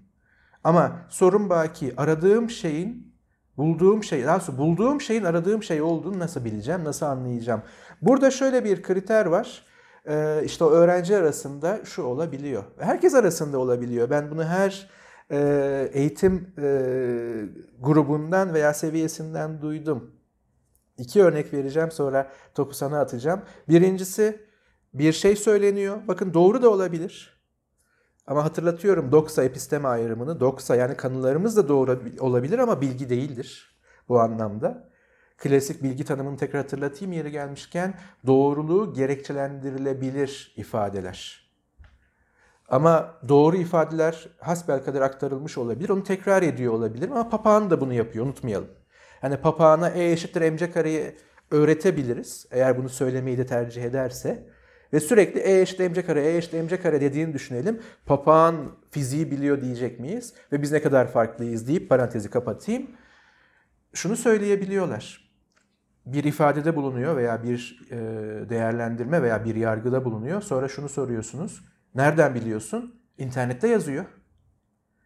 Ama 0.64 1.07
sorun 1.09 1.50
baki 1.50 1.94
aradığım 1.96 2.50
şeyin 2.50 3.15
Bulduğum 3.57 4.04
şey, 4.04 4.24
daha 4.24 4.40
sonra 4.40 4.59
bulduğum 4.59 5.00
şeyin 5.00 5.24
aradığım 5.24 5.62
şey 5.62 5.82
olduğunu 5.82 6.18
nasıl 6.18 6.44
bileceğim, 6.44 6.84
nasıl 6.84 7.07
anlayacağım? 7.07 7.62
Burada 8.02 8.30
şöyle 8.30 8.64
bir 8.64 8.82
kriter 8.82 9.26
var. 9.26 9.64
Ee, 10.09 10.42
işte 10.44 10.64
öğrenci 10.64 11.16
arasında 11.16 11.80
şu 11.84 12.02
olabiliyor. 12.02 12.64
Herkes 12.78 13.14
arasında 13.14 13.59
olabiliyor. 13.59 14.11
Ben 14.11 14.30
bunu 14.30 14.44
her 14.44 14.90
e, 15.30 15.90
eğitim 15.92 16.54
e, 16.59 16.68
grubundan 17.80 18.54
veya 18.54 18.74
seviyesinden 18.74 19.62
duydum. 19.62 20.11
İki 20.98 21.22
örnek 21.22 21.52
vereceğim 21.52 21.90
sonra 21.90 22.32
topu 22.54 22.74
sana 22.74 23.00
atacağım. 23.00 23.42
Birincisi 23.68 24.46
bir 24.94 25.12
şey 25.12 25.36
söyleniyor. 25.36 25.96
Bakın 26.09 26.34
doğru 26.34 26.62
da 26.62 26.70
olabilir. 26.70 27.36
Ama 28.26 28.44
hatırlatıyorum 28.44 29.12
doksa 29.12 29.44
episteme 29.44 29.88
ayrımını. 29.88 30.40
Doksa 30.40 30.76
yani 30.76 30.96
kanılarımız 30.96 31.56
da 31.56 31.68
doğru 31.68 32.00
olabilir 32.20 32.58
ama 32.58 32.80
bilgi 32.80 33.10
değildir 33.10 33.76
bu 34.08 34.20
anlamda. 34.20 34.88
Klasik 35.38 35.82
bilgi 35.82 36.04
tanımını 36.04 36.36
tekrar 36.36 36.62
hatırlatayım 36.62 37.12
yeri 37.12 37.30
gelmişken 37.30 37.94
doğruluğu 38.26 38.94
gerekçelendirilebilir 38.94 40.54
ifadeler. 40.56 41.46
Ama 42.68 43.14
doğru 43.28 43.56
ifadeler 43.56 44.28
hasbel 44.38 44.84
kadar 44.84 45.02
aktarılmış 45.02 45.58
olabilir. 45.58 45.88
Onu 45.88 46.02
tekrar 46.02 46.42
ediyor 46.42 46.72
olabilir 46.72 47.10
ama 47.10 47.28
papağan 47.28 47.70
da 47.70 47.80
bunu 47.80 47.92
yapıyor 47.92 48.26
unutmayalım. 48.26 48.68
Yani 49.22 49.36
papağana 49.36 49.88
E 49.88 50.12
eşittir 50.12 50.50
mc 50.50 50.70
kareyi 50.70 51.16
öğretebiliriz. 51.50 52.46
Eğer 52.50 52.78
bunu 52.78 52.88
söylemeyi 52.88 53.38
de 53.38 53.46
tercih 53.46 53.82
ederse. 53.82 54.46
Ve 54.97 55.01
sürekli 55.01 55.40
E 55.40 55.61
eşit 55.61 55.80
mc 55.80 56.07
kare, 56.07 56.22
E 56.22 56.36
eşit 56.36 56.53
mc 56.53 56.80
kare 56.80 57.01
dediğini 57.01 57.34
düşünelim. 57.34 57.80
Papağan 58.07 58.72
fiziği 58.90 59.30
biliyor 59.30 59.61
diyecek 59.61 60.01
miyiz? 60.01 60.34
Ve 60.53 60.62
biz 60.62 60.72
ne 60.72 60.82
kadar 60.82 61.12
farklıyız 61.12 61.68
deyip 61.68 61.88
parantezi 61.88 62.30
kapatayım. 62.30 62.90
Şunu 63.92 64.16
söyleyebiliyorlar. 64.16 65.30
Bir 66.07 66.24
ifadede 66.24 66.76
bulunuyor 66.76 67.16
veya 67.16 67.42
bir 67.42 67.88
e, 67.90 67.97
değerlendirme 68.49 69.22
veya 69.22 69.44
bir 69.44 69.55
yargıda 69.55 70.05
bulunuyor. 70.05 70.42
Sonra 70.42 70.68
şunu 70.68 70.88
soruyorsunuz. 70.88 71.64
Nereden 71.94 72.34
biliyorsun? 72.34 73.01
İnternette 73.18 73.68
yazıyor. 73.68 74.05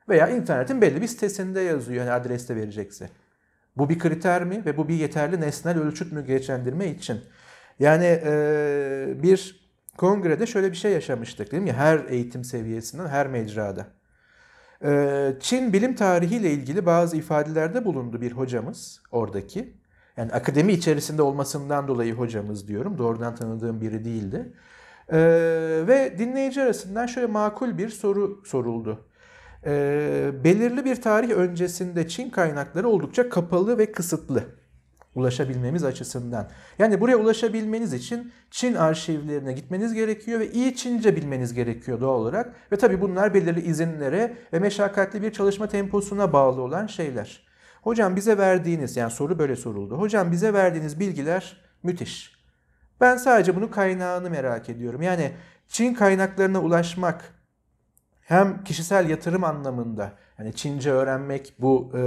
Veya 0.08 0.28
internetin 0.28 0.80
belli 0.80 1.02
bir 1.02 1.06
sitesinde 1.06 1.60
yazıyor. 1.60 2.04
Yani 2.04 2.12
adreste 2.12 2.56
verecekse. 2.56 3.10
Bu 3.76 3.88
bir 3.88 3.98
kriter 3.98 4.44
mi 4.44 4.62
ve 4.66 4.76
bu 4.76 4.88
bir 4.88 4.94
yeterli 4.94 5.40
nesnel 5.40 5.78
ölçüt 5.78 6.12
mü 6.12 6.26
geçendirme 6.26 6.86
için? 6.86 7.20
Yani 7.78 8.20
e, 8.24 9.14
bir 9.22 9.59
kongrede 10.00 10.46
şöyle 10.46 10.70
bir 10.70 10.76
şey 10.76 10.92
yaşamıştık 10.92 11.52
değil 11.52 11.62
mi? 11.62 11.72
Her 11.72 12.04
eğitim 12.08 12.44
seviyesinden, 12.44 13.06
her 13.06 13.26
mecrada. 13.26 13.86
Ee, 14.84 15.32
Çin 15.40 15.72
bilim 15.72 15.94
tarihiyle 15.94 16.50
ilgili 16.50 16.86
bazı 16.86 17.16
ifadelerde 17.16 17.84
bulundu 17.84 18.20
bir 18.20 18.32
hocamız 18.32 19.02
oradaki. 19.10 19.74
Yani 20.16 20.32
akademi 20.32 20.72
içerisinde 20.72 21.22
olmasından 21.22 21.88
dolayı 21.88 22.14
hocamız 22.14 22.68
diyorum. 22.68 22.98
Doğrudan 22.98 23.34
tanıdığım 23.34 23.80
biri 23.80 24.04
değildi. 24.04 24.52
Ee, 25.12 25.18
ve 25.88 26.14
dinleyici 26.18 26.62
arasından 26.62 27.06
şöyle 27.06 27.26
makul 27.26 27.78
bir 27.78 27.88
soru 27.88 28.42
soruldu. 28.46 29.06
Ee, 29.66 30.30
belirli 30.44 30.84
bir 30.84 31.02
tarih 31.02 31.30
öncesinde 31.30 32.08
Çin 32.08 32.30
kaynakları 32.30 32.88
oldukça 32.88 33.28
kapalı 33.28 33.78
ve 33.78 33.92
kısıtlı 33.92 34.44
ulaşabilmemiz 35.14 35.84
açısından. 35.84 36.48
Yani 36.78 37.00
buraya 37.00 37.16
ulaşabilmeniz 37.16 37.92
için 37.92 38.32
Çin 38.50 38.74
arşivlerine 38.74 39.52
gitmeniz 39.52 39.94
gerekiyor 39.94 40.40
ve 40.40 40.50
iyi 40.50 40.76
Çince 40.76 41.16
bilmeniz 41.16 41.54
gerekiyor 41.54 42.00
doğal 42.00 42.20
olarak. 42.20 42.54
Ve 42.72 42.76
tabi 42.76 43.00
bunlar 43.00 43.34
belirli 43.34 43.60
izinlere 43.60 44.36
ve 44.52 44.58
meşakkatli 44.58 45.22
bir 45.22 45.32
çalışma 45.32 45.68
temposuna 45.68 46.32
bağlı 46.32 46.60
olan 46.62 46.86
şeyler. 46.86 47.46
Hocam 47.82 48.16
bize 48.16 48.38
verdiğiniz, 48.38 48.96
yani 48.96 49.10
soru 49.10 49.38
böyle 49.38 49.56
soruldu. 49.56 49.98
Hocam 49.98 50.32
bize 50.32 50.52
verdiğiniz 50.52 51.00
bilgiler 51.00 51.56
müthiş. 51.82 52.40
Ben 53.00 53.16
sadece 53.16 53.56
bunun 53.56 53.68
kaynağını 53.68 54.30
merak 54.30 54.68
ediyorum. 54.68 55.02
Yani 55.02 55.32
Çin 55.68 55.94
kaynaklarına 55.94 56.60
ulaşmak 56.60 57.24
hem 58.20 58.64
kişisel 58.64 59.10
yatırım 59.10 59.44
anlamında, 59.44 60.12
yani 60.38 60.52
Çince 60.52 60.90
öğrenmek, 60.90 61.54
bu 61.58 61.92
e, 61.96 62.00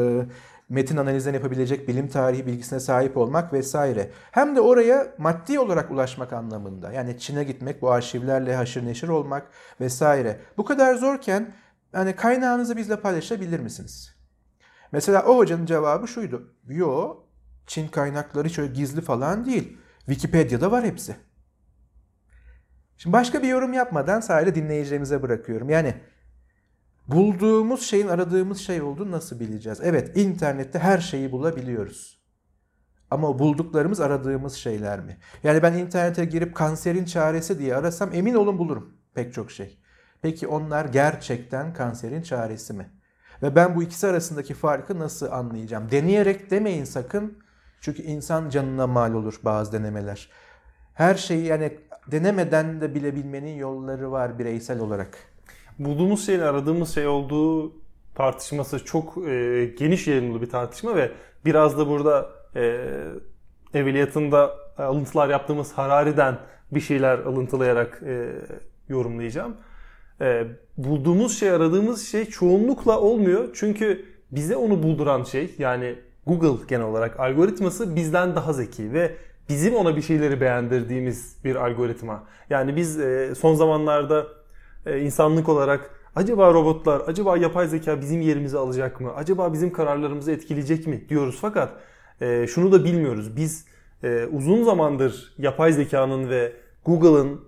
metin 0.70 0.97
analizden 0.97 1.34
yapabilecek 1.34 1.88
bilim 1.88 2.07
tarihi 2.07 2.45
bilgisine 2.45 2.80
sahip 2.80 3.18
olmak 3.18 3.53
vesaire. 3.53 4.11
Hem 4.32 4.55
de 4.55 4.61
oraya 4.61 5.16
maddi 5.18 5.59
olarak 5.59 5.91
ulaşmak 5.91 6.34
anlamında. 6.34 6.91
Yani 6.91 7.20
Çin'e 7.20 7.43
gitmek, 7.43 7.82
bu 7.82 7.91
arşivlerle 7.91 8.55
haşır 8.55 8.86
neşir 8.86 9.07
olmak 9.07 9.47
vesaire. 9.82 10.39
Bu 10.57 10.66
kadar 10.66 10.95
zorken 10.95 11.53
yani 11.93 12.16
kaynağınızı 12.16 12.78
bizle 12.78 12.99
paylaşabilir 12.99 13.59
misiniz? 13.59 14.16
Mesela 14.91 15.26
o 15.26 15.38
hocanın 15.38 15.66
cevabı 15.66 16.07
şuydu. 16.07 16.53
Yo, 16.68 17.18
Çin 17.68 17.88
kaynakları 17.88 18.49
şöyle 18.49 18.74
gizli 18.74 19.01
falan 19.01 19.45
değil. 19.45 19.78
Wikipedia'da 20.05 20.72
var 20.72 20.84
hepsi. 20.84 21.16
Şimdi 22.97 23.14
başka 23.14 23.43
bir 23.43 23.47
yorum 23.47 23.74
yapmadan 23.74 24.20
sadece 24.20 24.55
dinleyicilerimize 24.55 25.22
bırakıyorum. 25.22 25.70
Yani 25.70 25.93
bulduğumuz 27.08 27.82
şeyin 27.82 28.08
aradığımız 28.08 28.60
şey 28.60 28.82
olduğunu 28.82 29.12
nasıl 29.12 29.39
bileceğiz? 29.39 29.80
Evet, 29.84 30.18
internette 30.18 30.80
her 30.80 30.97
şeyi 30.97 31.32
bulabiliyoruz. 31.32 32.24
Ama 33.12 33.39
bulduklarımız 33.39 33.99
aradığımız 33.99 34.54
şeyler 34.54 34.99
mi? 34.99 35.18
Yani 35.43 35.64
ben 35.64 35.74
internete 35.74 36.26
girip 36.26 36.56
kanserin 36.56 37.06
çaresi 37.06 37.60
diye 37.60 37.76
arasam 37.76 38.10
emin 38.14 38.34
olun 38.34 38.58
bulurum 38.58 38.97
pek 39.14 39.34
çok 39.34 39.51
şey. 39.51 39.80
Peki 40.22 40.47
onlar 40.47 40.86
gerçekten 40.86 41.74
kanserin 41.74 42.22
çaresi 42.22 42.74
mi? 42.74 42.89
Ve 43.43 43.56
ben 43.56 43.76
bu 43.76 43.84
ikisi 43.84 44.08
arasındaki 44.08 44.54
farkı 44.54 44.99
nasıl 44.99 45.32
anlayacağım? 45.32 45.91
Deneyerek 45.91 46.51
demeyin 46.51 46.84
sakın. 46.84 47.38
Çünkü 47.82 48.01
insan 48.01 48.49
canına 48.49 48.88
mal 48.88 49.14
olur 49.14 49.39
bazı 49.43 49.72
denemeler. 49.72 50.30
Her 50.93 51.16
şeyi 51.16 51.45
yani 51.45 51.78
denemeden 52.12 52.82
de 52.82 52.95
bilebilmenin 52.95 53.56
yolları 53.56 54.12
var 54.12 54.39
bireysel 54.39 54.80
olarak. 54.80 55.33
Bulduğumuz 55.80 56.26
şeyin 56.26 56.40
aradığımız 56.40 56.96
şey 56.96 57.08
olduğu 57.08 57.74
tartışması 58.16 58.86
çok 58.86 59.18
e, 59.28 59.66
geniş 59.80 60.08
yayınlı 60.08 60.42
bir 60.42 60.50
tartışma 60.50 60.96
ve 60.96 61.12
biraz 61.46 61.78
da 61.78 61.88
burada 61.88 62.30
e, 62.56 62.80
evveliyatında 63.74 64.56
alıntılar 64.78 65.30
yaptığımız 65.30 65.74
Harari'den 65.74 66.38
bir 66.72 66.80
şeyler 66.80 67.20
alıntılayarak 67.20 68.02
e, 68.06 68.30
yorumlayacağım. 68.90 69.58
E, 70.22 70.48
bulduğumuz 70.78 71.40
şey, 71.40 71.50
aradığımız 71.50 72.08
şey 72.08 72.26
çoğunlukla 72.26 73.00
olmuyor. 73.00 73.50
Çünkü 73.54 74.06
bize 74.32 74.56
onu 74.56 74.84
bulduran 74.84 75.24
şey 75.24 75.56
yani 75.58 75.96
Google 76.28 76.66
genel 76.68 76.86
olarak 76.86 77.20
algoritması 77.20 77.96
bizden 77.96 78.36
daha 78.36 78.54
zeki 78.54 78.94
ve 78.94 79.16
bizim 79.50 79.76
ona 79.76 79.96
bir 79.96 80.02
şeyleri 80.02 80.42
beğendirdiğimiz 80.42 81.38
bir 81.44 81.56
algoritma. 81.56 82.24
Yani 82.50 82.76
biz 82.76 83.00
e, 83.00 83.36
son 83.36 83.56
zamanlarda 83.56 84.28
e, 84.86 85.00
insanlık 85.00 85.50
olarak 85.50 85.90
acaba 86.16 86.54
robotlar, 86.54 87.02
acaba 87.08 87.38
yapay 87.38 87.68
zeka 87.68 88.02
bizim 88.02 88.22
yerimizi 88.22 88.58
alacak 88.58 89.02
mı? 89.02 89.14
Acaba 89.16 89.54
bizim 89.54 89.74
kararlarımızı 89.74 90.32
etkileyecek 90.32 90.88
mi 90.88 91.10
diyoruz 91.10 91.38
fakat 91.42 91.74
e, 92.22 92.48
şunu 92.48 92.72
da 92.72 92.84
bilmiyoruz. 92.84 93.36
Biz 93.36 93.66
e, 94.04 94.26
uzun 94.32 94.64
zamandır 94.64 95.34
yapay 95.38 95.72
zekanın 95.74 96.30
ve 96.30 96.54
Google'ın 96.86 97.42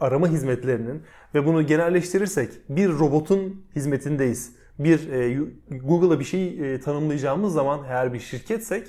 arama 0.00 0.28
hizmetlerinin 0.28 1.02
ve 1.34 1.46
bunu 1.46 1.66
genelleştirirsek 1.66 2.50
bir 2.68 2.88
robotun 2.88 3.62
hizmetindeyiz. 3.76 4.52
Bir 4.78 5.00
Google'a 5.70 6.20
bir 6.20 6.24
şey 6.24 6.80
tanımlayacağımız 6.80 7.52
zaman 7.52 7.80
eğer 7.88 8.12
bir 8.12 8.18
şirketsek 8.18 8.86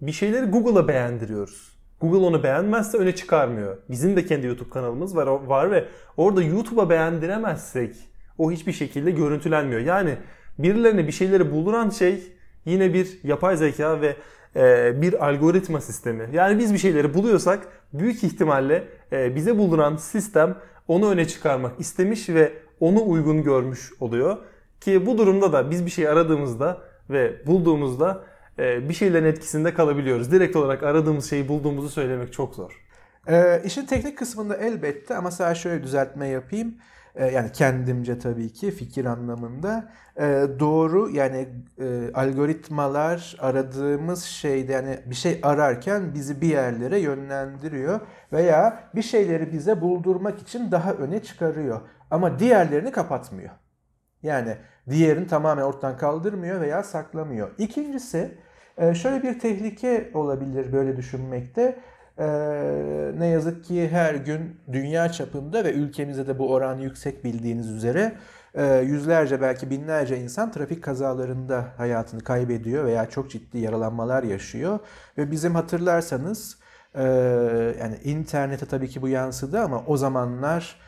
bir 0.00 0.12
şeyleri 0.12 0.46
Google'a 0.46 0.88
beğendiriyoruz. 0.88 1.71
Google 2.02 2.26
onu 2.26 2.42
beğenmezse 2.42 2.98
öne 2.98 3.14
çıkarmıyor. 3.14 3.76
Bizim 3.90 4.16
de 4.16 4.26
kendi 4.26 4.46
YouTube 4.46 4.70
kanalımız 4.70 5.16
var, 5.16 5.26
var 5.26 5.70
ve 5.70 5.84
orada 6.16 6.42
YouTube'a 6.42 6.90
beğendiremezsek 6.90 7.96
o 8.38 8.50
hiçbir 8.50 8.72
şekilde 8.72 9.10
görüntülenmiyor. 9.10 9.80
Yani 9.80 10.16
birilerine 10.58 11.06
bir 11.06 11.12
şeyleri 11.12 11.52
bulduran 11.52 11.90
şey 11.90 12.22
yine 12.64 12.94
bir 12.94 13.18
yapay 13.24 13.56
zeka 13.56 14.00
ve 14.00 14.16
e, 14.56 15.02
bir 15.02 15.26
algoritma 15.26 15.80
sistemi. 15.80 16.28
Yani 16.32 16.58
biz 16.58 16.72
bir 16.72 16.78
şeyleri 16.78 17.14
buluyorsak 17.14 17.68
büyük 17.92 18.24
ihtimalle 18.24 18.84
e, 19.12 19.34
bize 19.36 19.58
bulduran 19.58 19.96
sistem 19.96 20.56
onu 20.88 21.10
öne 21.10 21.28
çıkarmak 21.28 21.80
istemiş 21.80 22.28
ve 22.28 22.52
onu 22.80 23.10
uygun 23.10 23.42
görmüş 23.42 23.92
oluyor. 24.00 24.36
Ki 24.80 25.06
bu 25.06 25.18
durumda 25.18 25.52
da 25.52 25.70
biz 25.70 25.86
bir 25.86 25.90
şey 25.90 26.08
aradığımızda 26.08 26.80
ve 27.10 27.46
bulduğumuzda 27.46 28.24
bir 28.88 28.94
şeylerin 28.94 29.26
etkisinde 29.26 29.74
kalabiliyoruz. 29.74 30.32
Direkt 30.32 30.56
olarak 30.56 30.82
aradığımız 30.82 31.30
şeyi 31.30 31.48
bulduğumuzu 31.48 31.88
söylemek 31.88 32.32
çok 32.32 32.54
zor. 32.54 32.82
Ee, 33.28 33.62
işin 33.64 33.86
teknik 33.86 34.18
kısmında 34.18 34.56
elbette 34.56 35.16
ama 35.16 35.30
sadece 35.30 35.60
şöyle 35.60 35.82
düzeltme 35.82 36.28
yapayım. 36.28 36.74
Ee, 37.14 37.26
yani 37.26 37.52
kendimce 37.52 38.18
tabii 38.18 38.52
ki 38.52 38.70
fikir 38.70 39.04
anlamında 39.04 39.92
ee, 40.20 40.46
doğru 40.58 41.10
yani 41.10 41.48
e, 41.80 42.10
algoritmalar 42.14 43.36
aradığımız 43.40 44.22
şeyde 44.24 44.72
yani 44.72 44.98
bir 45.06 45.14
şey 45.14 45.40
ararken 45.42 46.14
bizi 46.14 46.40
bir 46.40 46.48
yerlere 46.48 46.98
yönlendiriyor 46.98 48.00
veya 48.32 48.90
bir 48.94 49.02
şeyleri 49.02 49.52
bize 49.52 49.80
buldurmak 49.80 50.38
için 50.42 50.70
daha 50.70 50.92
öne 50.92 51.22
çıkarıyor 51.22 51.80
ama 52.10 52.38
diğerlerini 52.38 52.92
kapatmıyor. 52.92 53.50
Yani 54.22 54.56
diğerini 54.90 55.26
tamamen 55.26 55.62
ortadan 55.62 55.96
kaldırmıyor 55.96 56.60
veya 56.60 56.82
saklamıyor. 56.82 57.50
İkincisi 57.58 58.38
e, 58.78 58.94
şöyle 58.94 59.22
bir 59.22 59.38
tehlike 59.38 60.10
olabilir 60.14 60.72
böyle 60.72 60.96
düşünmekte. 60.96 61.78
Ee, 62.18 62.24
ne 63.18 63.26
yazık 63.26 63.64
ki 63.64 63.88
her 63.88 64.14
gün 64.14 64.56
dünya 64.72 65.12
çapında 65.12 65.64
ve 65.64 65.72
ülkemizde 65.72 66.26
de 66.26 66.38
bu 66.38 66.52
oran 66.52 66.78
yüksek 66.78 67.24
bildiğiniz 67.24 67.70
üzere 67.70 68.12
e, 68.54 68.76
yüzlerce 68.76 69.40
belki 69.40 69.70
binlerce 69.70 70.18
insan 70.18 70.52
trafik 70.52 70.84
kazalarında 70.84 71.64
hayatını 71.76 72.20
kaybediyor 72.20 72.84
veya 72.84 73.10
çok 73.10 73.30
ciddi 73.30 73.58
yaralanmalar 73.58 74.22
yaşıyor. 74.22 74.78
Ve 75.18 75.30
bizim 75.30 75.54
hatırlarsanız 75.54 76.58
e, 76.94 77.02
yani 77.80 77.96
internete 78.04 78.66
tabii 78.66 78.88
ki 78.88 79.02
bu 79.02 79.08
yansıdı 79.08 79.60
ama 79.60 79.84
o 79.86 79.96
zamanlar 79.96 80.76
e, 80.78 80.81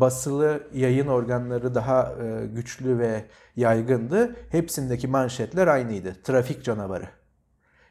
basılı 0.00 0.60
yayın 0.74 1.06
organları 1.06 1.74
daha 1.74 2.14
e, 2.22 2.46
güçlü 2.46 2.98
ve 2.98 3.24
yaygındı. 3.56 4.36
Hepsindeki 4.50 5.08
manşetler 5.08 5.66
aynıydı. 5.66 6.16
Trafik 6.22 6.64
canavarı. 6.64 7.08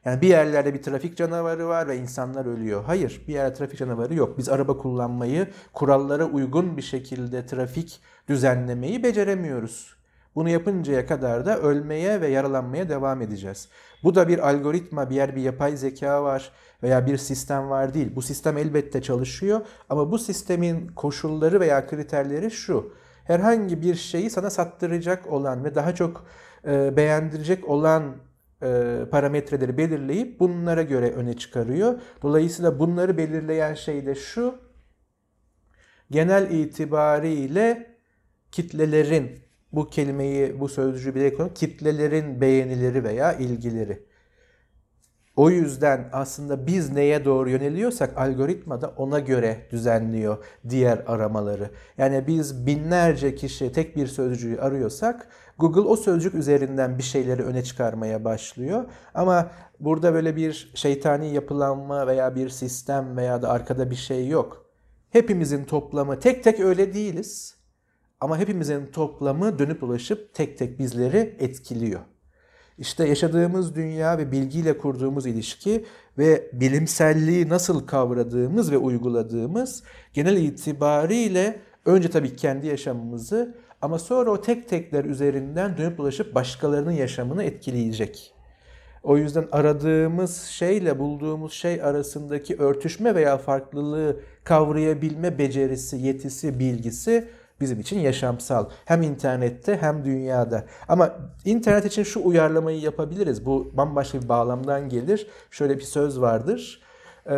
Yani 0.06 0.22
bir 0.22 0.28
yerlerde 0.28 0.74
bir 0.74 0.82
trafik 0.82 1.18
canavarı 1.18 1.68
var 1.68 1.88
ve 1.88 1.98
insanlar 1.98 2.46
ölüyor. 2.46 2.84
Hayır, 2.84 3.22
bir 3.28 3.34
yerde 3.34 3.54
trafik 3.54 3.80
canavarı 3.80 4.14
yok. 4.14 4.38
Biz 4.38 4.50
araba 4.50 4.78
kullanmayı, 4.78 5.48
kurallara 5.74 6.26
uygun 6.26 6.78
bir 6.78 6.82
şekilde 6.82 7.46
trafik 7.46 8.02
düzenlemeyi 8.30 9.04
beceremiyoruz. 9.04 9.98
Bunu 10.36 10.50
yapıncaya 10.50 11.06
kadar 11.06 11.46
da 11.46 11.60
ölmeye 11.60 12.22
ve 12.22 12.28
yaralanmaya 12.28 12.90
devam 12.90 13.22
edeceğiz. 13.22 13.70
Bu 14.04 14.16
da 14.16 14.28
bir 14.28 14.50
algoritma, 14.50 15.10
bir 15.10 15.16
yer 15.16 15.36
bir 15.36 15.42
yapay 15.42 15.78
zeka 15.78 16.24
var 16.24 16.52
veya 16.84 17.06
bir 17.06 17.18
sistem 17.18 17.70
var 17.70 17.94
değil. 17.94 18.16
Bu 18.16 18.22
sistem 18.22 18.58
elbette 18.58 19.02
çalışıyor 19.02 19.62
ama 19.90 20.12
bu 20.12 20.20
sistemin 20.20 20.88
koşulları 20.88 21.60
veya 21.60 21.88
kriterleri 21.88 22.52
şu. 22.52 22.94
Herhangi 23.24 23.82
bir 23.82 23.96
şeyi 23.96 24.30
sana 24.30 24.50
sattıracak 24.50 25.28
olan 25.28 25.64
ve 25.64 25.76
daha 25.76 25.96
çok 25.96 26.26
e, 26.68 26.98
beğendirecek 26.98 27.70
olan 27.70 28.16
e, 28.64 29.00
parametreleri 29.12 29.78
belirleyip 29.78 30.40
bunlara 30.40 30.82
göre 30.82 31.12
öne 31.12 31.38
çıkarıyor. 31.38 32.02
Dolayısıyla 32.22 32.80
bunları 32.80 33.18
belirleyen 33.18 33.74
şey 33.74 34.06
de 34.06 34.16
şu. 34.16 34.56
Genel 36.12 36.52
itibariyle 36.52 37.98
kitlelerin 38.52 39.47
bu 39.72 39.90
kelimeyi, 39.90 40.60
bu 40.60 40.70
sözcüğü 40.70 41.16
bile 41.16 41.34
konu 41.34 41.54
kitlelerin 41.54 42.42
beğenileri 42.42 43.04
veya 43.04 43.34
ilgileri. 43.34 44.08
O 45.38 45.50
yüzden 45.50 46.10
aslında 46.14 46.68
biz 46.68 46.92
neye 46.92 47.26
doğru 47.26 47.50
yöneliyorsak 47.50 48.18
algoritma 48.18 48.82
da 48.82 48.94
ona 48.98 49.20
göre 49.20 49.68
düzenliyor 49.72 50.46
diğer 50.70 51.04
aramaları. 51.08 51.70
Yani 51.98 52.28
biz 52.28 52.66
binlerce 52.66 53.36
kişi 53.36 53.72
tek 53.72 53.96
bir 53.96 54.08
sözcüğü 54.08 54.58
arıyorsak 54.58 55.28
Google 55.58 55.82
o 55.82 55.96
sözcük 55.96 56.34
üzerinden 56.34 56.98
bir 56.98 57.04
şeyleri 57.04 57.44
öne 57.44 57.64
çıkarmaya 57.64 58.26
başlıyor. 58.26 58.86
Ama 59.14 59.52
burada 59.80 60.14
böyle 60.14 60.36
bir 60.36 60.72
şeytani 60.76 61.34
yapılanma 61.34 62.08
veya 62.08 62.36
bir 62.36 62.50
sistem 62.50 63.18
veya 63.18 63.42
da 63.42 63.50
arkada 63.50 63.92
bir 63.92 63.96
şey 63.96 64.28
yok. 64.28 64.66
Hepimizin 65.10 65.64
toplamı 65.64 66.20
tek 66.20 66.44
tek 66.44 66.60
öyle 66.60 66.94
değiliz. 66.94 67.57
Ama 68.20 68.38
hepimizin 68.38 68.86
toplamı 68.86 69.60
dönüp 69.60 69.84
ulaşıp 69.84 70.34
tek 70.34 70.58
tek 70.58 70.80
bizleri 70.80 71.36
etkiliyor. 71.40 72.02
İşte 72.78 73.08
yaşadığımız 73.08 73.76
dünya 73.76 74.18
ve 74.18 74.32
bilgiyle 74.32 74.78
kurduğumuz 74.78 75.26
ilişki 75.26 75.86
ve 76.18 76.50
bilimselliği 76.54 77.50
nasıl 77.50 77.88
kavradığımız 77.88 78.72
ve 78.72 78.78
uyguladığımız 78.78 79.84
genel 80.14 80.38
itibariyle 80.38 81.60
önce 81.86 82.10
tabii 82.10 82.36
kendi 82.36 82.68
yaşamımızı 82.68 83.56
ama 83.82 84.00
sonra 84.00 84.32
o 84.32 84.42
tek 84.42 84.70
tekler 84.70 85.06
üzerinden 85.06 85.78
dönüp 85.78 86.00
ulaşıp 86.00 86.36
başkalarının 86.36 86.92
yaşamını 86.92 87.44
etkileyecek. 87.44 88.34
O 89.04 89.18
yüzden 89.18 89.48
aradığımız 89.52 90.42
şeyle 90.42 91.00
bulduğumuz 91.00 91.54
şey 91.54 91.84
arasındaki 91.84 92.56
örtüşme 92.56 93.16
veya 93.16 93.38
farklılığı 93.38 94.20
kavrayabilme 94.44 95.38
becerisi, 95.38 95.98
yetisi, 95.98 96.60
bilgisi 96.60 97.28
bizim 97.62 97.80
için 97.80 98.00
yaşamsal. 98.00 98.70
Hem 98.86 99.02
internette 99.02 99.78
hem 99.78 100.06
dünyada. 100.06 100.66
Ama 100.88 101.12
internet 101.46 101.86
için 101.86 102.04
şu 102.04 102.26
uyarlamayı 102.26 102.80
yapabiliriz. 102.80 103.46
Bu 103.46 103.72
bambaşka 103.74 104.22
bir 104.22 104.30
bağlamdan 104.30 104.90
gelir. 104.90 105.28
Şöyle 105.52 105.78
bir 105.78 105.84
söz 105.84 106.22
vardır. 106.22 106.82
Ee, 107.30 107.34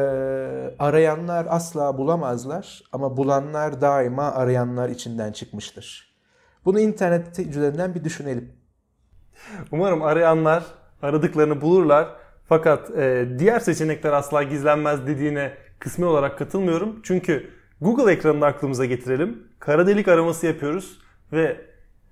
arayanlar 0.80 1.47
asla 1.49 1.97
bulamazlar 1.97 2.84
ama 2.91 3.17
bulanlar 3.17 3.82
daima 3.82 4.32
arayanlar 4.32 4.89
içinden 4.89 5.32
çıkmıştır. 5.32 6.15
Bunu 6.65 6.80
internet 6.80 7.39
üzerinden 7.39 7.95
bir 7.95 8.03
düşünelim. 8.03 8.51
Umarım 9.72 10.01
arayanlar 10.01 10.63
aradıklarını 11.01 11.61
bulurlar. 11.61 12.07
Fakat 12.49 12.97
e, 12.97 13.28
diğer 13.39 13.59
seçenekler 13.59 14.13
asla 14.13 14.43
gizlenmez 14.43 15.07
dediğine 15.07 15.53
kısmi 15.80 16.05
olarak 16.05 16.38
katılmıyorum. 16.38 16.99
Çünkü 17.03 17.49
Google 17.82 18.12
ekranını 18.12 18.46
aklımıza 18.46 18.86
getirelim. 18.86 19.44
Kara 19.60 19.88
delik 19.88 20.08
araması 20.08 20.46
yapıyoruz 20.46 21.00
ve 21.34 21.58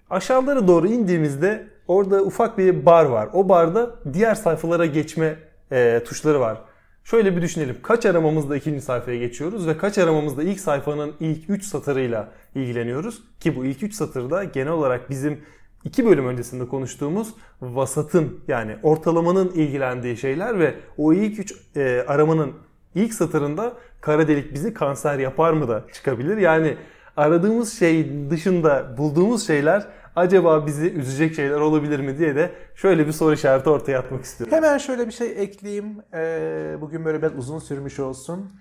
aşağılara 0.09 0.67
doğru 0.67 0.87
indiğimizde 0.87 1.67
orada 1.87 2.23
ufak 2.23 2.57
bir 2.57 2.85
bar 2.85 3.05
var. 3.05 3.29
O 3.33 3.49
barda 3.49 3.95
diğer 4.13 4.35
sayfalara 4.35 4.85
geçme 4.85 5.35
e, 5.71 6.03
tuşları 6.05 6.39
var. 6.39 6.61
Şöyle 7.03 7.35
bir 7.35 7.41
düşünelim. 7.41 7.77
Kaç 7.83 8.05
aramamızda 8.05 8.57
ikinci 8.57 8.81
sayfaya 8.81 9.17
geçiyoruz 9.17 9.67
ve 9.67 9.77
kaç 9.77 9.97
aramamızda 9.97 10.43
ilk 10.43 10.59
sayfanın 10.59 11.13
ilk 11.19 11.49
3 11.49 11.63
satırıyla 11.65 12.31
ilgileniyoruz. 12.55 13.23
Ki 13.39 13.55
bu 13.55 13.65
ilk 13.65 13.83
3 13.83 13.93
satırda 13.93 14.43
genel 14.43 14.71
olarak 14.71 15.09
bizim 15.09 15.41
iki 15.83 16.05
bölüm 16.05 16.27
öncesinde 16.27 16.67
konuştuğumuz 16.67 17.33
vasatın 17.61 18.39
yani 18.47 18.75
ortalamanın 18.83 19.49
ilgilendiği 19.49 20.17
şeyler 20.17 20.59
ve 20.59 20.75
o 20.97 21.13
ilk 21.13 21.39
3 21.39 21.53
e, 21.75 22.05
aramanın 22.07 22.53
ilk 22.97 23.13
satırında 23.13 23.73
kara 24.01 24.27
delik 24.27 24.53
bizi 24.53 24.73
kanser 24.73 25.19
yapar 25.19 25.53
mı 25.53 25.67
da 25.67 25.83
çıkabilir. 25.93 26.37
Yani 26.37 26.77
aradığımız 27.17 27.79
şey 27.79 28.11
dışında 28.29 28.97
bulduğumuz 28.97 29.47
şeyler 29.47 29.87
acaba 30.15 30.65
bizi 30.65 30.91
üzecek 30.91 31.35
şeyler 31.35 31.59
olabilir 31.59 31.99
mi 31.99 32.17
diye 32.17 32.35
de 32.35 32.51
şöyle 32.75 33.07
bir 33.07 33.11
soru 33.11 33.33
işareti 33.33 33.69
ortaya 33.69 33.99
atmak 33.99 34.23
istiyorum. 34.23 34.55
Hemen 34.57 34.77
şöyle 34.77 35.07
bir 35.07 35.11
şey 35.11 35.43
ekleyeyim. 35.43 36.01
Ee, 36.13 36.77
bugün 36.81 37.05
böyle 37.05 37.21
biraz 37.21 37.37
uzun 37.37 37.59
sürmüş 37.59 37.99
olsun. 37.99 38.51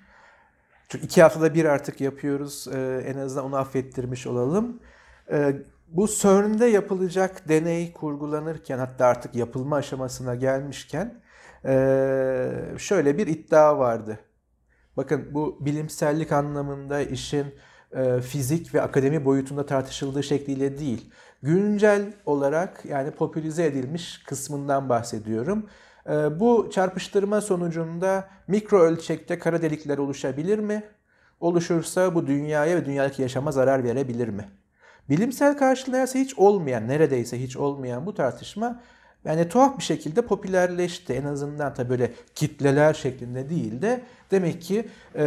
Çünkü 0.89 1.05
iki 1.05 1.23
haftada 1.23 1.55
bir 1.55 1.65
artık 1.65 2.01
yapıyoruz. 2.01 2.69
Ee, 2.75 3.05
en 3.07 3.19
azından 3.19 3.45
onu 3.45 3.57
affettirmiş 3.57 4.27
olalım. 4.27 4.81
Ee, 5.31 5.57
bu 5.89 6.09
CERN'de 6.09 6.67
yapılacak 6.67 7.49
deney 7.49 7.93
kurgulanırken 7.93 8.79
hatta 8.79 9.07
artık 9.07 9.35
yapılma 9.35 9.77
aşamasına 9.77 10.35
gelmişken 10.35 11.21
şöyle 12.79 13.19
bir 13.19 13.27
iddia 13.27 13.79
vardı. 13.79 14.19
Bakın 14.97 15.29
bu 15.35 15.59
bilimsellik 15.61 16.33
anlamında 16.33 17.01
işin 17.01 17.47
e, 17.93 18.21
fizik 18.21 18.75
ve 18.75 18.83
akademi 18.83 19.25
boyutunda 19.25 19.67
tartışıldığı 19.67 20.23
şekliyle 20.23 20.79
değil. 20.79 21.11
Güncel 21.43 22.13
olarak 22.27 22.85
yani 22.85 23.11
popülize 23.11 23.65
edilmiş 23.65 24.23
kısmından 24.27 24.89
bahsediyorum. 24.89 25.67
E, 26.09 26.41
bu 26.41 26.71
çarpıştırma 26.73 27.41
sonucunda 27.41 28.29
mikro 28.49 28.81
ölçekte 28.81 29.39
kara 29.39 29.63
delikler 29.63 29.99
oluşabilir 29.99 30.59
mi? 30.59 30.83
Oluşursa 31.41 32.15
bu 32.15 32.27
dünyaya 32.27 32.77
ve 32.77 32.85
dünyadaki 32.85 33.23
yaşama 33.23 33.53
zarar 33.53 33.85
verebilir 33.85 34.29
mi? 34.29 34.49
Bilimsel 35.09 35.59
karşılığı 35.59 36.07
hiç 36.15 36.39
olmayan, 36.39 36.89
neredeyse 36.89 37.43
hiç 37.43 37.57
olmayan 37.57 38.07
bu 38.07 38.15
tartışma 38.15 38.81
yani 39.25 39.49
tuhaf 39.49 39.79
bir 39.79 39.83
şekilde 39.83 40.23
popülerleşti. 40.23 41.13
En 41.13 41.25
azından 41.25 41.75
tabii 41.75 41.91
böyle 41.91 42.11
kitleler 42.35 42.95
şeklinde 42.95 43.51
değil 43.51 43.83
de 43.83 44.01
demek 44.31 44.63
ki 44.63 44.89
e, 45.15 45.25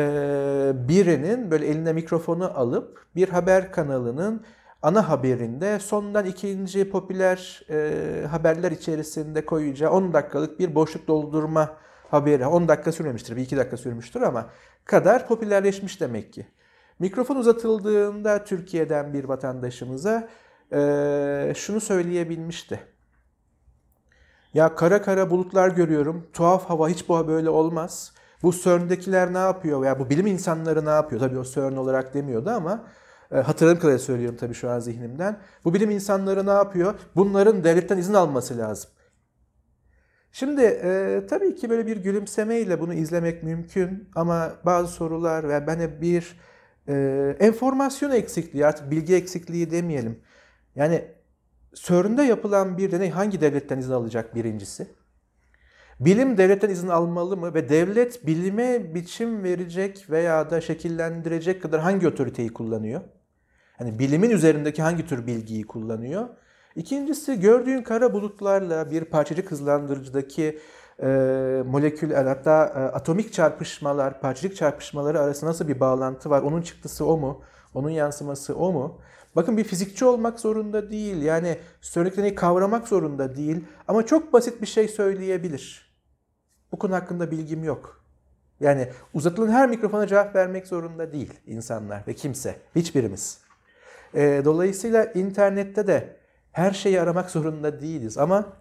birinin 0.75 1.51
böyle 1.51 1.67
eline 1.67 1.93
mikrofonu 1.93 2.59
alıp 2.59 3.05
bir 3.15 3.29
haber 3.29 3.71
kanalının 3.71 4.45
ana 4.81 5.09
haberinde 5.09 5.79
sondan 5.79 6.25
ikinci 6.25 6.89
popüler 6.89 7.61
e, 7.69 8.27
haberler 8.27 8.71
içerisinde 8.71 9.45
koyacağı 9.45 9.91
10 9.91 10.13
dakikalık 10.13 10.59
bir 10.59 10.75
boşluk 10.75 11.07
doldurma 11.07 11.77
haberi. 12.11 12.45
10 12.45 12.67
dakika 12.67 12.91
sürmemiştir, 12.91 13.35
bir 13.35 13.41
iki 13.41 13.57
dakika 13.57 13.77
sürmüştür 13.77 14.21
ama 14.21 14.49
kadar 14.85 15.27
popülerleşmiş 15.27 16.01
demek 16.01 16.33
ki. 16.33 16.47
Mikrofon 16.99 17.35
uzatıldığında 17.35 18.43
Türkiye'den 18.43 19.13
bir 19.13 19.23
vatandaşımıza 19.23 20.29
e, 20.73 21.53
şunu 21.55 21.81
söyleyebilmişti. 21.81 22.79
Ya 24.53 24.75
kara 24.75 25.01
kara 25.01 25.29
bulutlar 25.29 25.69
görüyorum. 25.71 26.27
Tuhaf 26.33 26.69
hava 26.69 26.89
hiç 26.89 27.09
bu 27.09 27.27
böyle 27.27 27.49
olmaz. 27.49 28.13
Bu 28.43 28.53
CERN'dekiler 28.53 29.33
ne 29.33 29.37
yapıyor 29.37 29.81
veya 29.81 29.99
bu 29.99 30.09
bilim 30.09 30.27
insanları 30.27 30.85
ne 30.85 30.89
yapıyor? 30.89 31.21
Tabii 31.21 31.39
o 31.39 31.43
CERN 31.43 31.75
olarak 31.75 32.13
demiyordu 32.13 32.49
ama 32.49 32.87
e, 33.31 33.35
hatırladığım 33.35 33.77
kadarıyla 33.77 33.99
söylüyorum 33.99 34.37
tabii 34.39 34.53
şu 34.53 34.69
an 34.69 34.79
zihnimden. 34.79 35.39
Bu 35.65 35.73
bilim 35.73 35.91
insanları 35.91 36.45
ne 36.45 36.51
yapıyor? 36.51 36.93
Bunların 37.15 37.63
devletten 37.63 37.97
izin 37.97 38.13
alması 38.13 38.57
lazım. 38.57 38.89
Şimdi 40.31 40.61
e, 40.61 41.21
tabii 41.29 41.55
ki 41.55 41.69
böyle 41.69 41.87
bir 41.87 41.97
gülümsemeyle 41.97 42.79
bunu 42.79 42.93
izlemek 42.93 43.43
mümkün 43.43 44.09
ama 44.15 44.53
bazı 44.65 44.93
sorular 44.93 45.49
ve 45.49 45.67
ben 45.67 45.79
hep 45.79 46.01
bir 46.01 46.39
e, 46.87 47.35
enformasyon 47.39 48.11
eksikliği 48.11 48.65
artık 48.65 48.91
bilgi 48.91 49.15
eksikliği 49.15 49.71
demeyelim. 49.71 50.19
Yani 50.75 51.18
CERN'de 51.73 52.23
yapılan 52.23 52.77
bir 52.77 52.91
deney 52.91 53.09
hangi 53.09 53.41
devletten 53.41 53.77
izin 53.77 53.91
alacak 53.91 54.35
birincisi? 54.35 54.87
Bilim 55.99 56.37
devletten 56.37 56.69
izin 56.69 56.87
almalı 56.87 57.37
mı 57.37 57.53
ve 57.53 57.69
devlet 57.69 58.27
bilime 58.27 58.95
biçim 58.95 59.43
verecek 59.43 60.09
veya 60.09 60.49
da 60.49 60.61
şekillendirecek 60.61 61.61
kadar 61.61 61.81
hangi 61.81 62.07
otoriteyi 62.07 62.53
kullanıyor? 62.53 63.01
Hani 63.77 63.99
bilimin 63.99 64.29
üzerindeki 64.29 64.81
hangi 64.81 65.07
tür 65.07 65.27
bilgiyi 65.27 65.63
kullanıyor? 65.63 66.29
İkincisi 66.75 67.39
gördüğün 67.39 67.83
kara 67.83 68.13
bulutlarla 68.13 68.91
bir 68.91 69.05
parçacık 69.05 69.51
hızlandırıcıdaki 69.51 70.59
e, 71.01 71.07
molekül 71.65 72.13
hatta 72.13 72.65
e, 72.65 72.79
atomik 72.79 73.33
çarpışmalar, 73.33 74.21
parçacık 74.21 74.55
çarpışmaları 74.55 75.19
arasında 75.19 75.49
nasıl 75.49 75.67
bir 75.67 75.79
bağlantı 75.79 76.29
var? 76.29 76.41
Onun 76.41 76.61
çıktısı 76.61 77.05
o 77.05 77.17
mu? 77.17 77.43
Onun 77.73 77.89
yansıması 77.89 78.55
o 78.55 78.73
mu? 78.73 79.01
Bakın 79.35 79.57
bir 79.57 79.63
fizikçi 79.63 80.05
olmak 80.05 80.39
zorunda 80.39 80.91
değil. 80.91 81.21
Yani 81.21 81.57
söylediklerini 81.81 82.35
kavramak 82.35 82.87
zorunda 82.87 83.35
değil. 83.35 83.65
Ama 83.87 84.05
çok 84.05 84.33
basit 84.33 84.61
bir 84.61 84.67
şey 84.67 84.87
söyleyebilir. 84.87 85.95
Bu 86.71 86.79
konu 86.79 86.93
hakkında 86.93 87.31
bilgim 87.31 87.63
yok. 87.63 88.05
Yani 88.59 88.89
uzatılan 89.13 89.51
her 89.51 89.69
mikrofona 89.69 90.07
cevap 90.07 90.35
vermek 90.35 90.67
zorunda 90.67 91.11
değil 91.11 91.33
insanlar 91.45 92.03
ve 92.07 92.13
kimse. 92.13 92.55
Hiçbirimiz. 92.75 93.41
E, 94.13 94.41
dolayısıyla 94.45 95.05
internette 95.05 95.87
de 95.87 96.15
her 96.51 96.71
şeyi 96.71 97.01
aramak 97.01 97.29
zorunda 97.29 97.81
değiliz. 97.81 98.17
Ama 98.17 98.53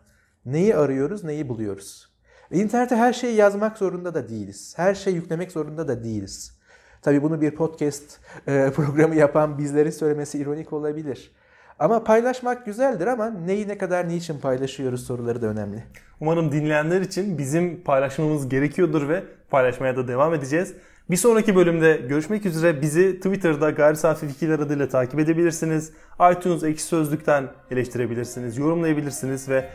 neyi 0.45 0.77
arıyoruz, 0.77 1.25
neyi 1.25 1.49
buluyoruz. 1.49 2.08
İnternete 2.53 2.97
her 2.97 3.13
şeyi 3.13 3.37
yazmak 3.37 3.79
zorunda 3.79 4.15
da 4.15 4.29
değiliz. 4.29 4.75
Her 4.77 4.95
şeyi 4.95 5.17
yüklemek 5.17 5.53
zorunda 5.53 5.89
da 5.89 6.05
değiliz. 6.05 6.59
Tabii 7.03 7.23
bunu 7.23 7.41
bir 7.41 7.51
podcast 7.51 8.21
e, 8.47 8.71
programı 8.77 9.15
yapan 9.15 9.59
bizleri 9.59 9.93
söylemesi 9.93 10.39
ironik 10.39 10.73
olabilir. 10.73 11.33
Ama 11.79 12.05
paylaşmak 12.05 12.67
güzeldir 12.67 13.07
ama 13.07 13.31
neyi 13.31 13.69
ne 13.69 13.79
kadar 13.79 14.09
niçin 14.09 14.39
paylaşıyoruz 14.39 15.07
soruları 15.07 15.43
da 15.43 15.47
önemli. 15.47 15.85
Umarım 16.21 16.53
dinleyenler 16.53 17.01
için 17.01 17.39
bizim 17.39 17.83
paylaşmamız 17.83 18.49
gerekiyordur 18.49 19.09
ve 19.09 19.25
paylaşmaya 19.51 19.97
da 19.97 20.09
devam 20.09 20.35
edeceğiz. 20.35 20.75
Bir 21.11 21.17
sonraki 21.17 21.57
bölümde 21.57 21.97
görüşmek 21.97 22.47
üzere. 22.47 22.83
Bizi 22.83 23.17
Twitter'da 23.17 23.71
Gayri 23.71 23.97
Safi 23.97 24.29
Fikirler 24.29 24.59
adıyla 24.59 24.89
takip 24.89 25.21
edebilirsiniz. 25.21 25.93
iTunes 26.33 26.63
Ekşi 26.63 26.85
Sözlük'ten 26.85 27.49
eleştirebilirsiniz, 27.71 28.59
yorumlayabilirsiniz 28.59 29.49
ve 29.49 29.69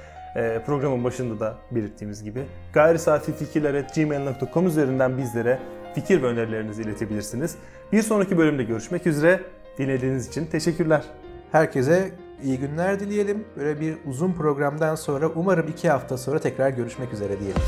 programın 0.65 1.03
başında 1.03 1.39
da 1.39 1.57
belirttiğimiz 1.71 2.23
gibi 2.23 2.43
gayri 2.73 2.99
safi 2.99 3.61
gmail.com 3.95 4.67
üzerinden 4.67 5.17
bizlere 5.17 5.59
fikir 5.95 6.23
ve 6.23 6.27
önerilerinizi 6.27 6.81
iletebilirsiniz. 6.81 7.55
Bir 7.91 8.01
sonraki 8.01 8.38
bölümde 8.38 8.63
görüşmek 8.63 9.07
üzere. 9.07 9.39
Dinlediğiniz 9.77 10.27
için 10.27 10.45
teşekkürler. 10.45 11.03
Herkese 11.51 12.11
iyi 12.43 12.59
günler 12.59 12.99
dileyelim. 12.99 13.45
Böyle 13.57 13.81
bir 13.81 13.97
uzun 14.05 14.34
programdan 14.34 14.95
sonra 14.95 15.27
umarım 15.27 15.67
iki 15.67 15.89
hafta 15.89 16.17
sonra 16.17 16.39
tekrar 16.39 16.69
görüşmek 16.69 17.13
üzere 17.13 17.39
diyelim. 17.39 17.61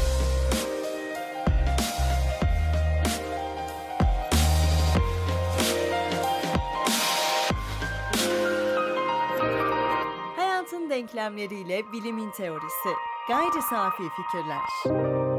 Denklemleriyle 11.16 11.92
bilimin 11.92 12.32
teorisi. 12.32 12.90
Gayri 13.28 13.62
safi 13.70 14.04
fikirler. 14.10 15.35